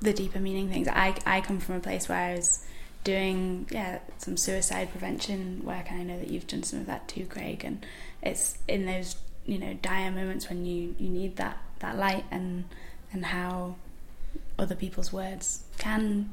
the 0.00 0.12
deeper 0.12 0.40
meaning 0.40 0.68
things. 0.68 0.88
I 0.88 1.14
I 1.26 1.40
come 1.40 1.60
from 1.60 1.76
a 1.76 1.80
place 1.80 2.08
where 2.08 2.18
I 2.18 2.34
was 2.34 2.64
doing 3.08 3.66
yeah 3.70 4.00
some 4.18 4.36
suicide 4.36 4.90
prevention 4.90 5.64
work, 5.64 5.90
and 5.90 5.98
I 5.98 6.04
know 6.04 6.18
that 6.18 6.28
you've 6.28 6.46
done 6.46 6.62
some 6.62 6.80
of 6.80 6.86
that 6.86 7.08
too, 7.08 7.24
Craig. 7.24 7.64
And 7.64 7.86
it's 8.22 8.58
in 8.68 8.84
those 8.84 9.16
you 9.46 9.58
know 9.58 9.72
dire 9.80 10.10
moments 10.10 10.50
when 10.50 10.66
you 10.66 10.94
you 10.98 11.08
need 11.08 11.36
that 11.36 11.56
that 11.78 11.96
light 11.96 12.26
and 12.30 12.64
and 13.10 13.24
how 13.24 13.76
other 14.58 14.74
people's 14.74 15.10
words 15.10 15.62
can 15.78 16.30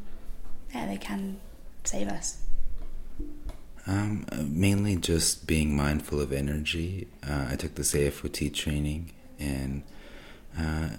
yeah 0.73 0.85
they 0.85 0.97
can 0.97 1.39
save 1.85 2.09
us. 2.09 2.41
Um, 3.87 4.25
mainly 4.33 4.97
just 4.97 5.47
being 5.47 5.77
mindful 5.77 6.19
of 6.19 6.33
energy. 6.33 7.07
Uh, 7.25 7.45
I 7.51 7.55
took 7.55 7.75
this 7.75 7.93
AFOT 7.93 8.51
training, 8.53 9.11
and 9.39 9.83
uh, 10.59 10.89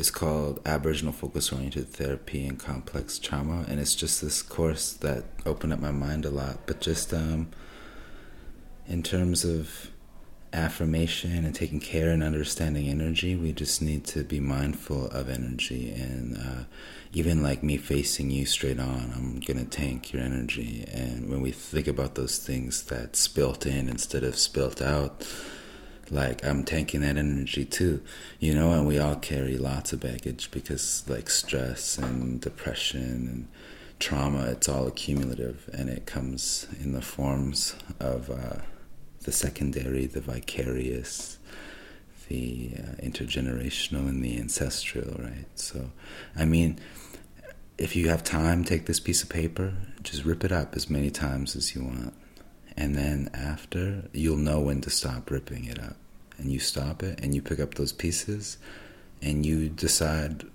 it's 0.00 0.10
called 0.10 0.62
Aboriginal 0.64 1.12
Focus 1.12 1.52
Oriented 1.52 1.90
Therapy 1.90 2.46
and 2.46 2.58
Complex 2.58 3.18
Trauma, 3.18 3.66
and 3.68 3.78
it's 3.78 3.94
just 3.94 4.22
this 4.22 4.40
course 4.40 4.94
that 4.94 5.24
opened 5.44 5.74
up 5.74 5.78
my 5.78 5.90
mind 5.90 6.24
a 6.24 6.30
lot. 6.30 6.60
But 6.64 6.80
just 6.80 7.12
um, 7.12 7.50
in 8.88 9.02
terms 9.02 9.44
of 9.44 9.90
affirmation 10.54 11.44
and 11.44 11.54
taking 11.54 11.80
care 11.80 12.12
and 12.12 12.22
understanding 12.22 12.88
energy, 12.88 13.36
we 13.36 13.52
just 13.52 13.82
need 13.82 14.06
to 14.06 14.24
be 14.24 14.40
mindful 14.40 15.08
of 15.08 15.28
energy. 15.28 15.90
And 15.90 16.38
uh, 16.38 16.64
even 17.12 17.42
like 17.42 17.62
me 17.62 17.76
facing 17.76 18.30
you 18.30 18.46
straight 18.46 18.80
on, 18.80 19.12
I'm 19.14 19.40
going 19.40 19.62
to 19.62 19.66
tank 19.66 20.14
your 20.14 20.22
energy. 20.22 20.82
And 20.90 21.28
when 21.28 21.42
we 21.42 21.50
think 21.50 21.86
about 21.86 22.14
those 22.14 22.38
things 22.38 22.84
that 22.84 23.16
spilt 23.16 23.66
in 23.66 23.86
instead 23.86 24.24
of 24.24 24.38
spilt 24.38 24.80
out, 24.80 25.26
like 26.10 26.44
I'm 26.44 26.64
tanking 26.64 27.02
that 27.02 27.16
energy 27.16 27.64
too, 27.64 28.02
you 28.38 28.54
know, 28.54 28.72
and 28.72 28.86
we 28.86 28.98
all 28.98 29.16
carry 29.16 29.56
lots 29.56 29.92
of 29.92 30.00
baggage 30.00 30.50
because 30.50 31.04
like 31.08 31.30
stress 31.30 31.98
and 31.98 32.40
depression 32.40 33.02
and 33.02 33.48
trauma, 33.98 34.46
it's 34.46 34.68
all 34.68 34.86
accumulative 34.86 35.70
and 35.72 35.88
it 35.88 36.06
comes 36.06 36.66
in 36.80 36.92
the 36.92 37.02
forms 37.02 37.76
of 38.00 38.30
uh, 38.30 38.62
the 39.22 39.32
secondary, 39.32 40.06
the 40.06 40.20
vicarious, 40.20 41.38
the 42.28 42.72
uh, 42.78 42.82
intergenerational, 43.02 44.08
and 44.08 44.24
the 44.24 44.38
ancestral, 44.38 45.16
right? 45.18 45.46
So, 45.54 45.90
I 46.36 46.44
mean, 46.44 46.78
if 47.76 47.96
you 47.96 48.08
have 48.08 48.24
time, 48.24 48.64
take 48.64 48.86
this 48.86 49.00
piece 49.00 49.22
of 49.22 49.28
paper, 49.28 49.74
just 50.02 50.24
rip 50.24 50.44
it 50.44 50.52
up 50.52 50.74
as 50.74 50.88
many 50.88 51.10
times 51.10 51.54
as 51.56 51.74
you 51.74 51.84
want. 51.84 52.14
And 52.80 52.96
then 52.96 53.28
after, 53.34 54.08
you'll 54.14 54.38
know 54.38 54.58
when 54.58 54.80
to 54.80 54.88
stop 54.90 55.30
ripping 55.30 55.66
it 55.66 55.78
up. 55.78 55.96
And 56.38 56.50
you 56.50 56.58
stop 56.58 57.02
it 57.02 57.20
and 57.20 57.34
you 57.34 57.42
pick 57.42 57.60
up 57.60 57.74
those 57.74 57.92
pieces 57.92 58.56
and 59.20 59.44
you 59.44 59.68
decide 59.68 60.46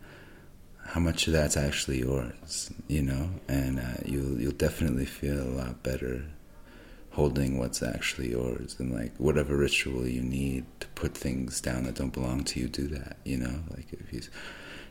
how 0.83 0.99
much 0.99 1.27
of 1.27 1.33
that's 1.33 1.55
actually 1.55 1.99
yours, 1.99 2.71
you 2.87 3.03
know, 3.03 3.29
and 3.47 3.79
uh, 3.79 4.01
you'll 4.03 4.41
you'll 4.41 4.51
definitely 4.53 5.05
feel 5.05 5.39
a 5.39 5.53
lot 5.61 5.83
better 5.83 6.25
holding 7.11 7.59
what's 7.59 7.83
actually 7.83 8.31
yours. 8.31 8.75
And 8.79 8.91
like 8.91 9.15
whatever 9.17 9.55
ritual 9.55 10.07
you 10.07 10.23
need 10.23 10.65
to 10.79 10.87
put 10.95 11.15
things 11.15 11.61
down 11.61 11.83
that 11.83 11.93
don't 11.93 12.11
belong 12.11 12.43
to 12.45 12.59
you 12.59 12.67
do 12.67 12.87
that 12.87 13.17
you 13.23 13.37
know? 13.37 13.59
Like 13.69 13.93
if 13.93 14.11
you 14.11 14.21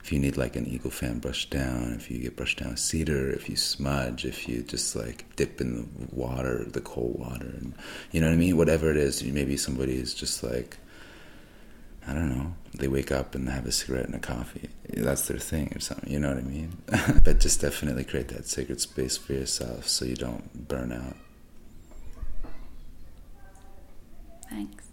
if 0.05 0.13
you 0.13 0.19
need 0.19 0.37
like 0.37 0.55
an 0.55 0.67
eagle 0.67 0.91
fan 0.91 1.19
brushed 1.19 1.49
down 1.49 1.95
if 1.95 2.11
you 2.11 2.19
get 2.19 2.37
brushed 2.37 2.59
down 2.59 2.77
cedar 2.77 3.31
if 3.31 3.49
you 3.49 3.57
smudge 3.57 4.27
if 4.27 4.47
you 4.47 4.63
just 4.63 4.95
like 4.95 5.25
dip 5.35 5.63
in 5.63 5.77
the 5.77 5.87
water 6.15 6.63
the 6.69 6.81
cold 6.83 7.19
water 7.19 7.47
and 7.47 7.73
you 8.13 8.21
know 8.21 8.27
what 8.27 8.35
i 8.35 8.37
mean 8.37 8.55
whatever 8.55 8.91
it 8.91 8.99
is 8.99 9.25
maybe 9.25 9.57
somebody 9.57 9.97
is 9.97 10.13
just 10.13 10.43
like 10.43 10.77
I 12.07 12.13
don't 12.13 12.37
know, 12.37 12.55
they 12.75 12.87
wake 12.87 13.11
up 13.11 13.35
and 13.35 13.49
have 13.49 13.65
a 13.65 13.73
cigarette 13.73 14.05
and 14.05 14.15
a 14.15 14.19
coffee. 14.19 14.69
That's 14.91 15.27
their 15.27 15.39
thing 15.39 15.73
or 15.75 15.81
something, 15.81 16.13
you 16.13 16.19
know 16.19 16.29
what 16.29 16.37
I 16.37 16.43
mean? 16.43 16.77
but 17.25 17.41
just 17.41 17.63
definitely 17.63 18.05
create 18.05 18.29
that 18.29 18.47
sacred 18.47 18.83
space 18.83 19.17
for 19.17 19.33
yourself 19.33 19.89
so 19.89 20.05
you 20.05 20.15
don't 20.15 20.69
burn 20.69 20.93
out. 20.93 21.17
Thanks. 24.51 24.85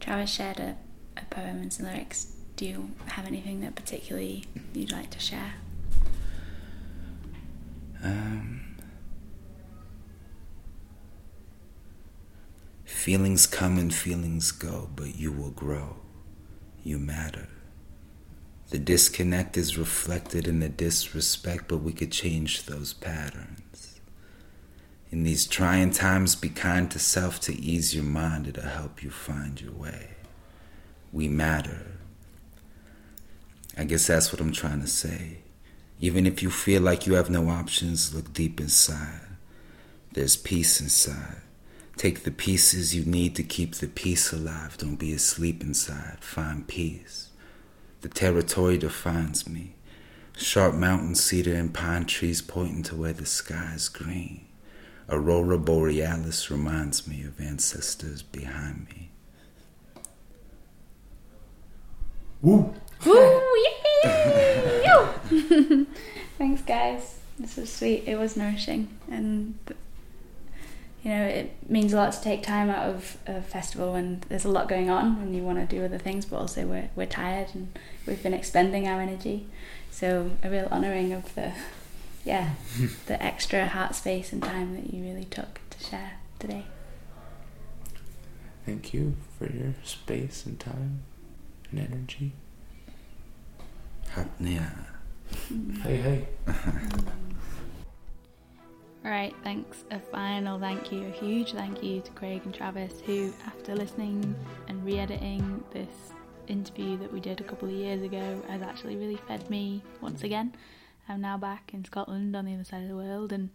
Travis 0.00 0.30
shared 0.30 0.60
a, 0.60 0.76
a 1.16 1.24
poem 1.30 1.62
and 1.62 1.72
some 1.72 1.86
lyrics. 1.86 2.35
Do 2.56 2.64
you 2.64 2.90
have 3.08 3.26
anything 3.26 3.60
that 3.60 3.74
particularly 3.74 4.46
you'd 4.72 4.90
like 4.90 5.10
to 5.10 5.20
share? 5.20 5.54
Um, 8.02 8.76
feelings 12.84 13.46
come 13.46 13.76
and 13.76 13.94
feelings 13.94 14.52
go, 14.52 14.88
but 14.96 15.16
you 15.16 15.32
will 15.32 15.50
grow. 15.50 15.96
You 16.82 16.98
matter. 16.98 17.48
The 18.70 18.78
disconnect 18.78 19.58
is 19.58 19.76
reflected 19.76 20.48
in 20.48 20.60
the 20.60 20.70
disrespect, 20.70 21.68
but 21.68 21.78
we 21.78 21.92
could 21.92 22.10
change 22.10 22.64
those 22.64 22.94
patterns. 22.94 24.00
In 25.10 25.24
these 25.24 25.46
trying 25.46 25.90
times, 25.90 26.34
be 26.36 26.48
kind 26.48 26.90
to 26.90 26.98
self 26.98 27.38
to 27.40 27.54
ease 27.54 27.94
your 27.94 28.04
mind. 28.04 28.48
It'll 28.48 28.64
help 28.64 29.02
you 29.02 29.10
find 29.10 29.60
your 29.60 29.72
way. 29.72 30.12
We 31.12 31.28
matter. 31.28 31.95
I 33.76 33.84
guess 33.84 34.06
that's 34.06 34.32
what 34.32 34.40
I'm 34.40 34.52
trying 34.52 34.80
to 34.80 34.86
say. 34.86 35.38
Even 36.00 36.26
if 36.26 36.42
you 36.42 36.50
feel 36.50 36.82
like 36.82 37.06
you 37.06 37.14
have 37.14 37.30
no 37.30 37.48
options, 37.48 38.14
look 38.14 38.32
deep 38.32 38.60
inside. 38.60 39.20
There's 40.12 40.36
peace 40.36 40.80
inside. 40.80 41.42
Take 41.96 42.24
the 42.24 42.30
pieces 42.30 42.94
you 42.94 43.04
need 43.04 43.34
to 43.36 43.42
keep 43.42 43.74
the 43.74 43.88
peace 43.88 44.32
alive. 44.32 44.76
Don't 44.78 44.96
be 44.96 45.12
asleep 45.12 45.62
inside. 45.62 46.18
Find 46.20 46.66
peace. 46.66 47.30
The 48.02 48.08
territory 48.08 48.76
defines 48.76 49.48
me. 49.48 49.74
Sharp 50.36 50.74
mountain 50.74 51.14
cedar 51.14 51.54
and 51.54 51.72
pine 51.72 52.04
trees 52.04 52.42
pointing 52.42 52.82
to 52.84 52.94
where 52.94 53.14
the 53.14 53.24
sky 53.24 53.72
is 53.74 53.88
green. 53.88 54.46
Aurora 55.08 55.58
borealis 55.58 56.50
reminds 56.50 57.08
me 57.08 57.24
of 57.24 57.40
ancestors 57.40 58.22
behind 58.22 58.88
me. 58.88 59.10
Woo! 62.42 62.74
Woo! 63.06 63.35
Thanks, 66.38 66.62
guys. 66.62 67.18
This 67.38 67.56
was 67.56 67.72
sweet. 67.72 68.04
It 68.06 68.18
was 68.18 68.36
nourishing, 68.36 68.88
and 69.10 69.58
you 71.06 71.10
know, 71.10 71.22
it 71.22 71.70
means 71.70 71.92
a 71.92 71.96
lot 71.96 72.12
to 72.14 72.20
take 72.20 72.42
time 72.42 72.68
out 72.68 72.88
of 72.88 73.16
a 73.26 73.40
festival 73.40 73.92
when 73.92 74.24
there's 74.28 74.44
a 74.44 74.48
lot 74.48 74.68
going 74.68 74.90
on 74.90 75.18
and 75.20 75.36
you 75.36 75.42
want 75.42 75.58
to 75.58 75.76
do 75.76 75.84
other 75.84 75.98
things, 75.98 76.24
but 76.24 76.36
also 76.36 76.66
we're 76.66 76.90
we're 76.96 77.06
tired 77.06 77.48
and 77.54 77.78
we've 78.06 78.22
been 78.22 78.34
expending 78.34 78.88
our 78.88 79.00
energy. 79.00 79.46
So 79.90 80.32
a 80.42 80.50
real 80.50 80.68
honouring 80.70 81.12
of 81.12 81.34
the, 81.34 81.52
yeah, 82.24 82.54
the 83.06 83.22
extra 83.22 83.68
heart 83.68 83.94
space 83.94 84.32
and 84.32 84.42
time 84.42 84.74
that 84.74 84.92
you 84.92 85.02
really 85.02 85.26
took 85.26 85.60
to 85.70 85.84
share 85.84 86.14
today. 86.38 86.64
Thank 88.64 88.92
you 88.92 89.14
for 89.38 89.46
your 89.46 89.74
space 89.84 90.44
and 90.44 90.58
time 90.58 91.02
and 91.70 91.80
energy. 91.80 92.32
Yeah. 94.40 94.70
Hey, 95.82 95.96
hey. 95.96 96.28
All 99.04 99.10
right, 99.12 99.34
thanks. 99.44 99.84
A 99.90 100.00
final 100.00 100.58
thank 100.58 100.90
you, 100.90 101.06
a 101.06 101.10
huge 101.10 101.52
thank 101.52 101.82
you 101.82 102.00
to 102.00 102.10
Craig 102.12 102.42
and 102.44 102.52
Travis, 102.52 103.00
who, 103.04 103.32
after 103.46 103.74
listening 103.74 104.34
and 104.68 104.84
re 104.84 104.98
editing 104.98 105.62
this 105.72 106.12
interview 106.48 106.96
that 106.98 107.12
we 107.12 107.20
did 107.20 107.40
a 107.40 107.44
couple 107.44 107.68
of 107.68 107.74
years 107.74 108.02
ago, 108.02 108.42
has 108.48 108.62
actually 108.62 108.96
really 108.96 109.18
fed 109.28 109.48
me 109.48 109.82
once 110.00 110.22
again. 110.24 110.54
I'm 111.08 111.20
now 111.20 111.38
back 111.38 111.70
in 111.72 111.84
Scotland 111.84 112.34
on 112.34 112.46
the 112.46 112.54
other 112.54 112.64
side 112.64 112.82
of 112.82 112.88
the 112.88 112.96
world, 112.96 113.32
and 113.32 113.50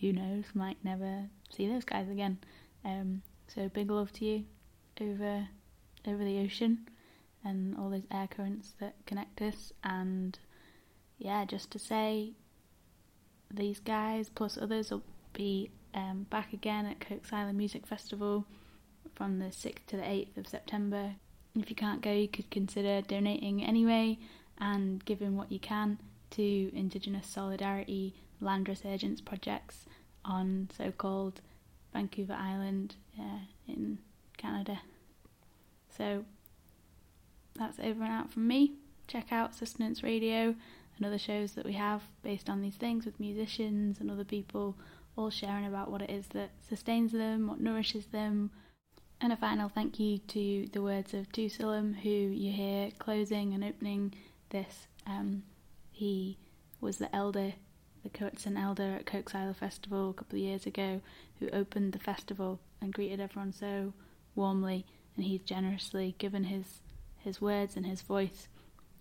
who 0.00 0.12
knows, 0.12 0.44
might 0.54 0.78
never 0.82 1.24
see 1.50 1.68
those 1.68 1.84
guys 1.84 2.08
again. 2.08 2.38
Um, 2.84 3.22
so 3.46 3.68
big 3.68 3.90
love 3.90 4.12
to 4.14 4.24
you 4.24 4.44
over 5.00 5.48
over 6.06 6.24
the 6.24 6.38
ocean 6.40 6.86
and 7.44 7.76
all 7.76 7.90
those 7.90 8.06
air 8.10 8.28
currents 8.28 8.74
that 8.80 8.94
connect 9.06 9.40
us. 9.42 9.72
And 9.82 10.38
yeah, 11.18 11.44
just 11.44 11.70
to 11.72 11.78
say, 11.78 12.32
these 13.50 13.80
guys 13.80 14.28
plus 14.28 14.58
others 14.58 14.90
will 14.90 15.02
be 15.32 15.70
um, 15.94 16.26
back 16.30 16.52
again 16.52 16.86
at 16.86 17.00
Koksilah 17.00 17.54
Music 17.54 17.86
Festival 17.86 18.46
from 19.14 19.38
the 19.38 19.46
6th 19.46 19.86
to 19.88 19.96
the 19.96 20.02
8th 20.02 20.36
of 20.36 20.48
September. 20.48 21.14
If 21.54 21.70
you 21.70 21.76
can't 21.76 22.02
go, 22.02 22.12
you 22.12 22.28
could 22.28 22.50
consider 22.50 23.00
donating 23.02 23.64
anyway 23.64 24.18
and 24.58 25.04
giving 25.04 25.36
what 25.36 25.52
you 25.52 25.60
can 25.60 25.98
to 26.30 26.76
Indigenous 26.76 27.26
Solidarity 27.26 28.14
Land 28.40 28.68
Resurgence 28.68 29.20
projects 29.20 29.86
on 30.24 30.68
so 30.76 30.90
called 30.90 31.40
Vancouver 31.92 32.34
Island 32.34 32.96
uh, 33.18 33.40
in 33.68 33.98
Canada. 34.36 34.80
So 35.96 36.24
that's 37.58 37.78
over 37.78 38.02
and 38.02 38.12
out 38.12 38.32
from 38.32 38.46
me. 38.46 38.72
Check 39.06 39.32
out 39.32 39.54
Sustenance 39.54 40.02
Radio 40.02 40.54
and 40.96 41.06
other 41.06 41.18
shows 41.18 41.52
that 41.52 41.64
we 41.64 41.74
have 41.74 42.02
based 42.22 42.48
on 42.48 42.60
these 42.60 42.76
things 42.76 43.04
with 43.04 43.20
musicians 43.20 44.00
and 44.00 44.10
other 44.10 44.24
people 44.24 44.76
all 45.16 45.30
sharing 45.30 45.66
about 45.66 45.90
what 45.90 46.02
it 46.02 46.10
is 46.10 46.26
that 46.28 46.50
sustains 46.68 47.12
them, 47.12 47.46
what 47.46 47.60
nourishes 47.60 48.06
them. 48.06 48.50
And 49.20 49.32
a 49.32 49.36
final 49.36 49.68
thank 49.68 50.00
you 50.00 50.18
to 50.18 50.66
the 50.72 50.82
words 50.82 51.14
of 51.14 51.30
Tusalam, 51.30 51.94
who 51.94 52.10
you 52.10 52.52
hear 52.52 52.90
closing 52.98 53.54
and 53.54 53.64
opening 53.64 54.14
this. 54.50 54.86
Um, 55.06 55.44
he 55.90 56.38
was 56.80 56.98
the 56.98 57.14
elder, 57.14 57.54
the 58.02 58.10
Coetson 58.10 58.60
elder 58.60 58.96
at 58.98 59.06
Koksilah 59.06 59.56
Festival 59.56 60.10
a 60.10 60.14
couple 60.14 60.36
of 60.36 60.44
years 60.44 60.66
ago, 60.66 61.00
who 61.38 61.48
opened 61.50 61.92
the 61.92 61.98
festival 61.98 62.60
and 62.80 62.92
greeted 62.92 63.20
everyone 63.20 63.52
so 63.52 63.92
warmly. 64.34 64.84
And 65.16 65.24
he's 65.24 65.42
generously 65.42 66.16
given 66.18 66.44
his 66.44 66.80
his 67.24 67.40
words 67.40 67.76
and 67.76 67.86
his 67.86 68.02
voice 68.02 68.48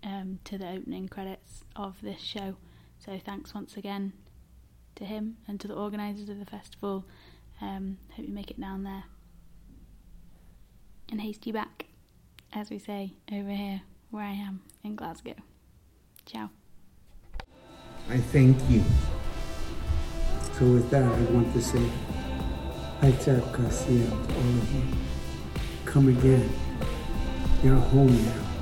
um, 0.04 0.40
to 0.46 0.58
the 0.58 0.70
opening 0.70 1.08
credits 1.08 1.66
of 1.76 2.02
this 2.02 2.22
show. 2.22 2.56
So 2.98 3.20
thanks 3.24 3.54
once 3.54 3.76
again 3.78 4.14
to 4.96 5.06
him 5.06 5.38
and 5.48 5.60
to 5.60 5.68
the 5.68 5.76
organisers 5.76 6.30
of 6.30 6.40
the 6.40 6.46
festival. 6.46 7.06
Um, 7.62 7.98
hope 8.16 8.26
you 8.26 8.34
make 8.34 8.50
it 8.50 8.60
down 8.60 8.84
there. 8.84 9.04
And 11.12 11.22
haste 11.22 11.46
you 11.46 11.54
back, 11.54 11.86
as 12.54 12.70
we 12.70 12.80
say 12.80 13.14
over 13.32 13.52
here 13.52 13.82
where 14.10 14.24
I 14.24 14.32
am 14.32 14.62
in 14.84 14.96
Glasgow. 14.96 15.36
Ciao. 16.26 16.50
I 18.10 18.18
thank 18.18 18.58
you. 18.70 18.84
So 20.54 20.66
with 20.66 20.90
that, 20.92 21.04
I 21.04 21.22
want 21.32 21.52
to 21.54 21.62
say, 21.62 21.84
Paitsa 23.02 23.42
Kasiyam 23.52 24.28
to 24.28 24.36
all 24.36 24.42
of 24.42 24.74
you. 24.74 24.84
Come 25.86 26.10
again. 26.10 26.73
You're 27.64 27.78
home 27.78 28.26
now. 28.26 28.53